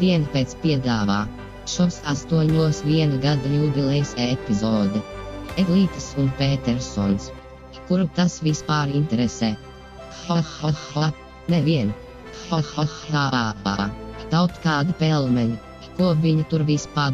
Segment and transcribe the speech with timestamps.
[0.00, 1.24] Pēc piedāvā
[1.70, 5.00] šos astoņos viena gada jubilejas epizode.
[6.18, 7.30] Un Petersons.
[7.86, 9.54] Kuru tas vispār interesē?
[10.26, 11.12] Ha ha ha,
[11.48, 11.94] nevienu.
[12.50, 13.90] Ha ha ha, ha.
[14.98, 15.56] Pelmeņa,
[15.96, 17.12] ko viņi tur vispār.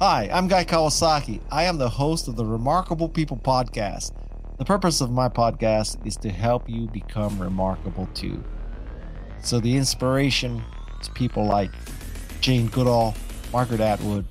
[0.00, 1.40] Hi, I'm Guy Kawasaki.
[1.50, 4.12] I am the host of the Remarkable People podcast.
[4.56, 8.42] The purpose of my podcast is to help you become remarkable too.
[9.42, 10.64] So the inspiration
[11.06, 11.70] is people like
[12.40, 13.14] Jane Goodall,
[13.52, 14.24] Margaret Atwood,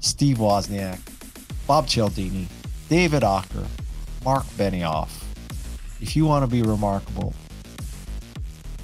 [0.00, 0.98] Steve Wozniak,
[1.66, 2.46] Bob Cialdini,
[2.88, 3.66] David Ocker,
[4.24, 5.10] Mark Benioff.
[6.00, 7.34] If you want to be remarkable,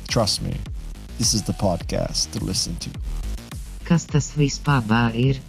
[0.09, 0.55] trust me,
[1.19, 2.91] this is the podcast to listen to.
[3.85, 5.41] Kas tas vispār ir?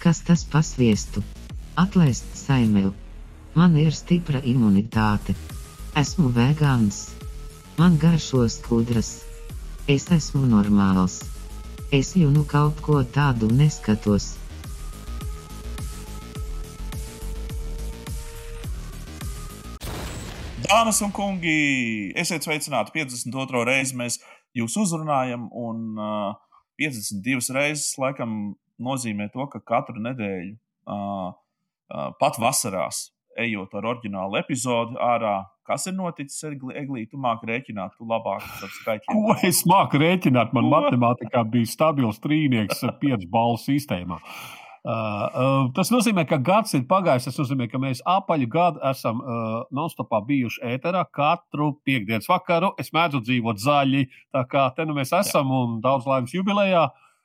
[0.00, 1.22] Kas tas pasviestu?
[1.76, 2.92] Atlaist saimēlu.
[3.54, 5.34] Man ir stipra imunitāte.
[5.96, 7.10] Esmu vegāns.
[7.78, 9.25] Man garšo skudras.
[9.86, 11.20] Es esmu normāls.
[11.94, 14.32] Es jau nu kaut ko tādu neskatos.
[20.64, 21.54] Dāmas un kungi,
[22.18, 23.62] esiet sveicināti 52.
[23.70, 23.94] reizi.
[23.94, 24.18] Mēs
[24.58, 26.34] jūs uzrunājam, un uh,
[26.82, 30.56] 52 reizes laikam nozīmē to, ka katru nedēļu,
[30.90, 37.22] uh, uh, pat vasarās, ejot ar oriģinālu epizodi ārā, kas ir noticis ar Eglītu, tu
[37.22, 39.16] māki rēķināt, tu labāk par skaitļiem.
[39.16, 40.54] Ko es māku rēķināt?
[40.56, 44.20] Man matemātikā bija stabils trīnieks ar piecu balvu sistēmā.
[44.86, 47.24] Uh, uh, tas nozīmē, ka gads ir pagājis.
[47.26, 52.70] Tas nozīmē, ka mēs apaļu gadu esam uh, non-stopā bijuši ēterā katru piekdienas vakaru.
[52.78, 54.04] Es mēdzu dzīvot zaļi,
[54.36, 55.64] tā kā te nu mēs esam Jā.
[55.64, 56.84] un daudz laimes jubilejā,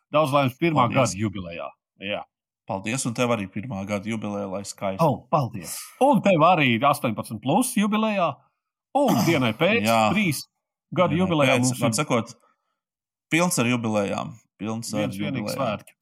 [0.09, 1.13] daudz laimes pirmā paldies.
[1.13, 1.69] gada jubilejā.
[2.01, 2.23] Jā.
[2.71, 5.03] Paldies, un tev arī pirmā gada jubileja, lai skaisti.
[5.03, 5.73] Oh, paldies.
[5.99, 8.29] Un tev arī 18 plus jubilejā,
[8.95, 10.45] un dienai pēc trīs
[10.95, 11.57] gadu jubilejā.
[11.59, 12.31] Pēc, mums ir sakot,
[13.33, 14.31] pilns ar jubilejām.
[14.61, 15.51] Pilns ar jubilejām.
[15.51, 15.99] Svētki.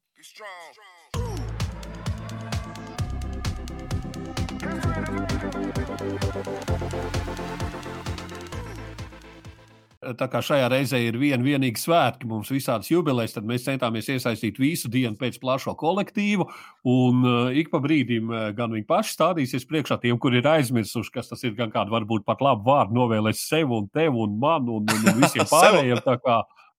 [9.99, 14.55] Tā kā šajā reizē ir viena vienīga svētki, mums visādas jubilejas, tad mēs centāmies iesaistīt
[14.61, 16.45] visu dienu pēc plašo kolektīvu.
[16.87, 21.11] Un uh, ik pa brīdim uh, gan viņi paši stādīsies priekšā tiem, kur ir aizmirsuši,
[21.17, 21.51] kas tas ir.
[21.59, 25.43] Gan kādu varbūt pat labu vārdu novēlēs sev un tev un man un, un, visiem
[25.51, 25.99] pārējiem.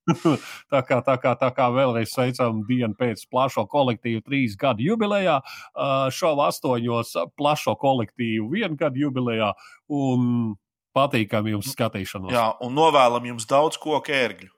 [0.73, 5.37] tā kā, tā kā, tā kā vēlreiz sveicam dienu pēc plašo kolektīvu trīs gadu jubilejā,
[6.17, 9.53] šovu astoņos plašo kolektīvu vienu gadu jubilejā
[9.93, 10.57] un
[10.97, 12.35] patīkam jums skatīšanos.
[12.35, 14.55] Jā, un novēlam jums daudz koku ērgļu.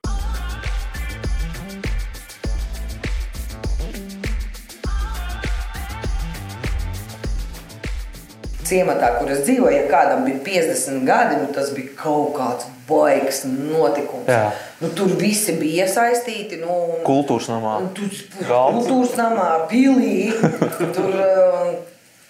[8.73, 13.43] ciematā, kur es dzīvoju, ja kādam bija 50 gadi, nu, tas bija kaut kāds baigs
[13.49, 14.29] notikums.
[14.31, 14.53] Jā.
[14.83, 16.61] Nu, tur visi bija iesaistīti.
[16.63, 17.79] Nu, kultūras namā.
[17.97, 18.13] Tur,
[18.49, 20.33] kultūras namā, pilī.
[20.97, 21.13] tur,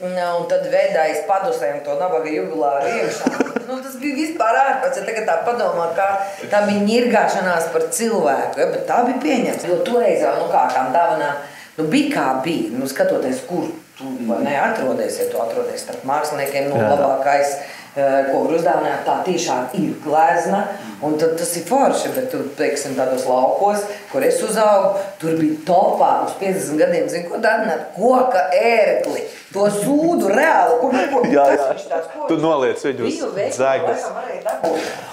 [0.03, 3.33] um, Un tad vedājas padusēm to nabaga jubilāru iekšā.
[3.69, 4.99] Nu, tas bija vispār ārpus.
[4.99, 6.09] Ja tagad tā padomā, kā
[6.51, 8.59] tā bija ņirgāšanās par cilvēku.
[8.59, 9.71] Ja, tā bija pieņemta.
[9.71, 11.39] Jo toreiz jau nu, kā tām dāvanām
[11.79, 12.73] nu, bija kā bija.
[12.75, 14.11] Nu, skatoties, kur tu
[14.43, 17.55] neatrodies, ja tu atrodies starp māksliniekiem, nu, labākais.
[17.55, 20.65] Eh, ko var uzdāvināt, tā tiešām ir glezna.
[21.03, 23.83] Un tas ir forši, bet tur, teiksim, tādos laukos,
[24.13, 29.25] kur es uzaugu, tur bija topā uz 50 gadiem, zinu, ko dāvināt, koka ērgli.
[29.53, 31.67] To sūdu reāli, kur nu, jā, jā.
[31.91, 34.07] Tāds, ko, tu noliec viņu uz zēgas.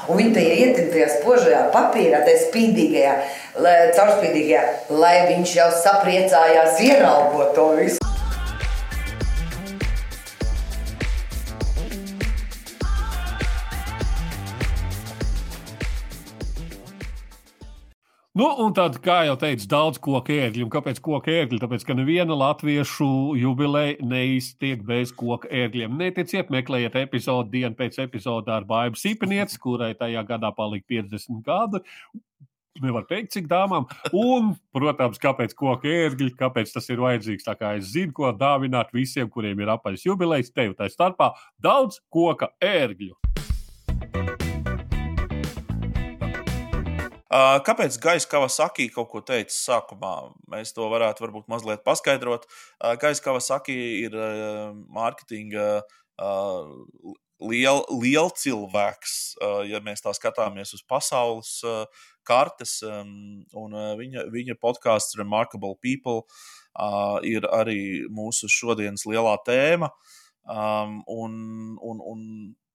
[0.08, 3.16] Un viņi tajā ietintajā spožajā papīrā, tajā spīdīgajā,
[3.98, 4.64] caurspīdīgajā,
[5.02, 8.09] lai viņš jau sapriecājās ieraugot to visu.
[18.38, 20.68] Nu, un tad, kā jau teicu, daudz koku ērgļu.
[20.68, 21.58] Un kāpēc koku ērgļi?
[21.64, 25.96] Tāpēc, ka neviena latviešu jubileja neiztiek bez koku ērgļiem.
[25.98, 31.82] Neticiet, meklējiet epizodi dienu pēc epizodē ar Bābu Sīpenieci, kurai tajā gadā palika 50 gadi.
[32.80, 33.90] Nevar teikt, cik dāmām.
[34.14, 37.50] Un, protams, kāpēc koku ērgļi, kāpēc tas ir vajadzīgs.
[37.50, 41.34] Tā kā es zinu, ko dāvināt visiem, kuriem ir apaļas jubilejas, tev tā starpā
[41.66, 43.18] daudz koka ērgļu.
[47.30, 50.14] Kāpēc Gaisa Kavasaki kaut ko teica sākumā?
[50.50, 52.48] Mēs to varētu varbūt mazliet paskaidrot.
[53.02, 53.76] Gaisa Kavasaki
[54.08, 54.16] ir
[54.90, 55.68] mārketinga
[57.40, 59.14] liela liel cilvēks,
[59.70, 61.60] ja mēs tā skatāmies uz pasaules
[62.28, 62.80] kartes.
[62.84, 66.26] Viņa, viņa podkāsts Remarkable People
[67.30, 69.92] ir arī mūsu šodienas lielā tēma.
[70.50, 71.38] Un,
[71.78, 72.26] un, un,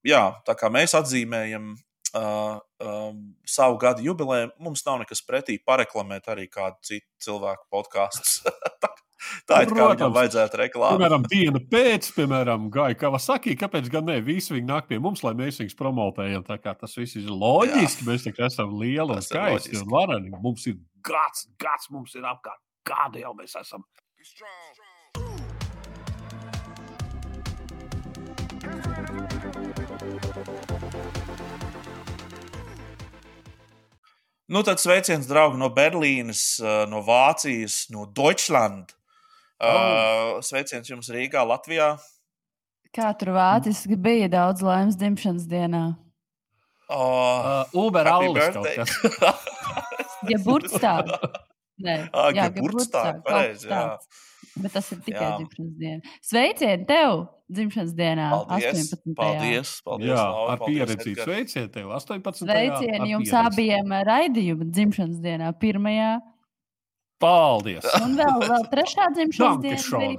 [0.07, 1.75] jā, tā kā mēs atzīmējam
[2.15, 4.51] uh, um, savu gadu jubileju.
[4.63, 8.51] Mums nav nekas pretī pareklamēt arī kādu citu cilvēku podkāstu.
[9.49, 10.99] Tā ir kā viņam vajadzētu reklāmēt.
[10.99, 14.19] Piemēram, diena pēc, piemēram, Gaja Kavasaki, kāpēc gan ne?
[14.25, 16.45] Visi viņi nāk pie mums, lai mēs viņus promotējam.
[16.45, 18.05] Tā kā tas viss ir loģiski.
[18.05, 18.11] Jā.
[18.11, 20.35] Mēs tikai esam lieli un skaisti un vareni.
[20.45, 20.77] Mums ir
[21.07, 22.61] gads, gads mums ir apkārt.
[22.85, 23.87] Kāda jau mēs esam?
[34.47, 38.93] Nu, tad sveiciens, draugi, no Berlīnes, eh, no Vācijas, no Deutschland.
[39.65, 39.71] Oh.
[39.71, 41.95] Uh, sveiciens jums Rīgā, Latvijā.
[42.93, 45.85] Kā tur vāciski bija daudz laimes dzimšanas dienā?
[46.93, 48.93] Oh, uh, Uber Aulis kaut kas.
[50.33, 51.09] ja burtstāv.
[51.87, 53.81] Nē, ah, jā, burtstāv, pareizi, jā.
[54.55, 55.39] Bet tas ir tikai jā.
[55.41, 56.19] dzimšanas diena.
[56.23, 57.25] Sveicieni tev!
[57.53, 59.17] dzimšanas dienā, paldies, 18.
[59.19, 62.47] Paldies, paldies, Jā, Laura, ar pieredzi sveicienu tev 18.
[62.47, 66.15] Sveicieni jums abiem raidījuma dzimšanas dienā, pirmajā.
[67.23, 67.87] Paldies!
[68.01, 70.11] Un vēl, vēl trešā dzimšanas diena.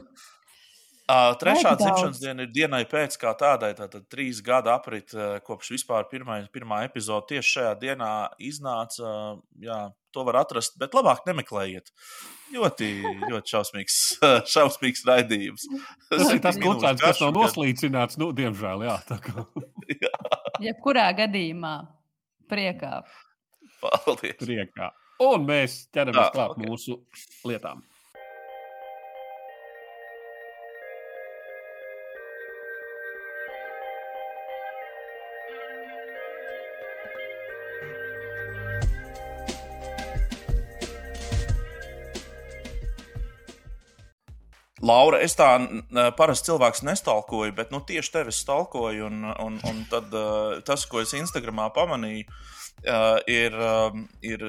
[1.05, 5.13] Uh, trešā dzimšanas diena ir dienai pēc kā tādai, tātad trīs gadu aprit,
[5.45, 9.01] kopš vispār pirmā, pirmā epizode tieši šajā dienā iznāca.
[9.01, 9.83] Uh, jā,
[10.15, 11.91] to var atrast, bet labāk nemeklējiet.
[12.55, 12.89] Ļoti,
[13.25, 13.99] ļoti šausmīgs,
[14.53, 15.67] šausmīgs raidījums.
[16.11, 18.99] Tas ir tas koncerts, kas nav noslīcināts, nu, diemžēl, jā.
[20.05, 20.13] jā.
[20.63, 21.75] Jebkurā gadījumā
[22.51, 22.99] priekā.
[23.83, 24.39] Paldies.
[24.39, 24.93] Priekā.
[25.25, 26.67] Un mēs ķeramies klāt okay.
[26.67, 26.97] mūsu
[27.47, 27.83] lietām.
[44.85, 45.47] Laura, es tā
[46.17, 49.07] parasti cilvēks nestalkoju, bet nu, tieši tevi stalkoju.
[49.07, 53.95] Un, un, un tad, uh, tas, ko es Instagramā pamanīju, uh, ir, uh,
[54.25, 54.43] ir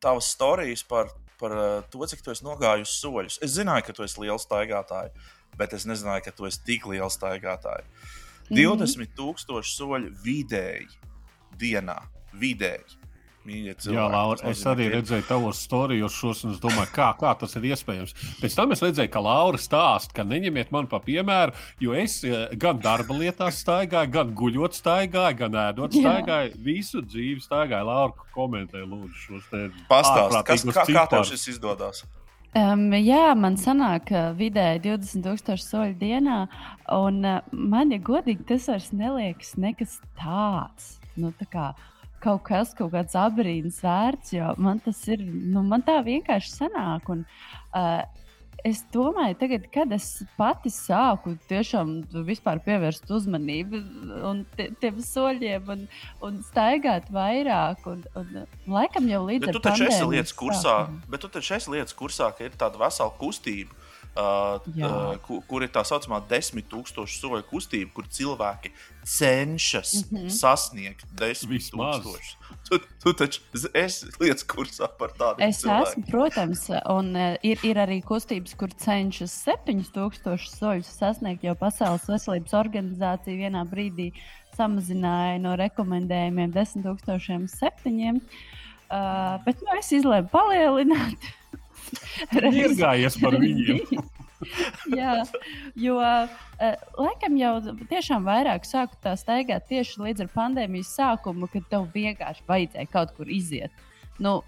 [0.00, 1.56] tavas stāstījums par, par
[1.92, 3.40] to, cik tu esi nogājusi soļus.
[3.44, 5.28] Es zināju, ka tu esi liels staigātājs,
[5.60, 7.84] bet es nezināju, ka tu esi tik liels staigātājs.
[8.48, 9.12] Mm -hmm.
[9.16, 10.88] 20,000 soļu vidēji
[11.60, 12.00] dienā.
[12.32, 12.99] Vidēji.
[13.48, 18.12] Jā, Laura, es arī redzēju tavos šos, un es domāju, kā, kā tas ir iespējams.
[18.36, 22.52] Pēc tam es redzēju, ka Laura stāsta, ka neņemiet mani par piemēru, jo es eh,
[22.60, 26.60] gan darba lietās staigāju, gan guļot staigāju, gan ēdot staigāju, Jā.
[26.66, 27.88] visu dzīvi staigāju.
[27.88, 30.76] Laura, komentē, lūdzu, šos te pastāstījumus.
[30.76, 32.02] Kas, kā, kā tev šis izdodas?
[32.50, 36.42] Um, jā, man sanāk, vidēji 20,000 soļu dienā,
[36.92, 40.98] un uh, man, ja godīgi, tas vairs neliekas nekas tāds.
[41.20, 45.64] Nu, tā kā, uh, kaut kas, kaut kāds abrīns vērts, jo man tas ir, nu,
[45.66, 47.10] man tā vienkārši sanāk.
[47.12, 47.24] Un,
[47.72, 48.02] uh,
[48.66, 50.06] es domāju, tagad, kad es
[50.38, 51.92] pati sāku tiešām
[52.66, 53.80] pievērst uzmanību
[54.82, 55.86] tiem soļiem un,
[56.26, 61.04] un staigāt vairāk, un, un laikam jau līdz bet ar to esi lietas kursā, sākumu.
[61.14, 63.79] bet tu taču esi lietas kursā, ka ir tāda vesela kustība
[64.10, 68.72] Uh, uh, kur, kur ir tā saucamā desmit tūkstošu soļu kustība, kur cilvēki
[69.06, 70.32] cenšas mm -hmm.
[70.34, 72.34] sasniegt desmit tūkstošus.
[72.66, 73.40] Tu, tu taču
[73.74, 75.46] esi lietas kursā par tādu.
[75.46, 75.88] Es cilvēku.
[75.88, 81.54] esmu, protams, un uh, ir, ir arī kustības, kur cenšas septiņus tūkstošus soļus sasniegt, jo
[81.54, 84.10] Pasaules veselības organizācija vienā brīdī
[84.58, 88.18] samazināja no rekomendējumiem desmit tūkstošiem septiņiem.
[88.90, 91.30] Uh, bet nu, es izlēmu palielināt.
[92.62, 93.84] ir gājies par viņiem.
[94.96, 95.18] Jā,
[95.76, 96.30] jo uh,
[96.96, 97.52] laikam jau
[97.90, 103.12] tiešām vairāk sāku tā staigāt tieši līdz ar pandēmijas sākumu, kad tev vienkārši vajadzēja kaut
[103.18, 103.74] kur iziet.
[104.20, 104.42] Nu,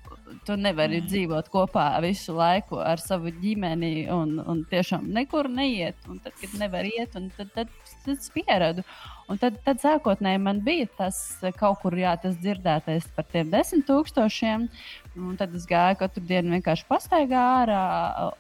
[0.45, 1.07] tu nevari mm.
[1.09, 5.97] dzīvot kopā visu laiku ar savu ģimeni un, un tiešām nekur neiet.
[6.13, 7.73] Un tad, kad nevar iet, tad, tad,
[8.05, 8.85] tad es pieradu.
[9.33, 11.19] Un tad, tad sākotnēji man bija tas
[11.57, 14.69] kaut kur jā, tas dzirdētais par tiem desmit tūkstošiem.
[15.17, 17.85] Un tad es gāju katru dienu vienkārši pastaigā ārā.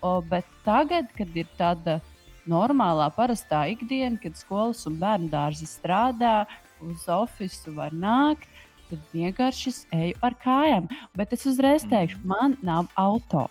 [0.05, 2.01] O, bet tagad, kad ir tāda
[2.49, 6.43] normālā, parastā ikdiena, kad skolas un bērnu dārzi strādā,
[6.83, 8.49] uz oficiālu var nākt,
[8.93, 10.89] tad vienkārši es eju ar kājām.
[11.19, 12.35] Bet es uzreiz teikšu, -hmm.
[12.35, 13.49] man nav auto.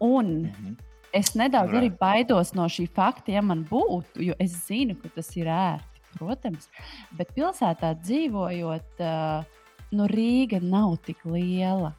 [0.00, 0.76] Un mm -hmm.
[1.12, 5.36] es nedaudz arī baidos no šī fakta, ja man būtu, jo es zinu, ka tas
[5.36, 6.00] ir ērti.
[6.18, 6.68] Protams,
[7.12, 9.44] bet pilsētā dzīvojot, uh,
[9.90, 11.92] nu, Rīga nav tik liela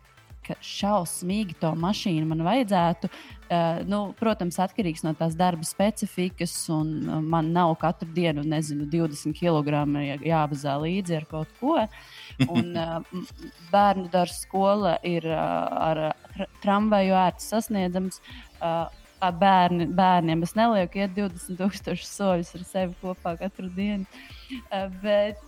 [0.47, 3.09] ka šausmīgi to mašīnu man vajadzētu.
[3.47, 8.87] Uh, nu, protams, atkarīgs no tās darba specifikas, un uh, man nav katru dienu, nezinu,
[8.91, 9.85] 20 kg
[10.27, 11.77] jāvazā līdzi ar kaut ko.
[12.49, 13.23] Un, uh,
[13.71, 15.39] bērnu dārza skola ir uh,
[15.89, 18.23] ar tra tramvaju ērti sasniedzams.
[18.59, 18.87] Uh,
[19.17, 24.05] Bērni, bērniem es nelieku iet 20,000 soļus ar sevi kopā katru dienu.
[25.01, 25.41] Bet,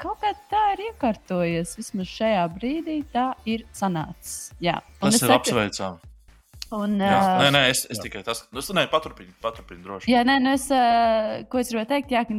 [0.00, 1.76] kaut kā tā ir iekārtojies.
[1.78, 4.52] Vismaz šajā brīdī tā ir sanācis.
[4.62, 6.12] Jā, un tas ir saku, apsveicami.
[6.74, 8.04] Un, jā, uh, nē, nē, es, es jā.
[8.04, 8.60] tikai tas nu,
[8.92, 10.10] paturpinu, paturpinu droši.
[10.12, 12.36] Jā, nē, nu es, uh, ko es gribēju teikt, jā, ka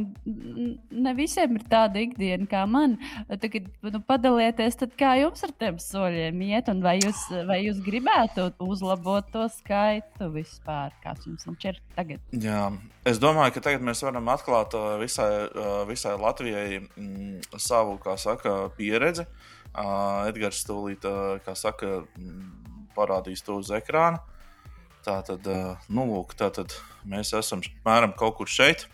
[1.06, 2.94] ne visiem ir tāda ikdiena kā man.
[3.42, 7.82] Tagad nu, padalieties, tad kā jums ar tiem soļiem iet, un vai jūs, vai jūs
[7.82, 12.22] gribētu uzlabot to skaitu vispār, kāds jums ir tagad?
[12.30, 12.68] Jā,
[13.10, 15.30] es domāju, ka tagad mēs varam atklāt uh, visai,
[15.90, 19.26] visai Latvijai mm, savu, kā saka, pieredzi.
[19.70, 24.22] Uh, Edgars Stūlīt, uh, kā saka, mm, parādīs to uz ekrāna.
[25.04, 25.46] Tā tad,
[25.88, 26.74] nu, lūk, tā tad
[27.08, 28.84] mēs esam apmēram kaut kur šeit.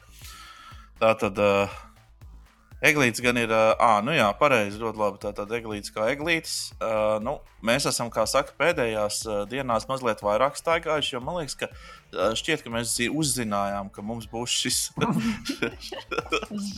[1.01, 1.41] Tā tad
[2.85, 5.21] Eglīts gan ir, ah, nu jā, pareizi, ļoti labi.
[5.23, 6.75] Tātad eglīts kā eglītis.
[7.25, 11.71] Nu, mēs esam, kā saka, pēdējās dienās mazliet vairāk staigājuši, jo man liekas, ka
[12.15, 14.79] šķiet, ka mēs uzzinājām, ka mums būs šis.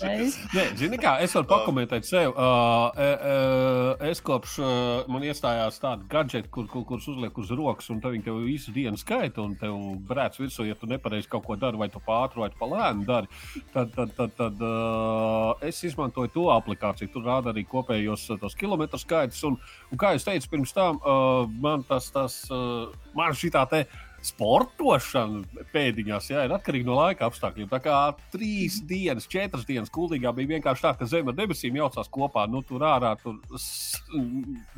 [0.03, 2.33] Nē, zini, kā es varu pakomentēt sev.
[2.33, 4.71] Uh, uh, es kopš uh,
[5.11, 9.01] man iestājās tāda gadžeta, kur, kur, kurus uzliek uz rokas, un viņi tev visu dienu
[9.01, 9.77] skaita, un tev
[10.09, 13.31] brēc virsū, ja tu nepareizi kaut ko dari, vai tu pātri, vai tu palēni dari.
[13.75, 17.13] Tad, tad, tad, tad uh, es izmantoju to aplikāciju.
[17.13, 19.45] Tur rāda arī kopējos tos kilometru skaitus.
[19.49, 19.59] Un,
[19.93, 23.85] un kā jau teicu, pirms tam uh, man tas, tas uh, man šī tā te
[24.25, 27.69] sportošana pēdiņās jā, ir atkarīga no laika apstākļiem.
[27.71, 27.97] Tā kā
[28.33, 32.47] trīs dienas, četras dienas kuldīgā bija vienkārši tā, ka zeme ar debesīm jaucās kopā.
[32.51, 33.39] Nu, tur ārā tur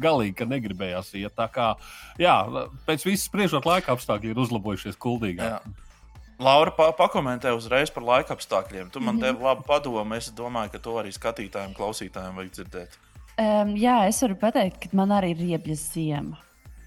[0.00, 1.34] galīgi negribējās iet.
[1.38, 1.70] Tā kā
[2.20, 2.36] jā,
[2.88, 5.54] pēc visas spriežot laika apstākļi ir uzlabojušies kuldīgā.
[5.54, 5.88] Jā.
[6.40, 8.88] Laura pa pakomentē uzreiz par laika apstākļiem.
[8.90, 9.24] Tu man mm -hmm.
[9.24, 10.14] devi labu padomu.
[10.14, 12.98] Es domāju, ka to arī skatītājiem, klausītājiem vajag dzirdēt.
[13.40, 16.36] Um, jā, es varu pateikt, ka man arī ir riebja ziema.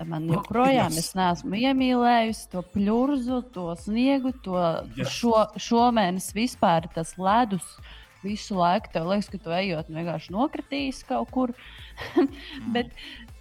[0.07, 1.10] Man joprojām yes.
[1.12, 4.60] es neesmu iemīlējusi to pļurzu, to sniegu, to
[4.98, 5.12] yes.
[5.17, 7.75] šo, šomēnes vispār tas ledus.
[8.24, 11.51] Visu laiku tev liekas, ka tu ejot vienkārši nokritīs kaut kur.
[12.75, 12.93] bet,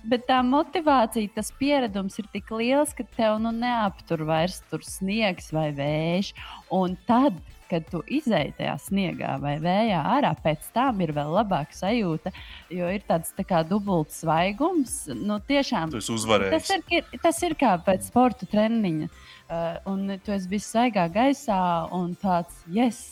[0.03, 5.53] bet tā motivācija, tas pieredums ir tik liels, ka tev nu neaptur vairs tur sniegs
[5.55, 6.33] vai vējš.
[6.75, 7.39] Un tad
[7.73, 12.33] kad tu izēji tajā sniegā vai vējā ārā, pēc tam ir vēl labāka sajūta,
[12.73, 14.95] jo ir tāds tā kā dubults svaigums.
[15.17, 16.13] Nu, tiešām, tas,
[16.53, 19.11] tas, ir, tas ir kā pēc sporta treniņa.
[19.53, 21.59] Uh, un tu esi bijis svaigā gaisā,
[21.93, 23.03] un tāds, yes,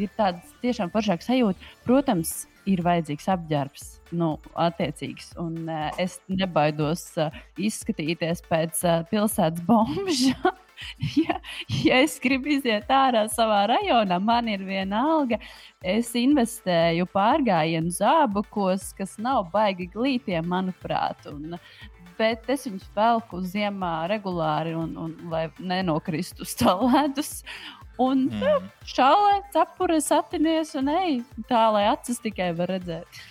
[0.00, 1.72] ir tāds tiešām foršāks sajūta.
[1.86, 3.88] Protams, ir vajadzīgs apģērbs.
[4.16, 4.34] Nu,
[4.66, 5.32] attiecīgs.
[5.42, 10.36] Un, uh, es nebaidos uh, izskatīties pēc uh, pilsētas bombža.
[11.22, 11.38] ja,
[11.84, 15.40] ja es gribu iziet ārā savā rajonā, man ir viena alga.
[15.86, 21.28] Es investēju pārgājienu zābakos, kas nav baigi glītiem, manuprāt.
[21.30, 21.58] Un,
[22.18, 27.40] bet es viņus velku ziemā regulāri, un, un, lai nenokristu uz tā ledus.
[28.02, 28.68] Un mm.
[28.84, 33.22] šādi cepure satinies un ej tā, lai acis tikai var redzēt.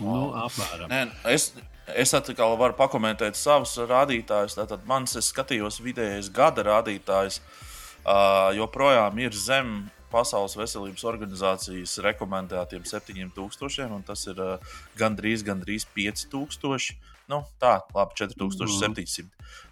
[0.00, 0.88] Nu, apmēram.
[0.92, 1.50] Nē, es,
[1.94, 4.56] Es atkal varu pakomentēt savus rādītājus.
[4.58, 9.76] Tātad mans, skatījos vidējais gada rādītājs, uh, joprojām ir zem
[10.10, 16.94] Pasaules veselības organizācijas rekomendētiem 7000, un tas ir uh, gandrīz, gandrīz 5000.
[17.30, 19.26] Nu, tā, labi, 4700.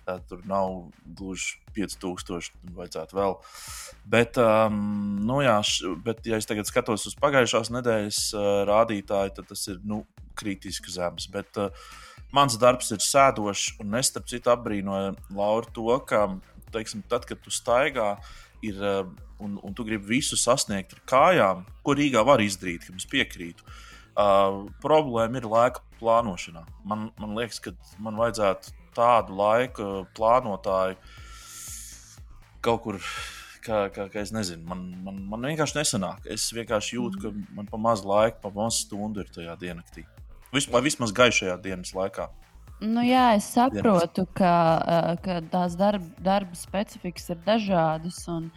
[0.04, 3.38] Tā, tur nav gluži 5000, vajadzētu vēl.
[4.10, 4.80] Bet, um,
[5.24, 9.64] nu jā, š, bet, ja es tagad skatos uz pagājušās nedēļas uh, rādītāju, tad tas
[9.70, 10.02] ir nu,
[10.38, 11.28] kritiski zems.
[11.32, 11.70] Bet, uh,
[12.34, 16.26] mans darbs ir sēdošs, un es starp citu apbrīnoju Lauru to, ka,
[16.74, 18.14] teiksim, tad, kad tu staigā,
[18.64, 19.02] ir, uh,
[19.44, 23.66] un, un tu gribi visu sasniegt ar kājām, ko Rīgā var izdarīt, kam es piekrītu.
[24.14, 26.62] Uh, problēma ir laika plānošanā.
[26.86, 30.98] Man, man liekas, ka man vajadzētu tādu laika plānotāju
[32.64, 33.00] kaut kur.
[33.64, 36.26] Kā, kā, kā es nezinu, man, man, man vienkārši nesanāk.
[36.28, 40.04] Es vienkārši jūtu, ka man pa maz laika, pa maz stundu ir tajā diennaktī.
[40.54, 42.28] Vai vismaz gaišajā dienas laikā.
[42.84, 44.54] Nu, jā, es saprotu, ka,
[45.24, 48.22] ka tās darba, darba specifikas ir dažādas.
[48.30, 48.50] Un,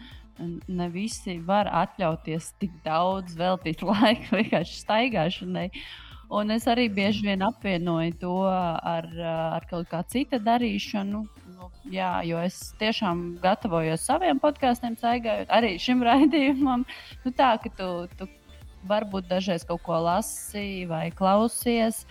[0.70, 5.64] Ne visi var atļauties tik daudz veltīt laiku vienkārši staigāšanai.
[6.38, 11.24] Un es arī bieži vien apvienoju to ar, ar kaut kā cita darīšanu.
[11.56, 16.84] Nu, jā, jo es tiešām gatavojos saviem podkāstiem, staigājot arī šim raidījumam.
[17.24, 18.28] Nu, tā ka tu, tu
[18.86, 22.04] varbūt dažreiz kaut ko lasi vai klausies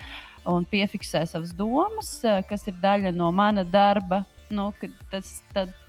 [0.47, 2.19] un piefiksē savas domas,
[2.49, 4.67] kas ir daļa no mana darba nu,
[5.11, 5.41] tas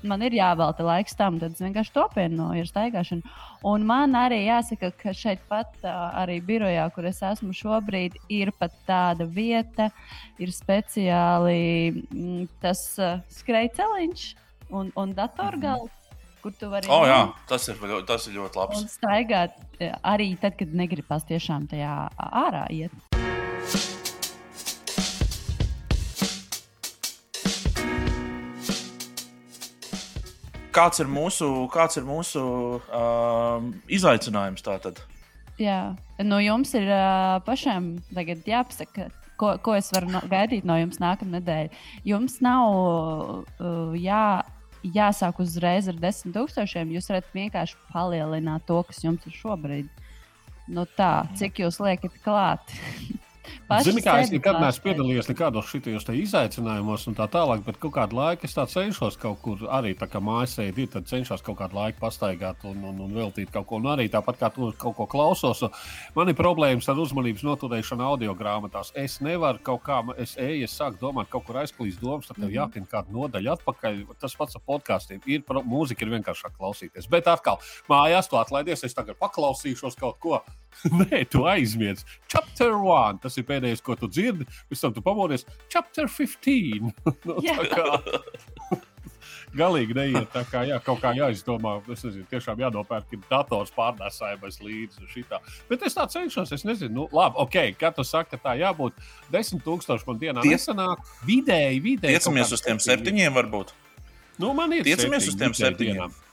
[0.02, 3.35] man ir jāvelta laiks tam, tad es vienkārši to apvienoju ar staigāšanu.
[3.68, 8.75] Un man arī jāsaka, ka šeit pat arī birojā, kur es esmu šobrīd, ir pat
[8.88, 9.90] tāda vieta,
[10.42, 11.61] ir speciāli
[11.92, 14.28] mm, tas uh, skrejceliņš
[14.70, 15.94] un, un datorgals.
[16.42, 18.80] Kur tu vari oh, jā, tas ir, tas ir ļoti labi.
[18.80, 19.59] Un staigāt
[20.02, 22.95] arī tad, kad negribas tiešām tajā ārā iet.
[30.78, 32.40] Kāds ir mūsu, kāds ir mūsu
[32.78, 35.00] um, izaicinājums tātad?
[35.59, 39.09] Jā, no jums ir uh, pašiem jāpasaka,
[39.40, 41.83] ko, ko es varu no, gaidīt no jums nākamā nedēļa.
[42.07, 44.45] Jums nav uh, jā,
[44.82, 46.92] jāsāk uzreiz ar desmit tūkstošiem.
[46.97, 49.88] Jūs varat vienkārši palielināt to, kas jums ir šobrīd.
[50.68, 52.76] Nu tā, cik jūs liekat klāt?
[53.84, 58.16] Zini, kā es nekad neesmu piedalījies nekādos šitajos izaicinājumos un tā tālāk, bet kaut kādu
[58.16, 62.64] laiku es cenšos kaut kur arī tā kā mājasēdi tad cenšos kaut kādu laiku pastaigāt
[62.68, 63.78] un, un, un veltīt kaut ko.
[63.78, 65.62] Un arī tāpat kā tu kaut ko klausos,
[66.16, 68.92] man ir problēmas ar uzmanības noturēšanu audio grāmatās.
[68.98, 72.48] Es nevaru kaut kā, es eju, es sāku domāt, kaut kur aizklīst domas, tad tev
[72.48, 72.56] mhm.
[72.56, 74.00] jātin kāda nodaļa atpakaļ.
[74.20, 77.10] Tas pats ar podkāstiem ir, mūzika ir vienkāršāk klausīties.
[77.10, 80.40] Bet atkal, mājās tu atlaidies, es tagad paklausīšos kaut ko.
[81.00, 82.18] Nē, tu aizmirsti.
[82.30, 83.22] Chapter 1.
[83.22, 84.47] Tas ir pēdējais, ko tu dzirdi.
[84.68, 85.47] Pēc tam tu pamodies.
[85.73, 86.92] Chapter 15.
[87.28, 88.78] no, nu,
[89.61, 90.28] galīgi neiet.
[90.33, 95.40] Tā kā jā, kaut kā jāizdomā, es nezinu, tiešām jānopērk dators pārnēsājumais līdzi šitā.
[95.71, 98.97] Bet es tā cenšos, es nezinu, nu, labi, ok, kā tu saki, ka tā jābūt
[99.35, 100.54] 10,000 man dienā Tie...
[100.54, 101.04] nesanāk.
[101.28, 102.18] Vidēji, vidēji.
[102.18, 103.75] Tiecamies uz tiem septiņiem varbūt.
[104.38, 104.87] Nu, man ir.
[104.87, 106.02] Tiecamies uz tiem septiņiem.
[106.07, 106.25] Dienām.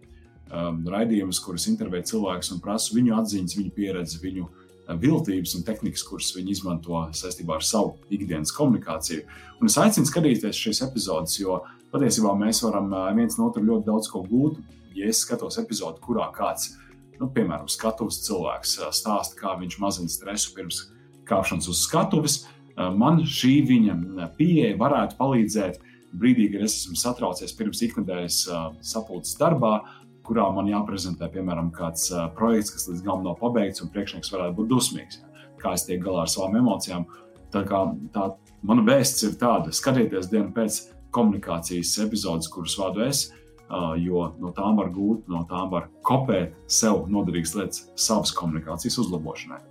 [0.55, 5.64] um, raidījumus, kurus intervēju cilvēkus un prasu viņu atziņas, viņu pieredzi, viņu pieredzi viltības un
[5.64, 9.25] tehnikas, kuras viņi izmanto saistībā ar savu ikdienas komunikāciju.
[9.61, 11.62] Un es aicinu skatīties šīs epizodes, jo
[11.95, 14.61] patiesībā mēs varam viens no otra ļoti daudz ko gūt.
[14.95, 16.75] Ja es skatos epizodi, kurā kāds,
[17.19, 20.85] nu, piemēram, skatuves cilvēks stāsta, kā viņš mazina stresu pirms
[21.27, 22.37] kāpšanas uz skatuves,
[22.77, 25.81] man šī viņa pieeja varētu palīdzēt
[26.14, 28.45] brīdī, kad es esmu satraucies pirms ikdienas
[28.87, 29.81] sapulces darbā,
[30.24, 34.58] kurā man jāprezentē, piemēram, kāds uh, projekts, kas līdz galam nav pabeigts, un priekšnieks varētu
[34.60, 35.20] būt dusmīgs.
[35.20, 35.46] Ja?
[35.60, 37.06] Kā es tiek galā ar savām emocijām.
[37.54, 37.84] Tā kā
[38.14, 38.28] tā
[38.66, 40.80] mana vēsts ir tāda, skatieties dienu pēc
[41.14, 43.28] komunikācijas epizodes, kuras vadu es,
[43.68, 48.98] uh, jo no tām var gūt, no tām var kopēt sev noderīgas lietas savas komunikācijas
[49.04, 49.62] uzlabošanai.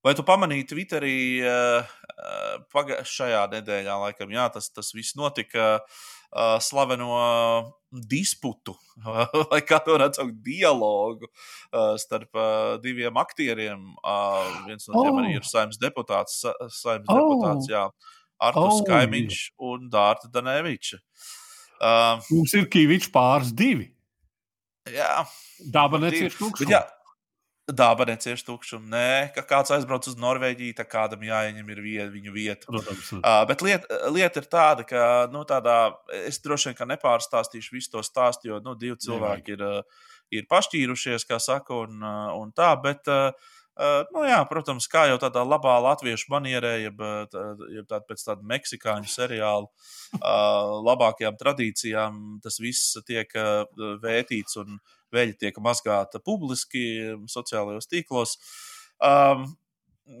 [0.00, 1.88] Vai tu pamanīji Twitterī uh,
[2.72, 7.10] pagājušajā nedēļā, laikam, jā, tas, tas viss notika uh, slaveno
[7.90, 8.76] disputu,
[9.50, 13.82] vai kā to saukt, dialogu uh, starp uh, diviem aktieriem.
[14.00, 15.20] Uh, viens no tiem oh.
[15.20, 16.40] arī ir saimnes deputāts,
[16.80, 17.20] saimnes oh.
[17.20, 17.84] deputāts jā,
[18.40, 18.84] Artus oh.
[18.88, 21.00] Kaimiņš un Dārta Daneviča.
[21.80, 23.90] Uh, Mums ir Kīvičs pāris divi.
[24.88, 25.26] Jā,
[25.72, 26.72] daba necieš tukšumu.
[27.76, 28.88] Daba necieš tukšumu.
[28.92, 32.66] Nē, ka kāds aizbrauc uz Norvēģiju, tad kādam jāieņem viet, viņu vieta.
[32.70, 33.12] Protams.
[33.18, 35.78] Uh, bet lieta, lieta ir tāda, ka nu, tādā,
[36.24, 39.64] es droši vien nepārstāstīšu visu to stāstu, jo nu, divi cilvēki ir,
[40.34, 42.04] ir pašķīrušies, kā saka, un,
[42.40, 42.74] un tā.
[42.82, 43.56] Bet, Uh,
[44.12, 46.98] nu, jā, protams, kā jau tādā labā latviešu manierē, jeb,
[47.72, 53.32] jeb tāda pēc tāda meksikāņu seriāla uh, labākajām tradīcijām, tas viss tiek
[54.02, 54.76] vētīts un
[55.14, 56.84] veļa tiek mazgāta publiski
[57.30, 58.36] sociālajos tīklos.
[59.00, 59.48] Um,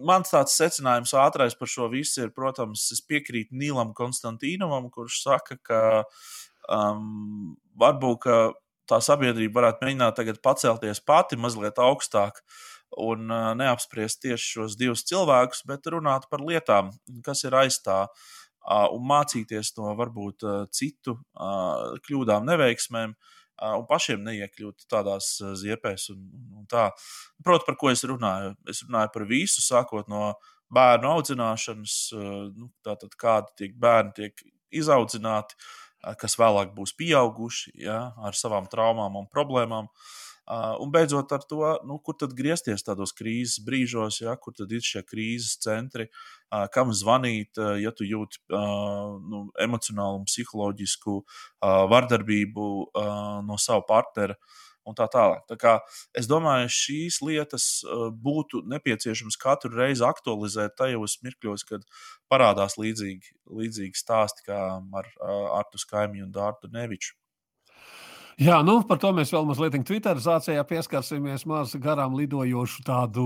[0.08, 5.58] mans tāds secinājums ātrais par šo visu ir, protams, es piekrītu Nīlam Konstantīnovam, kurš saka,
[5.60, 5.84] ka
[6.70, 8.40] um, varbūt ka
[8.90, 12.40] tā sabiedrība varētu mēģināt tagad pacelties pati mazliet augstāk.
[12.40, 12.66] Uh,
[12.98, 16.90] un neapspriest tieši šos divus cilvēkus, bet runāt par lietām,
[17.26, 18.04] kas ir aiz tā,
[18.66, 21.18] un mācīties no varbūt citu
[22.06, 23.14] kļūdām, neveiksmēm.
[23.60, 26.06] Un pašiem neiekļūt tādās ziepēs.
[26.14, 26.22] Un,
[26.56, 26.86] un tā.
[27.44, 28.54] Protams, par ko es runāju?
[28.72, 30.30] Es runāju par visu, sākot no
[30.72, 31.96] bērnu audzināšanas,
[32.56, 34.42] nu, tātad kādi tiek bērni tiek
[34.80, 35.58] izaudzināti,
[36.16, 39.90] kas vēlāk būs pieauguši ja, ar savām traumām un problēmām.
[39.90, 44.72] Uh, un beidzot ar to, nu, kur tad griezties tādos krīzes brīžos, ja, kur tad
[44.74, 46.08] ir šie krīzes centri,
[46.74, 51.20] kam zvanīt, ja tu jūti nu, emocionālu un psiholoģisku
[51.92, 52.66] vardarbību
[53.46, 54.38] no sava partnera.
[54.88, 55.42] Un tā tālāk.
[55.44, 55.72] Tā kā,
[56.16, 57.66] es domāju, šīs lietas
[58.24, 61.84] būtu nepieciešams katru reizi aktualizēt tajos mirkļos, kad
[62.32, 65.12] parādās līdzīgi, līdzīgi stāsti kā ar
[65.60, 67.19] Artu Skaimiju un Dārtu Neviču.
[68.40, 73.24] Jā, nu, par to mēs vēl mazliet Twitterizācijā pieskarsimies maz garām lidojošu tādu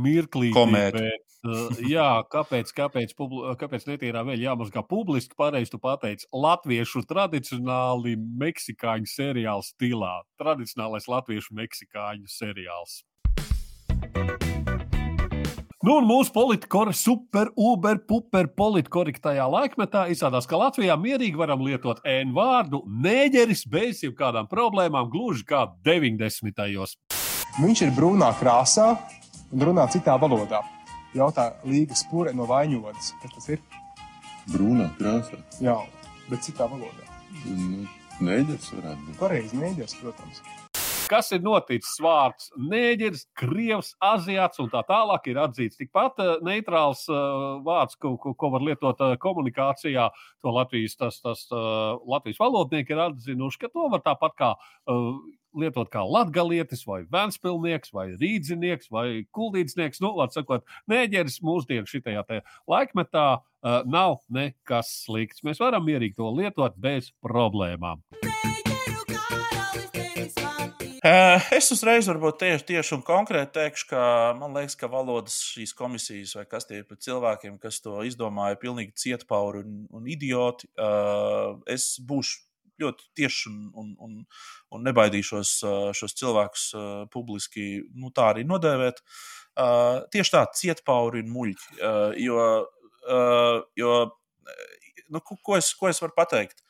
[0.00, 0.48] mirklī.
[0.72, 0.96] Bet,
[1.44, 3.12] uh, jā, kāpēc, kāpēc,
[3.60, 5.36] kāpēc netīrā vēl jāmazgā publiski?
[5.36, 10.14] Pareizi tu pateici, latviešu tradicionāli meksikāņu seriālu stilā.
[10.40, 13.02] Tradicionālais latviešu meksikāņu seriāls.
[15.84, 22.00] Nu, un mūsu politikori super, uber, puper politkorektajā laikmetā izrādās, ka Latvijā mierīgi varam lietot
[22.08, 26.56] N vārdu nēģeris bez jebkādām problēmām, gluži kā 90.
[26.56, 26.96] gados.
[27.58, 28.94] Viņš ir brūnā krāsā
[29.52, 30.62] un runā citā valodā.
[31.12, 33.12] Jautā Līga Spūre no Vaņodas.
[33.20, 33.64] Kas tas ir?
[34.54, 35.44] Brūnā krāsā.
[35.60, 35.76] Jā,
[36.32, 37.12] bet citā valodā.
[37.44, 37.84] Nu,
[38.24, 39.20] nēģeris varētu būt.
[39.20, 40.46] Pareizi, nēģeris, protams
[41.10, 41.94] kas ir noticis?
[42.02, 48.14] Vārds nēģeris, krievs, aziāts un tā tālāk ir atzīts tikpat uh, neitrāls uh, vārds, ko,
[48.20, 50.08] ko, ko var lietot uh, komunikācijā.
[50.44, 51.46] To Latvijas, tas, tas,
[52.04, 54.50] Latvijas valodnieki ir atzinuši, ka to var tāpat kā
[55.54, 60.02] lietot kā latgalietis, vai vēnspilnieks, vai rīdzinieks, vai kuldīdznieks.
[60.04, 62.26] Nu, vārds sakot, nēģeris mūsdienu šitajā
[62.70, 65.44] laikmetā uh, nav nekas slikts.
[65.46, 68.02] Mēs varam mierīgi to lietot bez problēmām.
[71.04, 74.04] Eh, es uzreiz varbūt tieši, tieši un konkrēti teikšu, ka
[74.38, 78.54] man liekas, ka valodas šīs komisijas vai kas tie ir par cilvēkiem, kas to izdomāja,
[78.54, 80.70] ir pilnīgi cietpauri un, un idioti.
[80.80, 82.40] Eh, es būšu
[82.80, 84.16] ļoti tieši un, un, un,
[84.72, 86.66] un nebaidīšos eh, šos cilvēkus
[87.12, 89.04] publiski nu, tā arī nodēvēt.
[90.10, 91.76] Tieši tā, cietpauri un muļķi.
[92.24, 92.46] Jo,
[93.78, 93.92] jo
[95.12, 96.64] nu, ko, es, ko es varu pateikt?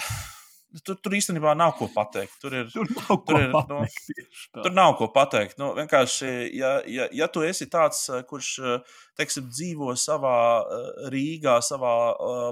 [0.70, 2.36] Tur, tur īstenībā nav ko pateikt.
[2.38, 4.10] Tur, ir, tur, nav, tur, ir, nu, pateikt,
[4.54, 5.56] nu, tur nav ko pateikt.
[5.58, 11.08] Nu, vienkārši, ja, ja, ja tu esi tāds, eh, kurš eh, teiksim, dzīvo savā eh,
[11.10, 11.94] Rīgā, savā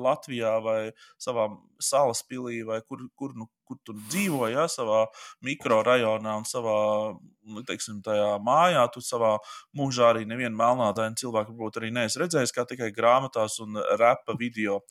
[0.03, 0.81] Latvijā vai
[1.23, 1.47] savā
[1.79, 5.05] salas pilī, vai kur, kur, nu, kur tu dzīvo, ja, savā
[5.47, 6.75] mikrorajonā un savā
[7.15, 8.03] nu, teiksim,
[8.43, 9.37] mājā, tu savā
[9.79, 14.83] mūžā arī nevienu melnādainu cilvēku varbūt arī neesi redzējis, kā tikai grāmatās un repa video.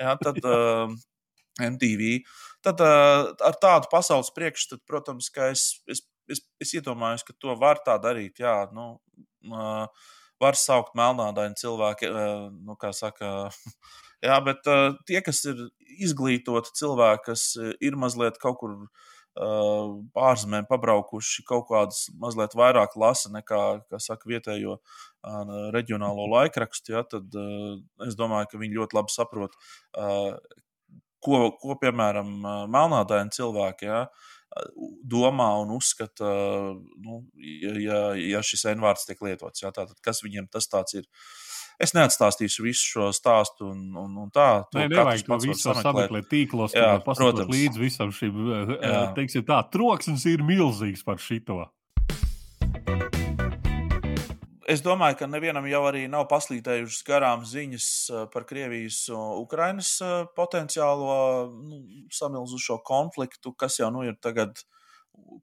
[0.00, 0.40] Ja, tad,
[1.60, 2.24] MTV.
[2.66, 7.80] Tad ar tādu pasaules priekšstatu, protams, ka es, es, es, es iedomājos, ka to var
[7.86, 8.42] tā darīt.
[8.42, 8.98] Jā, nu,
[10.40, 12.10] var saukt melnādaini cilvēki,
[12.64, 13.48] nu, kā saka.
[14.26, 15.66] jā, bet uh, tie, kas ir
[16.00, 17.46] izglītoti cilvēki, kas
[17.80, 24.28] ir mazliet kaut kur uh, ārzemēm pabraukuši, kaut kādus mazliet vairāk lasa nekā, kā saka,
[24.30, 29.56] vietējo uh, reģionālo laikrakstu, ja, tad uh, es domāju, ka viņi ļoti labi saprot,
[29.96, 30.34] uh,
[31.24, 32.32] ko, ko piemēram,
[32.70, 34.04] melnādaini cilvēki ja,
[35.06, 36.30] domā un uzskata,
[37.04, 37.22] nu,
[37.80, 39.62] ja, ja šis N-vārds tiek lietots.
[39.62, 41.06] Ja, tātad, kas viņiem tas ir?
[41.80, 44.66] Es neatstāstīšu visu šo stāstu, un, un, un tā.
[44.76, 47.48] Nē, nevajag to visu sameklēt tīklos, jā, protams.
[47.48, 48.42] Līdz visam šim,
[49.16, 51.62] teiksim tā, troksnis ir milzīgs par šito
[54.70, 59.96] es domāju, ka nevienam jau arī nav paslīdējušas garām ziņas eh, par Krievijas un Ukrainas
[60.04, 61.16] eh, potenciālo
[61.54, 61.80] nu,
[62.14, 64.62] samilzušo konfliktu, kas jau nu ir tagad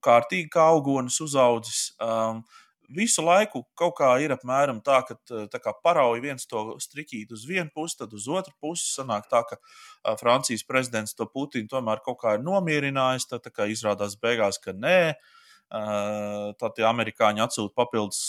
[0.03, 1.91] kārtīgi kā augonis uzaudzis.
[2.01, 2.41] Um,
[2.89, 5.17] visu laiku kaut kā ir apmēram tā, ka
[5.51, 9.43] tā kā parauj viens to striķīt uz vienu pusi, tad uz otru pusi sanāk tā,
[9.49, 13.27] ka uh, Francijas prezidents to Putinu tomēr kaut kā ir nomierinājis.
[13.33, 15.17] Tad izrādās beigās, ka nē,
[15.67, 18.21] Tad tie amerikāņi atsūta papildus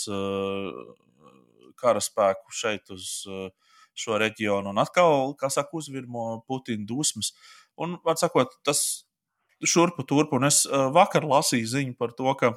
[1.79, 3.25] karaspēku šeit uz
[3.99, 7.33] šo reģionu un atkal, kā saka, uzvirmo Putina dusmas.
[7.79, 8.81] Un, var sakot, tas
[9.63, 10.63] šurpu turpu, un es
[10.95, 12.53] vakar lasīju ziņu par to, ka,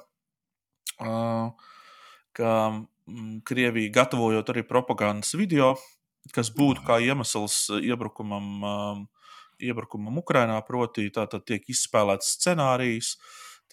[2.38, 2.52] ka
[3.48, 5.74] Krievija gatavojot arī propagandas video,
[6.34, 9.08] kas būtu kā iemesls iebrukumam,
[9.62, 13.16] iebrukumam Ukrainā, proti, tātad tiek izspēlēts scenārijs,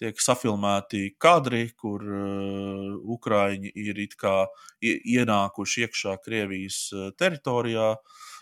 [0.00, 4.00] tiek safilmēti kadri, kur uh, Ukrāņi ir
[4.80, 6.82] ienākuši iekšā Krievijas
[7.20, 7.94] teritorijā.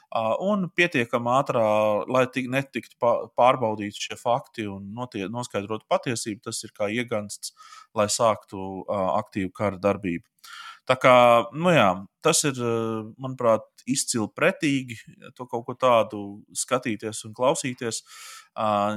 [0.09, 1.65] Uh, un pietiekami ātrā,
[2.09, 2.97] lai tik, netiktu
[3.37, 4.87] pārbaudīti šie fakti un
[5.35, 7.53] noskaidrotu patiesību, tas ir kā iegansts,
[7.93, 10.25] lai sāktu uh, aktīvu kara darbību.
[10.89, 11.15] Tā kā,
[11.53, 11.89] nu jā,
[12.25, 12.57] tas ir,
[13.21, 14.97] manuprāt, izcili pretīgi
[15.37, 16.23] to kaut ko tādu
[16.57, 18.01] skatīties un klausīties,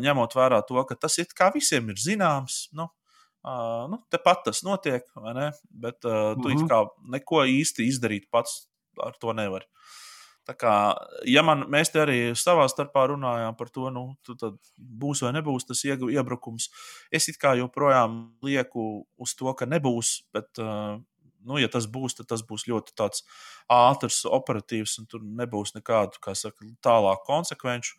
[0.03, 2.63] ņemot vērā to, ka tas it kā visiem ir zināms.
[2.77, 2.87] Nu,
[3.91, 5.49] nu, Tepat tas notiek, vai ne?
[5.69, 7.11] Bet uh, tu mm -hmm.
[7.11, 8.67] neko īsti izdarīt pats
[9.03, 9.65] ar to nevari.
[10.47, 10.95] Tā kā,
[11.29, 15.67] ja man, mēs te arī savā starpā runājām par to, nu, tad būs vai nebūs
[15.67, 16.69] tas iebrukums.
[17.11, 20.97] Es it kā joprojām lieku uz to, ka nebūs, bet uh,
[21.47, 22.95] nu, ja tas būs, tad tas būs ļoti
[23.71, 27.97] ātrs, operatīvs, un tur nebūs nekādu, kā saka, tālāku konsekvenču.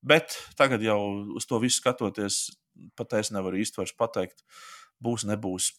[0.00, 0.98] Bet tagad jau
[1.36, 2.48] uz to visu skatoties,
[2.96, 4.44] pat es nevaru īsti pateikt,
[5.02, 5.74] būs, nebūs.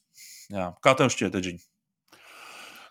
[0.53, 0.71] Jā.
[0.83, 1.65] Kā tev šķiet, Eģiņa?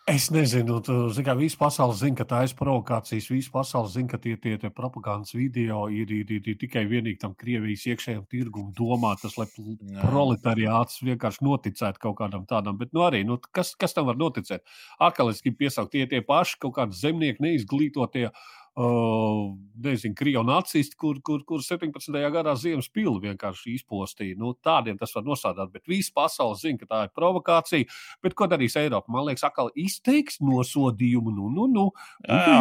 [0.08, 0.78] Es nezinu,
[1.22, 3.28] kā visa pasaule zina, ka tā ir provokācijas.
[3.30, 7.20] Visa pasaule zina, ka tie, tie, tie propagandas video ir, ir, ir, ir tikai vienīgi
[7.20, 10.00] tam Krievijas iekšējam tirgumam domātas, lai Jā.
[10.00, 12.78] proletariāts vienkārši noticētu kaut kādam tādam.
[12.80, 14.64] Bet, nu, arī, nu, kas, kas tam var noticēt?
[14.98, 18.30] Atkal es gribu piesaukt tie, tie paši kaut kādi zemnieki, neizglītotie.
[18.30, 22.14] Uh, Uh, nezinu, krievu nacisti, kur, kur, kur 17.
[22.30, 24.37] gadā ziemas pili vienkārši izpostīja.
[24.38, 27.88] Nu, tādiem tas var nosādāt, bet visa pasaule zina, ka tā ir provokācija.
[28.22, 29.11] Bet ko darīs Eiropa?
[29.11, 31.35] Man liekas, atkal izteiks nosodījumu.
[31.35, 31.88] Nu, nu, nu.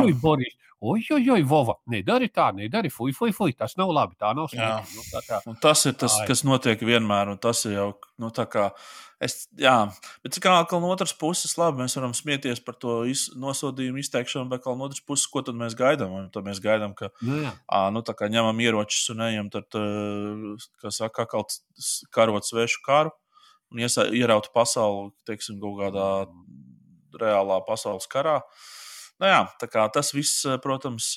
[0.01, 4.33] Ui, Boris, oi, oi, Vova, nedari tā, nedari, fuj, fuj, fuj, tas nav labi, tā
[4.33, 4.97] nav slikti.
[4.97, 8.33] Nu, tā kā, un tas ir tas, kas notiek vienmēr, un tas ir jau, nu,
[8.33, 8.71] tā kā
[9.19, 9.73] Es, jā,
[10.23, 14.63] bet kā no otras puses, labi, mēs varam smieties par to iz, nosodījumu izteikšanu, bet
[14.63, 16.13] no otras puses, ko tad mēs gaidām?
[16.31, 19.67] Tad mēs gaidām, ka nu, à, nu, ņemam ieročus un ejam, tad,
[20.79, 21.43] kā saka, kā
[22.15, 23.11] karot svešu karu
[23.73, 26.07] un iesa, ierautu pasauli, teiksim, kaut kādā
[27.19, 28.39] reālā pasaules karā.
[29.19, 29.43] Nu, jā,
[29.91, 31.11] tas viss, protams,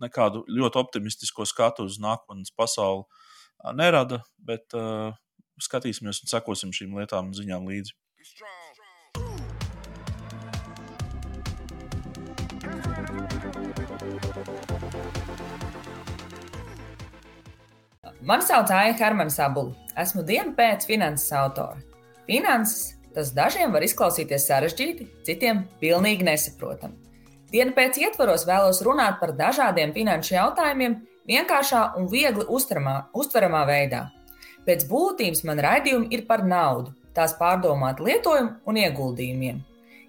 [0.00, 3.04] nekādu ļoti optimistisko skatu uz nākotnes pasauli
[3.76, 4.72] nerada, bet
[5.64, 7.96] skatīsimies un sekosim šīm lietām un ziņām līdzi.
[18.28, 19.72] Mani sauc Aija Hermanis Abula.
[19.96, 21.78] Esmu dienu pēc finanses autora.
[22.26, 26.98] Finanses tas dažiem var izklausīties sarežģīti, citiem pilnīgi nesaprotami.
[27.48, 30.98] Dienu pēc ietvaros vēlos runāt par dažādiem finanšu jautājumiem
[31.30, 34.02] vienkāršā un viegli uztveramā, uztveramā veidā.
[34.68, 39.62] Pēc būtības man raidījumi ir par naudu, tās pārdomātu lietojumu un ieguldījumiem.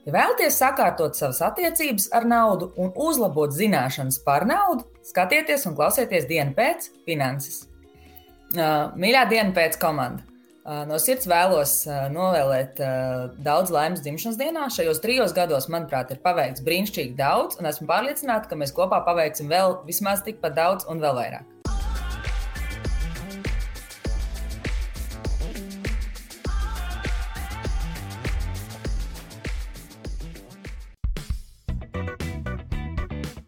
[0.03, 6.27] Ja vēlaties sakārtot savas attiecības ar naudu un uzlabot zināšanas par naudu, skatieties un klausieties
[6.27, 7.67] dienu pēc finanses.
[8.55, 10.25] Mīļā diena pēc komanda!
[10.89, 11.75] No sirds vēlos
[12.13, 12.81] novēlēt
[13.41, 14.67] daudz laimes dzimšanas dienā.
[14.73, 19.49] Šajos trijos gados, manuprāt, ir paveikts brīnišķīgi daudz, un esmu pārliecināta, ka mēs kopā paveiksim
[19.49, 21.58] vēl vismaz tikpat daudz un vēl vairāk.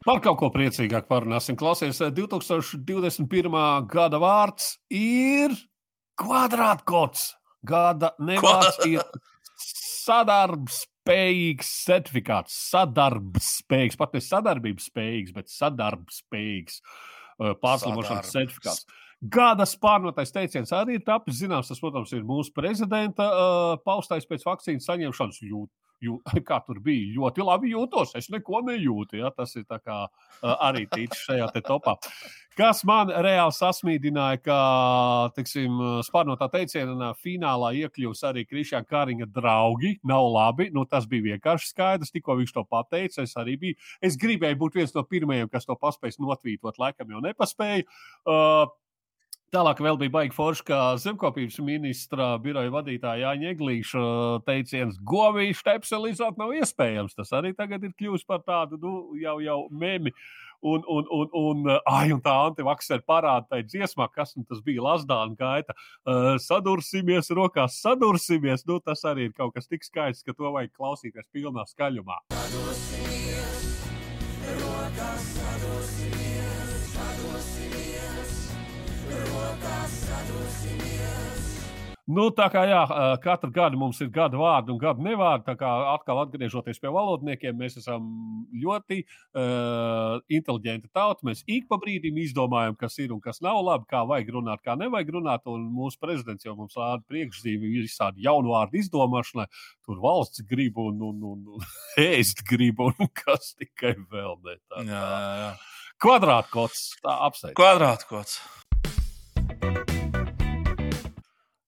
[0.01, 1.55] Par kaut ko priecīgāk parunāsim.
[1.57, 3.53] Klausies, 2021.
[3.53, 5.53] Eh, gada vārds ir
[6.17, 7.35] kvadrātkods.
[7.61, 9.03] Gada nevārds ir
[9.61, 12.55] sadarbspējīgs certifikāts.
[12.71, 18.89] Sadarbspējīgs, pat ne sadarbības spējīgs, bet sadarbspējīgs eh, pārslimošanas certifikāts.
[19.21, 21.69] Gada spārnotais teiciens arī ir tapis zināms.
[21.69, 25.69] Tas, protams, ir mūsu prezidenta uh, paustais pēc vakcīnas saņemšanas jūt
[26.01, 26.17] jū,
[26.49, 28.15] kā tur bija, ļoti labi jūtos.
[28.19, 29.19] Es neko nejūtu.
[29.21, 29.31] Ja?
[29.35, 30.03] Tas ir kā,
[30.57, 31.97] arī tīts šajā topā.
[32.59, 34.57] Kas man reāli sasmīdināja, ka,
[35.37, 39.93] teiksim, spārnotā teicienā finālā iekļūs arī Krišņā Kāriņa draugi.
[40.07, 40.67] Nav labi.
[40.75, 42.11] Nu, tas bija vienkārši skaidrs.
[42.11, 43.79] Tikko viņš to pateica, es arī biju.
[44.03, 47.87] Es gribēju būt viens no pirmajiem, kas to paspējas notvītot, laikam jau nepaspēju.
[48.27, 48.67] Uh,
[49.51, 54.03] Tālāk vēl bija baigi forši, ka zemkopības ministra biroja vadītāja Jāņa Eglīša
[54.47, 57.17] teiciens, govīšu tepselizot nav iespējams.
[57.17, 60.15] Tas arī tagad ir kļuvis par tādu nu, jau, jau memi.
[60.63, 64.85] Un, un, un, un, ai, un tā antivaksera parāda tai dziesmā, kas nu, tas bija
[64.85, 65.75] Lasdāna gaita.
[66.05, 68.63] Uh, sadursimies rokās, sadursimies.
[68.69, 72.21] Nu, tas arī ir kaut kas tik skaists, ka to vajag klausīties pilnā skaļumā.
[72.37, 73.67] Sadursimies,
[74.47, 75.40] rokās, sadursimies,
[82.11, 82.81] Nu, tā kā jā,
[83.23, 85.45] katru gadu mums ir gada vārdi un gada nevārdi.
[85.45, 88.07] Tā kā atkal atgriežoties pie valodniekiem, mēs esam
[88.63, 91.23] ļoti uh, inteliģenti tauta.
[91.27, 94.75] Mēs ik pa brīdim izdomājam, kas ir un kas nav labi, kā vajag runāt, kā
[94.79, 95.45] nevajag runāt.
[95.51, 99.47] Un mūsu prezidents jau mums rāda priekšzīmi visādi jaunu vārdu izdomāšanai.
[99.87, 101.69] Tur valsts grib un, un, un, un
[102.09, 104.57] ēst grib un kas tikai vēl ne.
[104.65, 105.53] Tā, jā, jā, jā.
[106.01, 107.55] Kvadrātkots, tā apsveic.
[107.59, 108.41] Kvadrātkots.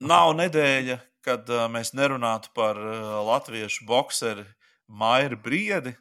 [0.03, 4.43] Nav nedēļa, kad uh, mēs nerunātu par uh, latviešu boxeri
[4.91, 5.93] Maiju Briedi.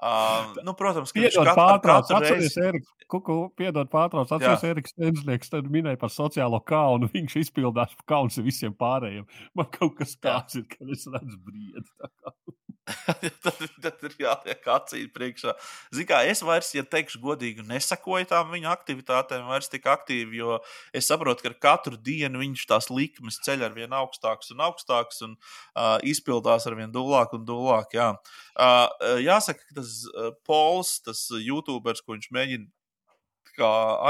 [0.00, 2.62] Uh, nu, protams, ka viņš pārtrauc, atceries, reizi...
[2.68, 8.38] Eriks, kuku, piedod, pārtrauc, atceries, Eriks Stensnieks, tad minēja par sociālo kaunu, viņš izpildās kauns
[8.44, 9.26] visiem pārējiem.
[9.58, 11.90] Man kaut kas tāds ir, kad es redzu briedi.
[13.44, 15.54] tad, tad ir jāliek acīm priekšā.
[15.94, 20.58] Ziniet, kā es vairs, ja teikšu godīgi, nesakoju tām viņa aktivitātēm vairs tik aktīvi, jo
[20.96, 25.36] es saprotu, ka katru dienu viņš tās likmes ceļ ar vien augstākas un augstākas un
[25.36, 27.96] uh, izpildās ar vien dūlāk un dūlāk.
[27.98, 28.10] Jā.
[28.56, 32.70] Uh, jāsaka, ka tas uh, Pols, tas YouTuberis, ko viņš mēģina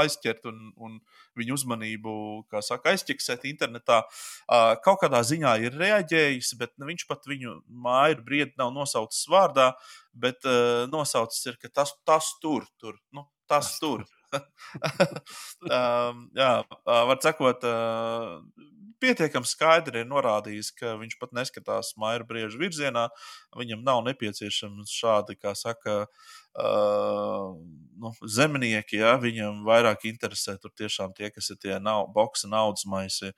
[0.01, 0.97] aizķert un, un
[1.39, 2.13] viņu uzmanību,
[2.51, 4.01] kā saka, aizķeksēt internetā.
[4.85, 9.71] Kaut kādā ziņā ir reaģējis, bet nu, viņš pat viņu māju brīdi nav nosaucis vārdā,
[10.13, 10.47] bet
[10.91, 14.05] nosaucis ir, ka tas, tas tur, tur, nu, tas tur.
[16.41, 16.51] jā,
[16.87, 17.65] var sakot,
[19.01, 23.07] pietiekami skaidri ir norādījis, ka viņš pat neskatās maija brieža virzienā.
[23.57, 28.99] Viņam nav nepieciešams šādi, kā saka, uh, nu, zemnieki.
[29.01, 29.15] Ja?
[29.21, 33.31] Viņam vairāk interesē tur tiešām tie, kas ir tie nav, boksa naudas maisi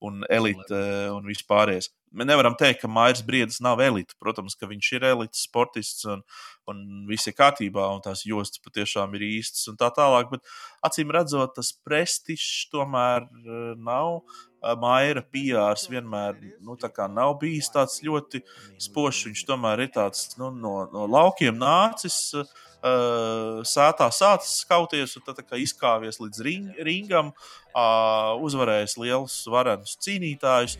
[0.00, 0.82] un elite
[1.14, 1.90] un vispārējais.
[2.10, 4.16] Mēs nevaram teikt, ka Mairs Briedis nav elite.
[4.18, 6.24] Protams, ka viņš ir elites sportists un,
[6.70, 10.32] un viss ir kārtībā, un tās jostas patiešām ir īstas un tā tālāk.
[10.32, 10.42] Bet
[10.86, 14.22] acīm redzot, tas prestižs tomēr eh, nav.
[14.60, 16.74] Maira PRs vienmēr nu,
[17.14, 18.42] nav bijis tāds ļoti
[18.76, 19.22] spožs.
[19.30, 22.34] Viņš tomēr ir tāds nu, no, no laukiem nācis.
[22.80, 27.28] Uh, sētā sācis skauties, un tad izkāpies līdz ring, ringam,
[27.74, 30.78] uh, uzvarējis lielus varenus cīnītājus.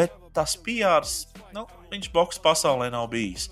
[0.00, 1.14] Bet tas PRs,
[1.52, 3.50] nu, viņš boks pasaulē nav bijis.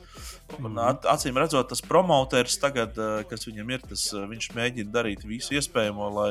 [0.56, 1.02] Un, mhm.
[1.12, 2.96] acīm redzot, tas promoters tagad,
[3.28, 6.30] kas viņam ir, tas, viņš mēģina darīt visu iespējamo, lai,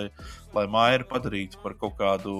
[0.58, 2.38] lai Maiju padarītu par kaut kādu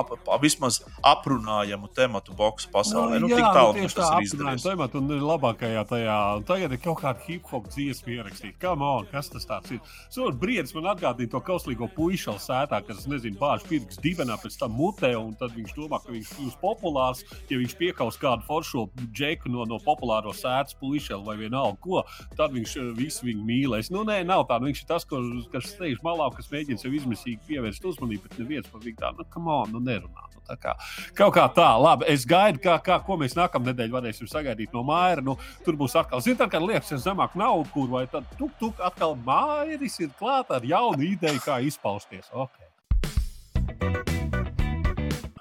[0.00, 3.20] ap, ap, vismaz aprunājamu tematu boxe pasaulē.
[3.20, 4.66] Nu, nu, jā, tik tālu nu, tas ir izdarījis.
[4.66, 8.58] Tematu, un labākajā tajā, un tagad ir kaut kāda hip hop dziesma ierakstīta.
[8.66, 9.80] Come on, kas tas tāds ir?
[10.12, 14.74] Sot briedis man atgādīja to kauslīgo puišalu sētā, kas, nezinu, bāž pirks dibenā, pēc tam
[14.76, 19.52] mutē, un tad viņš domā, ka viņš kļūs populārs, ja viņš piekaus kādu foršo džeku
[19.52, 22.02] no, no populāro sētas puišalu vai vienalga ko,
[22.38, 23.90] tad viņš eh, visu viņu mīlēs.
[23.94, 26.96] Nu, nē, nav tā, nu, viņš ir tas, ko, kas steigš malā, kas mēģina sev
[26.96, 30.26] izmisīgi pievērst uzmanību, bet neviens par viņu tā, nu, come on, nu nerunā.
[30.46, 30.76] Nu, kā,
[31.18, 32.06] kaut kā tā, labi.
[32.12, 35.18] Es gaidu, kā, kā, ko mēs nākamā nedēļa varēsim sagaidīt no māja.
[35.26, 35.34] Nu,
[35.66, 39.16] tur būs atkal, zinām, kad liekas, ja zemāk naudu, kur vai tad tuk, tuk, atkal
[39.26, 42.30] mājas ir klāta ar jaunu ideju, kā izpausties.
[42.30, 42.66] Okay.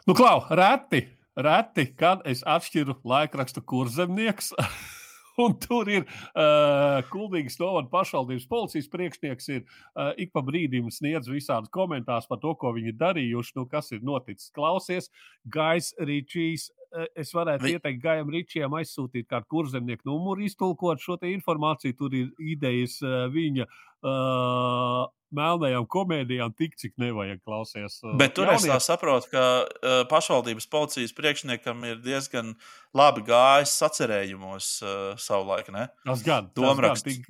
[0.05, 1.05] Nu, klau, reti,
[1.38, 4.53] reti, kad es atšķiru laikrakstu kurzemnieks.
[5.41, 11.28] Un tur ir uh, Kultūras novada pašvaldības policijas priekšnieks, ir uh, ik pa brīdim sniedz
[11.32, 14.54] visādus komentārus par to, ko viņi ir darījuši, nu, kas ir noticis.
[14.56, 15.12] Klausies,
[15.52, 16.69] Gais Ričijs.
[16.95, 17.76] Uh, es varētu Vi...
[17.76, 22.00] ieteikt Gājam Ričijam aizsūtīt kādu kurzemnieku numuru, iztulkot šo informāciju.
[22.00, 25.04] Tur ir idejas uh, viņa uh,
[25.36, 28.00] melnajām komēdijām tik, cik nevajag klausies.
[28.04, 28.71] Uh, Bet tur jaunie...
[28.76, 32.54] es saprotu, ka uh, pašvaldības policijas priekšniekam ir diezgan
[32.95, 35.71] labi gājis sacerējumos uh, savulaik.
[35.76, 35.88] Ne?
[36.08, 37.08] Tas gan domraksts.
[37.08, 37.30] Tik,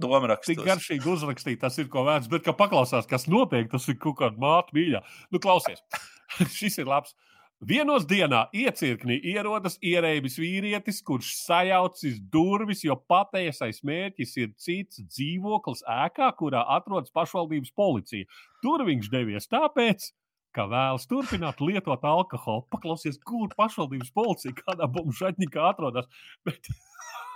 [0.50, 2.32] tik garšīgi uzrakstīt, tas ir ko vērts.
[2.32, 5.04] Bet, ka paklausās, kas notiek, tas ir kaut kāda māte mīļa.
[5.34, 5.82] Nu, klausies,
[6.60, 7.18] šis ir labs.
[7.64, 15.86] Vienos dienā iecirknī ierodas ierēbis vīrietis, kurš sajaucis durvis, jo patiesais mērķis ir cits dzīvoklis
[15.88, 18.28] ēkā, kurā atrodas pašvaldības policija.
[18.62, 20.12] Tur viņš devies tāpēc,
[20.52, 22.68] ka vēlas turpināt lietot alkoholu.
[22.76, 26.12] Paklausies, kur pašvaldības policija kādā bumbuļsakņā atrodas.
[26.44, 26.68] Bet...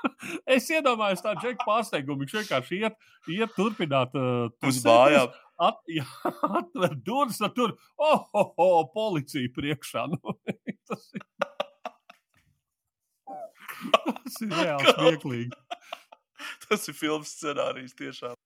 [0.55, 2.25] es iedomājos tādu džeku pārsteigumu.
[2.25, 2.99] Viņš vienkārši iet,
[3.31, 5.31] iet turpināt uh, uz mājām.
[5.59, 6.07] At, jā,
[6.47, 10.05] atver durvis, tad tur oh, oh, oh, policija priekšā.
[10.11, 10.35] Nu,
[10.89, 11.25] tas ir,
[13.95, 15.63] tas ir reāli smieklīgi.
[16.67, 18.37] tas ir filmas scenārijs tiešām.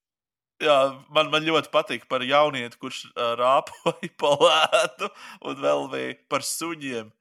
[0.63, 0.77] Jā,
[1.13, 5.09] man, man ļoti patīk par jaunieti, kurš uh, rāpoja pa lētu,
[5.49, 7.11] un vēl bija par suņiem.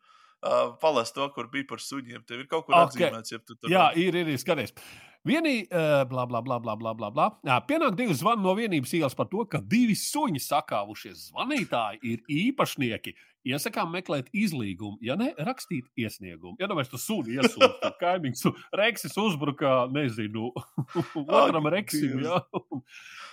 [0.42, 2.24] Uh, Palas to, kur bija par suņiem.
[2.26, 2.88] Tev ir kaut kur okay.
[2.88, 4.74] atzīmēts, ja tu tur Jā, ir, ir, ir skaties.
[5.22, 7.28] Vienī, uh, bla, bla, bla, bla, bla, bla, bla.
[7.46, 11.28] Jā, pienāk divi zvani no vienības ielas par to, ka divi suņi sakāvušies.
[11.30, 13.14] Zvanītāji ir īpašnieki.
[13.46, 16.54] Iesakām meklēt izlīgumu, ja ne rakstīt iesniegumu.
[16.62, 18.42] Ja domāju, tas suni iesūta, tad kaimiņš
[18.78, 20.52] Reksis uzbruka, nezinu,
[21.26, 22.22] otram Reksim.
[22.22, 22.38] Ja?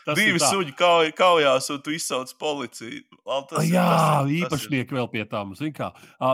[0.05, 3.03] Tas Divi suņi kauj, kaujās, un tu izsauc policiju.
[3.49, 5.53] Tas, Jā, tas, īpašnieki tas vēl pie tām.
[5.77, 5.91] Kā,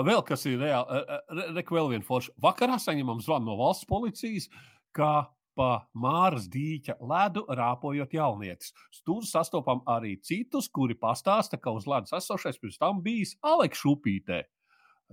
[0.07, 1.01] vēl kas ir reāli,
[1.31, 2.35] re, re, vēl viena forša.
[2.43, 4.47] Vakarā saņemam zvanu no valsts policijas,
[4.95, 8.73] ka pa Māras dīķa ledu rāpojot jaunietis.
[9.05, 14.43] Tur sastopam arī citus, kuri pastāsta, ka uz ledus esošais pirms tam bijis Aleks Šupītē.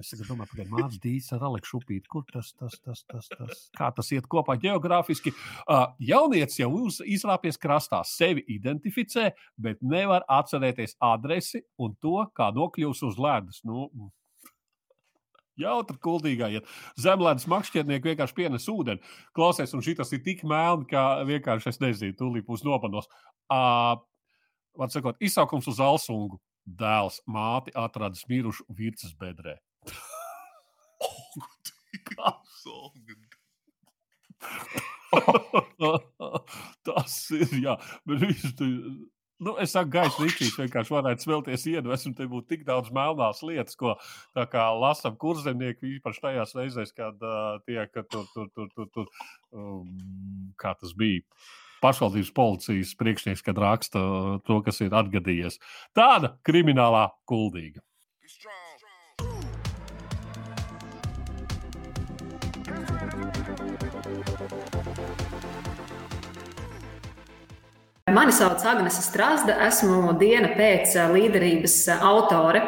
[0.00, 3.90] Es domāju, ka Mārcis Dīsīs ar Aleksu Šupīti, kur tas, tas, tas, tas, tas, kā
[3.92, 5.34] tas iet kopā geogrāfiski.
[6.00, 6.70] Jaunietis jau
[7.04, 9.28] izrāpies krastā, sevi identificē,
[9.60, 13.60] bet nevar atcerēties adresi un to, kā nokļūs uz ledus.
[13.68, 13.90] Nu,
[15.60, 16.68] Jautri, kuldīgā iet.
[17.00, 19.02] Zemlēnas makšķernieki vienkārši pienes ūdeni.
[19.36, 23.10] Klausies, un šis ir tik melni, ka vienkārši es nezinu, tūlīt būs nopanos.
[23.52, 24.00] Uh,
[24.78, 26.38] Var sakot, izsaukums uz Alsungu.
[26.62, 29.58] Dēls māti atradis mirušu virsmas bedrē.
[36.86, 37.74] Tas ir, jā,
[38.08, 38.42] bet viņš
[39.42, 42.12] Nu, es saku, gaisa rīčīs vienkārši varētu smelties iedvesmu.
[42.18, 43.96] Te būtu tik daudz melnās lietas, ko
[44.36, 49.08] lasām kurzemnieki, īpaši tajās reizēs, kad uh, tiek tur, tur, tur, tur, tur
[49.50, 49.88] um,
[50.60, 51.24] kā tas bija.
[51.82, 54.02] Pašvaldības policijas priekšnieks, kad raksta
[54.46, 55.58] to, kas ir atgadījies.
[55.98, 57.82] Tāda kriminālā kuldīga.
[68.12, 72.60] Mani sauc Agnese Strasda, esmu diena pēc līderības autore.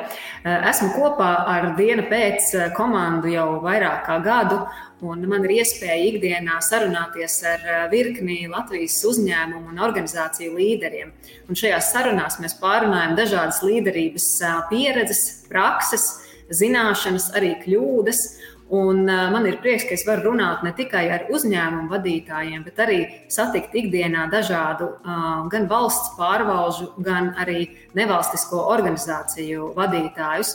[0.45, 2.47] Esmu kopā ar dienu pēc
[2.78, 4.62] komandu jau vairāk kā gadu,
[5.05, 11.12] un man ir iespēja ikdienā sarunāties ar virkni Latvijas uzņēmumu un organizāciju līderiem.
[11.45, 14.30] Un šajās sarunās mēs pārunājam dažādas līderības
[14.72, 16.09] pieredzes, prakses,
[16.49, 18.24] zināšanas, arī kļūdas.
[18.72, 22.78] Un, uh, man ir prieks, ka es varu runāt ne tikai ar uzņēmumu vadītājiem, bet
[22.80, 30.54] arī satikt ikdienā dažādu uh, gan valsts pārvalžu, gan arī nevalstisko organizāciju vadītājus.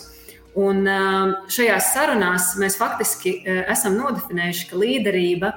[0.58, 5.54] Un, uh, šajās sarunās mēs faktiski esam nodefinējuši, ka līderība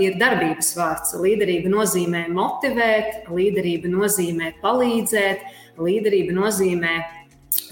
[0.00, 1.16] ir darbības vārds.
[1.18, 5.42] Līderība nozīmē motivēt, līderība nozīmē palīdzēt,
[5.82, 6.92] līderība nozīmē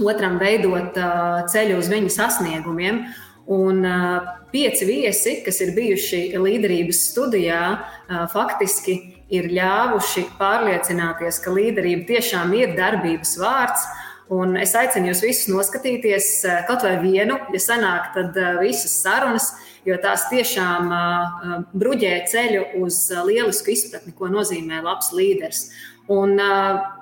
[0.03, 0.99] otram veidot
[1.53, 3.05] ceļu uz viņu sasniegumiem.
[3.53, 4.23] Un uh,
[4.53, 8.95] pieci viesi, kas ir bijuši līderības studijā, uh, faktiski
[9.33, 13.85] ir ļāvuši pārliecināties, ka līderība tiešām ir darbības vārds.
[14.33, 18.95] Un es aicinu jūs visus noskatīties uh, kaut vai vienu, ja sanāk, tad uh, visas
[19.03, 19.51] sarunas,
[19.85, 25.67] jo tās tiešām uh, bruģē ceļu uz lielisku izpratni, ko nozīmē labs līderis.
[26.11, 26.35] Un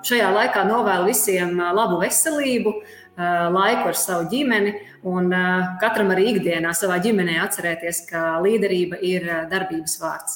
[0.05, 2.75] šajā laikā novēlu visiem labu veselību,
[3.17, 5.31] laiku ar savu ģimeni Un
[5.81, 10.35] katram arī ikdienā savā ģimenē atcerēties, ka līderība ir darbības vārds.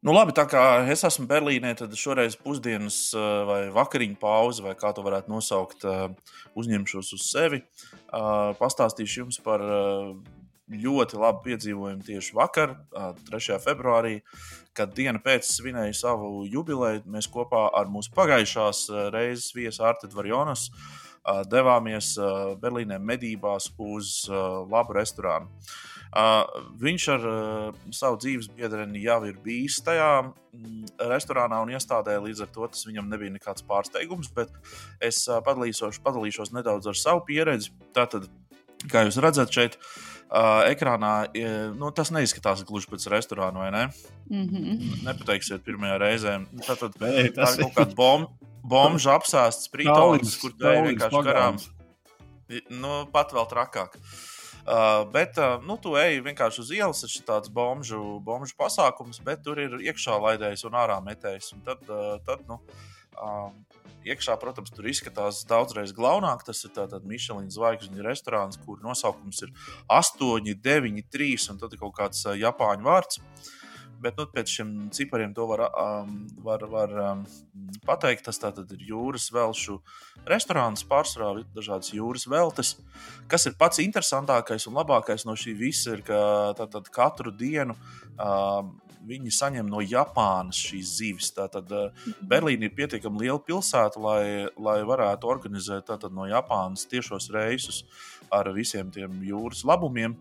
[0.00, 3.12] Nu, labi, tā kā es esmu Berlīnē, tad šoreiz pusdienas
[3.46, 5.86] vai vakariņu pauze, vai kā to varētu nosaukt,
[6.58, 7.62] uzņemšos uz sevi.
[8.10, 9.62] Pastāstīšu jums par
[10.70, 12.76] ļoti labu piedzīvojumu tieši vakar,
[13.30, 13.58] 3.
[13.64, 14.20] februārī,
[14.76, 17.04] kad diena pēc svinēja savu jubileju.
[17.10, 20.68] Mēs kopā ar mūsu pagājušās reizes viesu Artiņu Varjonas
[21.50, 22.14] devāmies
[22.62, 25.50] Berlīnē medībās uz labu restorānu.
[26.80, 27.26] Viņš ar
[27.94, 32.82] savu dzīves biedreni jau ir bijis tajā mm, restorānā un iestādē, līdz ar to tas
[32.88, 34.32] viņam nebija nekāds pārsteigums.
[34.34, 34.50] Bet
[34.98, 37.70] es padalīšos, padalīšos nedaudz ar savu pieredzi.
[37.94, 38.26] Tātad,
[38.90, 41.14] kā jūs redzat, šeit uh, uh, ekrānā,
[41.76, 43.84] nu, tas neizskatās gluži pēc restorāna, vai ne?
[44.30, 45.04] Mm -hmm.
[45.04, 46.38] Nepateiksiet pirmajā reizē.
[46.66, 47.56] Tā, tad, Nē, tas...
[47.56, 48.30] tā ir kaut kāda bomba.
[48.62, 51.56] Bomža apsāsts sprītonis, kur tā ir vienkārši garām.
[52.68, 53.96] Nu, pat vēl trakāk.
[54.60, 59.22] Uh, bet, uh, nu, tu ej vienkārši uz ielas, tas ir tāds bomžu, bomžu pasākums,
[59.24, 61.54] bet tur ir iekšā laidējs un ārā metējs.
[61.56, 62.60] Un tad, uh, tad nu,
[63.16, 63.48] uh,
[64.06, 66.44] iekšā, protams, tur izskatās daudzreiz glaunāk.
[66.46, 69.54] Tas ir tāds Michelin zvaigžņu restorāns, kur nosaukums ir
[69.88, 73.22] 8, 9, 3 un tad ir kaut kāds Japāņu vārds.
[74.00, 77.24] bet nu, pēc šiem cipariem to var, um, var, var um,
[77.84, 78.24] pateikt.
[78.24, 79.76] Tas tātad ir jūras velšu
[80.28, 82.78] restorāns, pārsvarā dažādas jūras veltes.
[83.28, 86.20] Kas ir pats interesantākais un labākais no šī visa, ir, ka
[86.56, 87.76] tātad katru dienu
[88.16, 88.72] um,
[89.08, 91.30] viņi saņem no Japānas šīs zivis.
[91.36, 94.22] Tātad uh, Berlīna ir pietiekami liela pilsēta, lai,
[94.60, 97.84] lai varētu organizēt tātad, no Japānas tiešos reisus
[98.30, 100.16] ar visiem tiem jūras labumiem.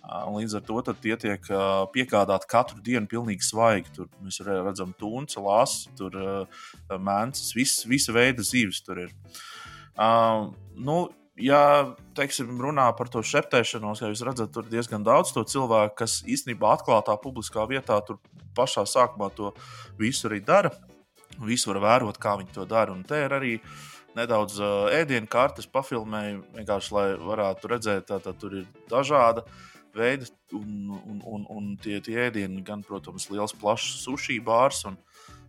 [0.00, 1.48] Līdz ar to tie tiek
[1.92, 3.90] piegādāti katru dienu pilnīgi svaigi.
[3.94, 6.16] Tur mēs redzam tunci, lāsu, tur
[6.88, 9.12] mēnesis, viss, visa veida zīves tur ir.
[10.00, 11.10] Uh, nu,
[11.40, 11.60] ja
[12.16, 16.74] teiksim, runā par to šeptēšanos, ja jūs redzat, tur diezgan daudz to cilvēku, kas īstenībā
[16.76, 18.20] atklātā publiskā vietā tur
[18.56, 19.52] pašā sākumā to
[19.98, 20.72] visu arī dara.
[21.40, 22.92] Visu var vērot, kā viņi to dara.
[22.92, 23.54] Un te ir arī
[24.18, 29.44] nedaudz uh, ēdienu kartes, pafilmēju, vienkārši lai varētu redzēt, tā tur ir dažādi
[29.96, 34.82] veidi un, un, un, un tie, tie ēdieni, gan, protams, liels, plašs sushi bārs.
[34.90, 34.98] Un,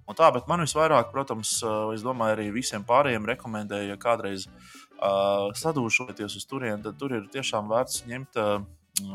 [0.07, 1.57] un tā, bet man visvairāk, protams,
[1.95, 7.25] es domāju, arī visiem pārējiem rekomendēju, ja kādreiz uh, sadūšoties uz turieni, tad tur ir
[7.33, 8.61] tiešām vērts ņemt uh,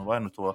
[0.07, 0.55] vai nu to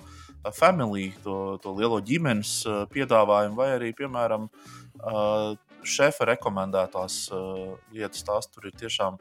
[0.57, 5.53] familiju, to, to lielo ģimenes uh, piedāvājumu, vai arī, piemēram, uh,
[5.87, 8.25] šefa rekomendētās uh, lietas.
[8.27, 9.19] Tās tur ir tiešām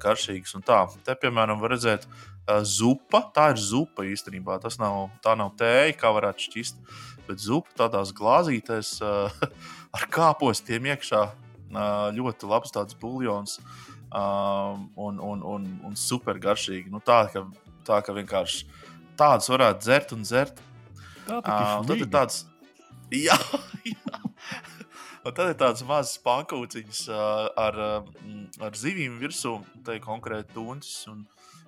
[0.00, 0.54] garšīgas.
[0.58, 3.24] Un tā, te, piemēram, var redzēt, uh, zupa.
[3.34, 4.60] Tā ir zupa īstenībā.
[4.62, 6.82] Tas nav, tā nav tēja, kā varētu šķist.
[7.28, 9.46] Bet zupa tādās glāzītēs uh,
[9.96, 11.28] ar kāpostiem iekšā.
[11.70, 13.60] Uh, ļoti labs tāds buļļons
[14.12, 16.90] um, un, un, un, un super garšīgi.
[16.92, 17.44] Nu, tā, ka,
[17.86, 18.66] tā ka vienkārši
[19.20, 20.62] tādus varētu dzert un dzert.
[21.28, 22.44] Tā uh, tad ir tāds.
[23.14, 23.36] Jā,
[23.94, 24.22] jā.
[25.20, 30.54] Un tad ir tādas mazas pankūciņas uh, ar, uh, ar zivīm virsū, tā ir konkrēti
[30.56, 31.26] tuncis un,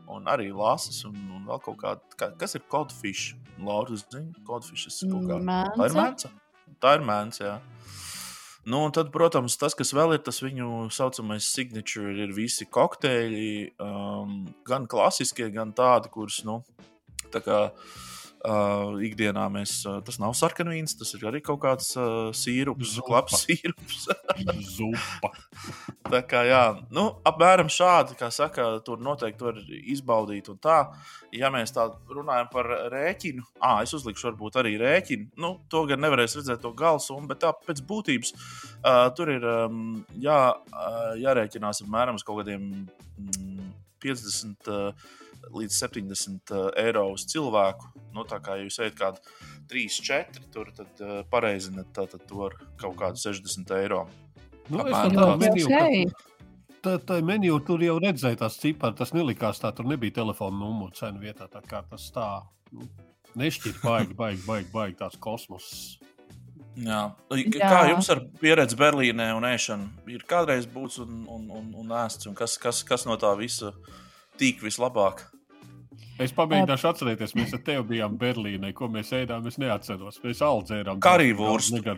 [0.08, 2.16] un arī lasas un, un vēl kaut kāda.
[2.16, 3.36] Kā, kas ir codfish?
[3.62, 5.36] Laura zina, codfish ir kaut kā.
[5.44, 5.76] Mēnce.
[5.76, 6.32] Tā ir mēnce.
[6.82, 7.58] Tā ir mēnce, jā.
[8.64, 13.72] Nu, un tad, protams, tas, kas vēl ir tas viņu saucamais signature, ir visi kokteļi,
[13.82, 14.36] um,
[14.68, 16.60] gan klasiskie, gan tādi, kurus, nu,
[17.34, 17.58] tā kā
[18.48, 23.06] uh, ikdienā mēs, uh, tas nav sarkanvīns, tas ir arī kaut kāds uh, sīrups, Zupa.
[23.08, 24.06] klaps sīrups.
[24.74, 25.32] Zupa.
[26.12, 26.62] Tā kā, jā,
[26.92, 29.60] nu, apmēram šādi, kā saka, tur noteikti var
[29.94, 30.50] izbaudīt.
[30.52, 30.78] Un tā,
[31.34, 35.30] ja mēs tā runājam par rēķinu, ah, es uzlikšu varbūt arī rēķinu.
[35.40, 40.02] Nu, to gan nevarēs redzēt to galsumu, bet tā pēc būtības uh, tur ir um,
[40.20, 43.72] jā, uh, jārēķinās apmēram uz kaut kādiem mm,
[44.02, 45.10] 50 uh,
[45.50, 47.92] līdz 70 uh, eiro uz cilvēku.
[48.14, 49.32] Nu, tā kā jūs ejat kādu
[49.72, 54.04] 3, 4, tur tad uh, pareizināt tā, tad to ar kaut kādu 60 eiro.
[54.68, 55.42] Nu, es Apmēram tāds.
[55.42, 56.28] meniju, Ok.
[56.82, 58.96] Tā, tā meniju tur jau redzēju, tās cipari.
[58.98, 61.46] Tas nelikās tā, tur nebija telefona numuru cenu vietā.
[61.50, 62.28] Tā kā tas tā
[62.74, 62.88] nu,
[63.38, 65.68] nešķiet baigi, baigi, baigi, baigi tāds kosmos.
[66.72, 67.12] Jā.
[67.36, 67.68] Jā.
[67.68, 70.08] Kā jums ar pieredzi Berlīnē un ēšanu?
[70.10, 73.74] Ir kādreiz būts un, un, un, un ēsts, un kas, kas, kas no tā visa
[74.40, 75.26] tīk vislabāk?
[76.20, 79.46] Es pamēģināšu atcerēties, mēs ar tevi bijām Berlīnē, ko mēs ēdām.
[79.48, 80.20] Es neatceros.
[80.22, 81.00] Mēs aldzērām.
[81.02, 81.94] Karīvurst, jā.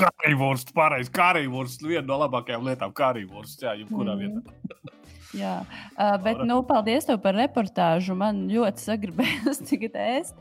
[0.00, 1.12] karīvurst, pareizi.
[1.14, 2.94] Karīvurst, viena no labākajām lietām.
[2.96, 4.40] Karīvurst, jā, jebkurā Mm.
[4.40, 4.90] vietā.
[5.32, 5.52] Jā,
[5.96, 8.16] uh, bet nu, paldies tev par reportāžu.
[8.16, 10.34] Man ļoti sagribējās tagad ēst.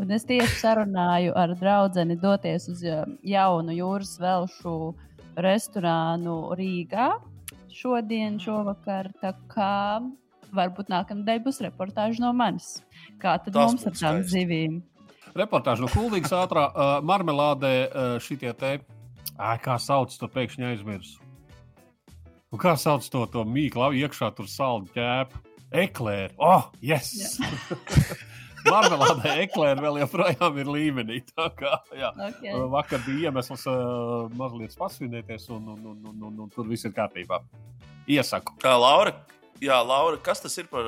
[0.00, 4.94] Un es tieši sarunāju ar draugu doties uz jaunu jūras velšu
[5.36, 7.10] restorānu Rīgā
[7.74, 9.10] šodien, šovakar.
[9.22, 9.72] Tā kā
[10.54, 12.78] varbūt nākamnedēļ būs reportāža no manis.
[13.22, 14.80] Kā tad Tas mums ar tām zivīm?
[15.36, 18.78] Reportāža no Kultūras ātrā uh, marmelādē uh, šitie te.
[19.40, 21.20] Ā, kā sauc to pēkšņi aizmirsu?
[22.50, 25.46] Un kā sauc to, to mīklu iekšā tur saldu ķēpu?
[25.70, 26.34] Eklēri.
[26.42, 27.38] Oh, yes!
[28.66, 31.20] Marmelādē eklēri vēl joprojām ir līmenī.
[31.32, 32.12] Tā kā, jā.
[32.30, 32.54] Okay.
[32.72, 36.94] Vakar bija iemesls uh, mazliet pasvinēties, un, un, un, un, un, un tur viss ir
[36.96, 37.40] kārtībā.
[38.10, 38.56] Iesaku.
[38.62, 39.14] Kā Laura,
[39.62, 40.86] jā, Laura, kas tas ir par,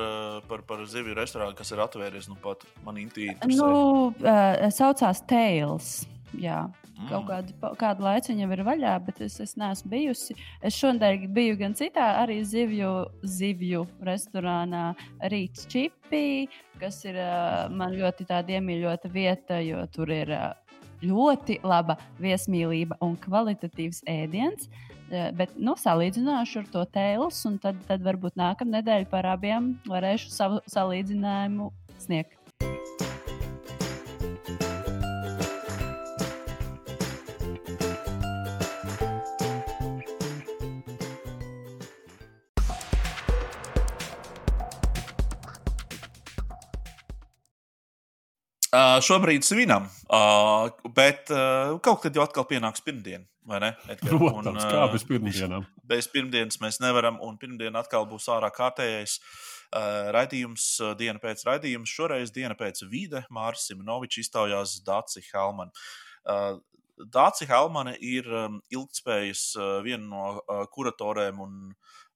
[0.49, 3.37] par, par zivju restorānu, kas ir atvērties nu pat man intīvi?
[3.53, 6.01] Nu, uh, saucās Tails.
[6.41, 6.65] Jā.
[6.93, 7.07] Mm.
[7.09, 10.35] Kaut kādu, kādu laiku jau ir vaļā, bet es, es neesmu bijusi.
[10.61, 12.91] Es šodien biju gan citā, arī zivju,
[13.25, 14.91] zivju restorānā,
[15.33, 16.47] Rītas čipī,
[16.81, 17.17] kas ir
[17.73, 20.35] man ļoti iemīļota vieta, jo tur ir
[21.03, 24.69] ļoti laba viesmīlība un kvalitatīvs ēdiens.
[25.09, 30.31] Bet nu, salīdzināšu ar to tēlus, un tad, tad varbūt nākamā nedēļa par abiem varēšu
[30.33, 31.69] savu salīdzinājumu
[32.01, 32.42] sniegt.
[48.73, 53.69] Uh, šobrīd svinam Uh, bet uh, kaut kad jau atkal pienāks pirmdiena, vai ne?
[53.89, 54.11] Edgar?
[54.11, 55.63] Protams, un, kā bez pirmdienām.
[55.89, 59.17] Bez pirmdienas mēs nevaram, un pirmdiena atkal būs ārā kārtējais.
[60.13, 60.67] Raidījums,
[60.99, 63.23] diena pēc raidījuma, šoreiz diena pēc vide.
[63.33, 65.73] Mārcis Simonovičs iztaujās Dāci Helmanu.
[67.17, 69.43] Dāci Helmane ir um, ilgspējas
[69.83, 71.57] viena no kuratoriem un,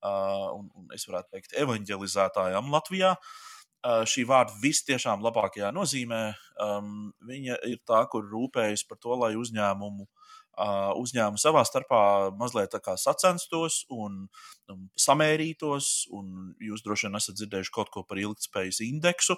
[0.05, 3.15] un, un, es varētu teikt, evanģelizētājām Latvijā.
[3.17, 6.21] Uh, šī vārda vistiešām labākajā nozīmē.
[6.61, 12.01] Um, viņa ir tā, kur rūpējas par to, lai uzņēmumu, uh, uzņēmumu savā starpā
[12.37, 14.27] mazliet sacenstos un,
[14.69, 16.09] un samērītos.
[16.17, 19.37] Un jūs droši vien esat dzirdējuši kaut ko par ilgspējas indeksu.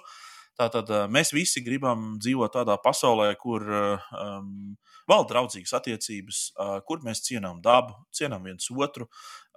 [0.58, 4.74] Tātad uh, mēs visi gribam dzīvot tādā pasaulē, kur um,
[5.08, 6.40] valda draudzīgas attiecības,
[6.86, 9.08] kur mēs cienām dabu, cienām viens otru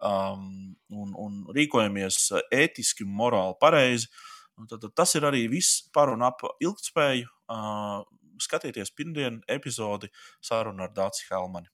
[0.01, 4.09] um, un, un rīkojamies ētiski un morāli pareizi.
[4.09, 4.32] Un
[4.69, 7.29] tad, tas ir arī viss par un ap ilgspēju.
[7.53, 8.03] Uh,
[8.41, 10.09] skatieties pirmdienu epizodi
[10.41, 11.69] sarunu ar Dāci Helmani.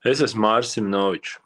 [0.00, 1.36] Es esmu Mārcis Simnovičs.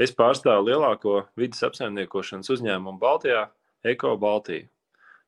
[0.00, 3.42] Es pārstāvu lielāko vidas apsaimniekošanas uzņēmumu Baltijā,
[3.84, 4.64] Eko Baltiju.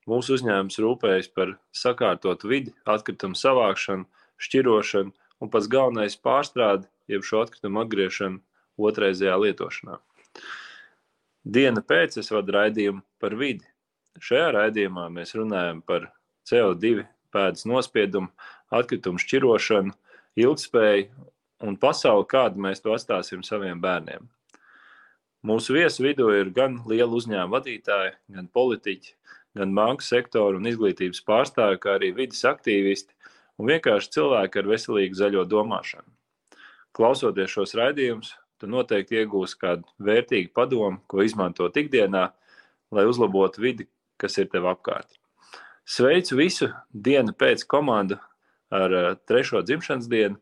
[0.08, 4.08] Mūsu uzņēmums rūpējas par sakārtotu vidi, atkritumu savākšanu,
[4.42, 5.12] šķirošanu
[5.42, 8.40] un pats galvenais pārstrādi, jeb šo atkritumu atgriešanu
[8.88, 9.98] otrreizējā lietošanā.
[11.44, 13.66] Diena pēc es vadu raidījumu par vidi.
[14.22, 16.08] Šajā raidījumā mēs runājam par
[16.48, 17.04] CO2
[17.34, 18.30] pēdas nospiedumu,
[18.72, 19.92] atkritumu šķirošanu,
[20.40, 21.10] ilgspēju
[21.64, 24.24] un pasauli, kādu mēs to atstāsim saviem bērniem.
[25.44, 29.12] Mūsu viesu vidū ir gan liela uzņēmuma vadītāji, gan politiķi,
[29.58, 33.12] gan banku sektoru un izglītības pārstāvji, kā arī vidas aktīvisti
[33.58, 36.08] un vienkārši cilvēki ar veselīgu zaļo domāšanu.
[36.94, 42.28] Klausoties šos raidījumus, tu noteikti iegūsi kādu vērtīgu padomu, ko izmantot ikdienā,
[42.94, 43.88] lai uzlabotu vidi,
[44.20, 45.10] kas ir tev apkārt.
[45.84, 48.16] Sveicu visu dienu pēc komandu
[48.72, 50.38] ar uh, trešo dzimšanas dienu,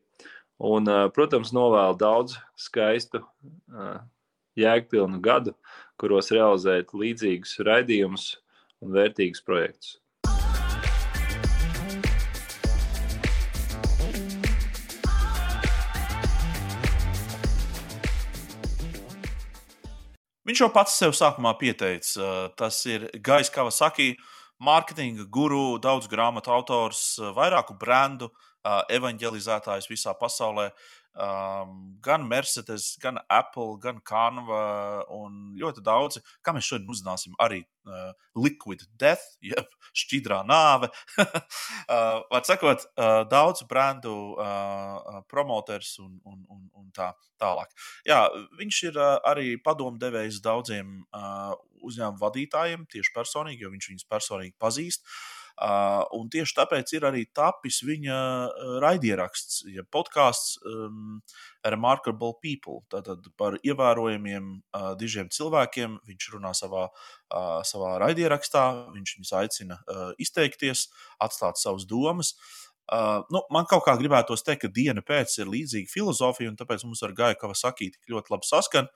[0.62, 3.96] un, uh, protams, novēlu daudz skaistu uh,
[4.58, 5.56] jēgpilnu gadu,
[5.98, 8.28] kuros realizēt līdzīgus raidījumus
[8.82, 10.01] un vērtīgus projektus.
[20.42, 22.48] Viņš jau pats sev sākumā pieteica.
[22.58, 24.16] Tas ir Gais Kavasaki,
[24.62, 27.02] mārketinga guru, daudz grāmatu autors,
[27.36, 28.32] vairāku brendu,
[28.90, 30.70] evanģelizētājs visā pasaulē.
[31.12, 37.58] Um, gan Mercedes, gan Apple, gan Canva un ļoti daudzi, kā mēs šodien uzzināsim, arī
[37.84, 40.88] uh, Liquid Death, jeb šķidrā nāve.
[41.20, 41.36] uh,
[42.32, 47.10] Var sakot, uh, daudz brendu uh, promoters un, un, un, un tā
[47.42, 47.68] tālāk.
[48.08, 48.24] Jā,
[48.56, 51.52] viņš ir uh, arī padomdevējs daudziem uh,
[51.84, 55.04] uzņēmumu vadītājiem, tieši personīgi, jo viņš viņus personīgi pazīst.
[55.04, 55.41] Uh,
[56.16, 58.16] un tieši tāpēc ir arī tapis viņa
[58.82, 61.20] raidieraksts, ja podkāsts um,
[61.64, 62.80] Remarkable People.
[62.92, 68.64] Tātad par ievērojamiem uh, dižiem cilvēkiem viņš runā savā, uh, savā raidierakstā,
[68.96, 70.88] viņš viņus aicina uh, izteikties,
[71.22, 72.34] atstāt savas domas.
[72.92, 76.82] Uh, nu, man kaut kā gribētos teikt, ka diena pēc ir līdzīga filozofija, un tāpēc
[76.84, 78.90] mums ar Gaju Kavasaki tik ļoti labi saskan.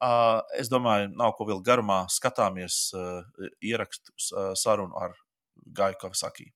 [0.00, 3.20] Uh, es domāju, nav ko vēl garumā skatāmies uh,
[3.60, 5.14] ierakstu uh, sarunu ar
[5.72, 6.52] Guy Kawasaki.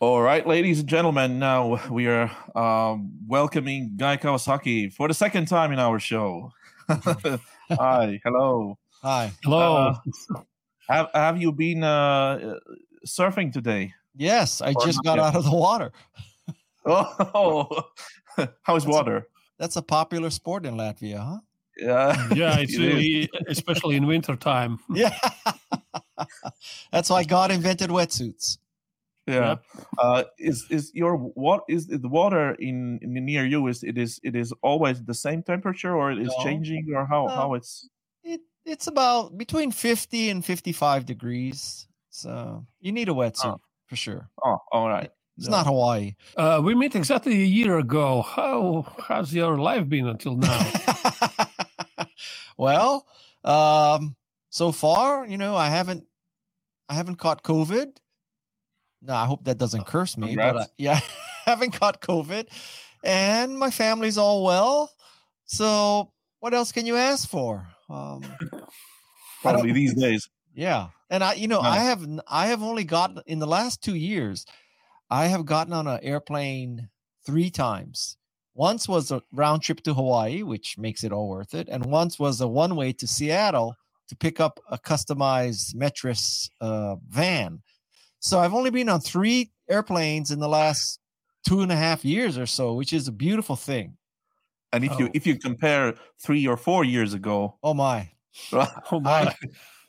[0.00, 5.46] All right, ladies and gentlemen, now we are um, welcoming Guy Kawasaki for the second
[5.46, 6.52] time in our show.
[6.88, 8.78] Hi, hello.
[9.02, 9.30] Hi.
[9.44, 9.94] Hello.
[10.34, 10.40] Uh,
[10.88, 12.54] have, have you been uh,
[13.06, 13.92] surfing today?
[14.16, 15.26] Yes, I Or just got yet?
[15.26, 15.92] out of the water.
[16.86, 17.68] Oh,
[18.62, 19.26] how's water?
[19.58, 21.38] That's a popular sport in Latvia, huh?
[21.80, 24.78] Yeah, Yeah, it's really, especially in winter time.
[24.94, 25.16] Yeah.
[26.92, 28.58] That's why God invented wetsuits.
[29.26, 29.56] Yeah.
[29.98, 33.68] Uh, is is your what is the water in, in near you?
[33.68, 36.44] Is it is it is always the same temperature, or it is No.
[36.44, 37.34] changing, or how No.
[37.34, 37.88] how it's?
[38.24, 41.86] It it's about between 50 and 55 degrees.
[42.10, 43.60] So you need a wetsuit Oh.
[43.86, 44.28] for sure.
[44.44, 45.10] Oh, all right.
[45.38, 46.16] It's not Hawaii.
[46.36, 48.20] Uh, we met exactly a year ago.
[48.22, 50.60] How has your life been until now?
[52.60, 53.06] Well,
[53.42, 54.16] um,
[54.50, 56.04] so far, you know, I haven't
[56.90, 57.96] I haven't caught COVID.
[59.00, 61.00] No, I hope that doesn't curse me, but uh, yeah,
[61.46, 62.48] I haven't caught COVID,
[63.02, 64.92] and my family's all well.
[65.46, 67.66] So, what else can you ask for?
[67.88, 68.24] Um,
[69.40, 70.28] Probably these days.
[70.54, 73.94] yeah, and I, you know, I have I have only got in the last two
[73.94, 74.44] years,
[75.08, 76.90] I have gotten on an airplane
[77.24, 78.18] three times.
[78.60, 82.18] Once was a round trip to Hawaii, which makes it all worth it, and once
[82.18, 83.74] was a one way to Seattle
[84.06, 87.62] to pick up a customized Metris uh, van.
[88.18, 91.00] So I've only been on three airplanes in the last
[91.48, 93.96] two and a half years or so, which is a beautiful thing.
[94.74, 94.98] And if oh.
[94.98, 98.10] you if you compare three or four years ago, oh my,
[98.52, 99.22] oh my.
[99.22, 99.34] I,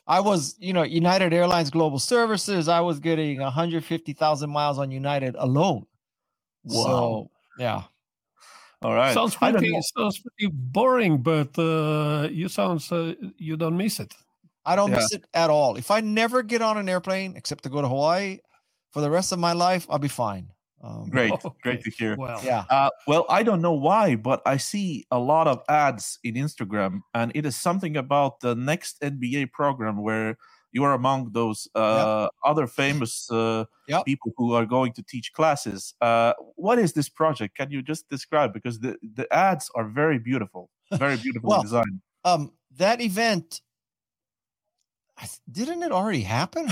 [0.06, 2.68] I was, you know, United Airlines Global Services.
[2.68, 5.84] I was getting 150,000 miles on United alone.
[6.64, 6.82] Wow.
[6.84, 7.82] So, yeah.
[8.82, 9.14] All right.
[9.14, 14.14] Sounds pretty, sounds pretty boring, but uh, you sounds uh, you don't miss it.
[14.64, 14.96] I don't yeah.
[14.96, 15.76] miss it at all.
[15.76, 18.38] If I never get on an airplane except to go to Hawaii,
[18.92, 20.48] for the rest of my life, I'll be fine.
[20.82, 21.48] Um, great, okay.
[21.62, 22.16] great to hear.
[22.16, 22.64] Well, yeah.
[22.68, 27.00] Uh, well, I don't know why, but I see a lot of ads in Instagram,
[27.14, 30.36] and it is something about the next NBA program where
[30.72, 32.30] you are among those uh, yep.
[32.44, 34.04] other famous uh, yep.
[34.04, 35.94] people who are going to teach classes.
[36.00, 37.56] Uh, what is this project?
[37.56, 38.52] Can you just describe?
[38.52, 42.00] Because the, the ads are very beautiful, very beautiful well, design.
[42.24, 43.60] Um, that event
[45.50, 46.68] didn't it already happen?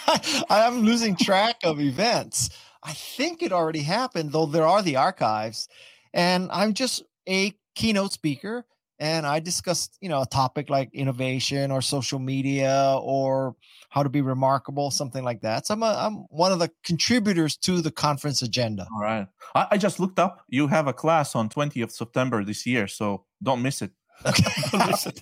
[0.50, 2.50] I'm losing track of events.
[2.82, 5.68] I think it already happened, though there are the archives.
[6.12, 8.66] And I'm just a keynote speaker
[8.98, 13.56] and I discussed, you know, a topic like innovation or social media or
[13.90, 15.66] how to be remarkable, something like that.
[15.66, 18.86] So I'm, a, I'm one of the contributors to the conference agenda.
[18.94, 19.26] All right.
[19.54, 20.44] I, I just looked up.
[20.48, 23.92] You have a class on 20th September this year, so don't miss it.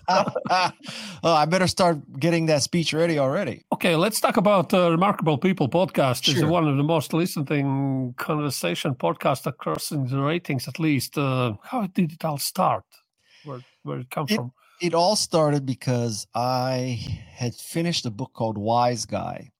[0.08, 0.26] oh,
[1.24, 3.64] I better start getting that speech ready already.
[3.72, 6.24] Okay, let's talk about uh, Remarkable People podcast.
[6.24, 6.34] Sure.
[6.34, 7.48] It's one of the most listened
[8.16, 11.16] conversation podcasts across in the ratings, at least.
[11.16, 12.84] Uh, how did it all start?
[13.44, 14.52] Where where it come it, from?
[14.80, 19.50] It all started because I had finished a book called Wise Guy,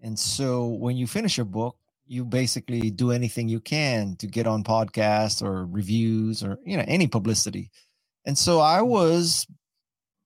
[0.00, 1.76] and so when you finish a book,
[2.06, 6.84] you basically do anything you can to get on podcasts or reviews or you know
[6.86, 7.70] any publicity
[8.24, 8.88] and so I hmm.
[8.88, 9.46] was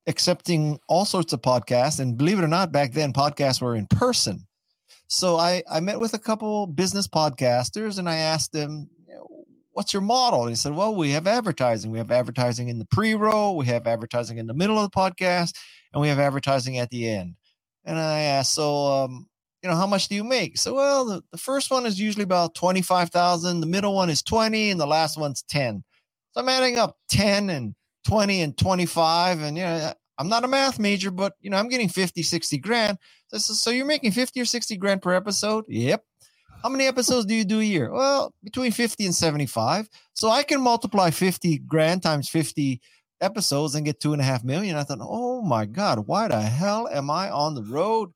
[0.06, 2.00] accepting all sorts of podcasts.
[2.00, 4.46] And believe it or not, back then podcasts were in person.
[5.06, 8.88] So I, I met with a couple business podcasters and I asked them,
[9.78, 10.42] what's your model?
[10.42, 11.92] And he said, well, we have advertising.
[11.92, 14.96] We have advertising in the pre roll, we have advertising in the middle of the
[14.96, 15.54] podcast,
[15.92, 17.36] and we have advertising at the end.
[17.84, 19.28] And I asked, so, um,
[19.62, 20.58] you know, how much do you make?
[20.58, 23.60] So, well, the, the first one is usually about 25,000.
[23.60, 25.84] The middle one is 20 and the last one's 10.
[26.32, 27.76] So I'm adding up 10 and
[28.08, 31.68] 20 and 25 and you know i'm not a math major but you know i'm
[31.68, 32.96] getting 50 60 grand
[33.28, 36.04] so, so you're making 50 or 60 grand per episode yep
[36.62, 37.92] how many episodes do you do a year?
[37.92, 42.80] Well between 50 and 75 so i can multiply 50 grand times 50
[43.20, 44.76] episodes and get two and a half million.
[44.76, 48.10] I thought oh my god why the hell am i on the road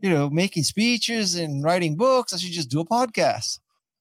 [0.00, 2.32] you know making speeches and writing books?
[2.32, 3.58] I should just do a podcast.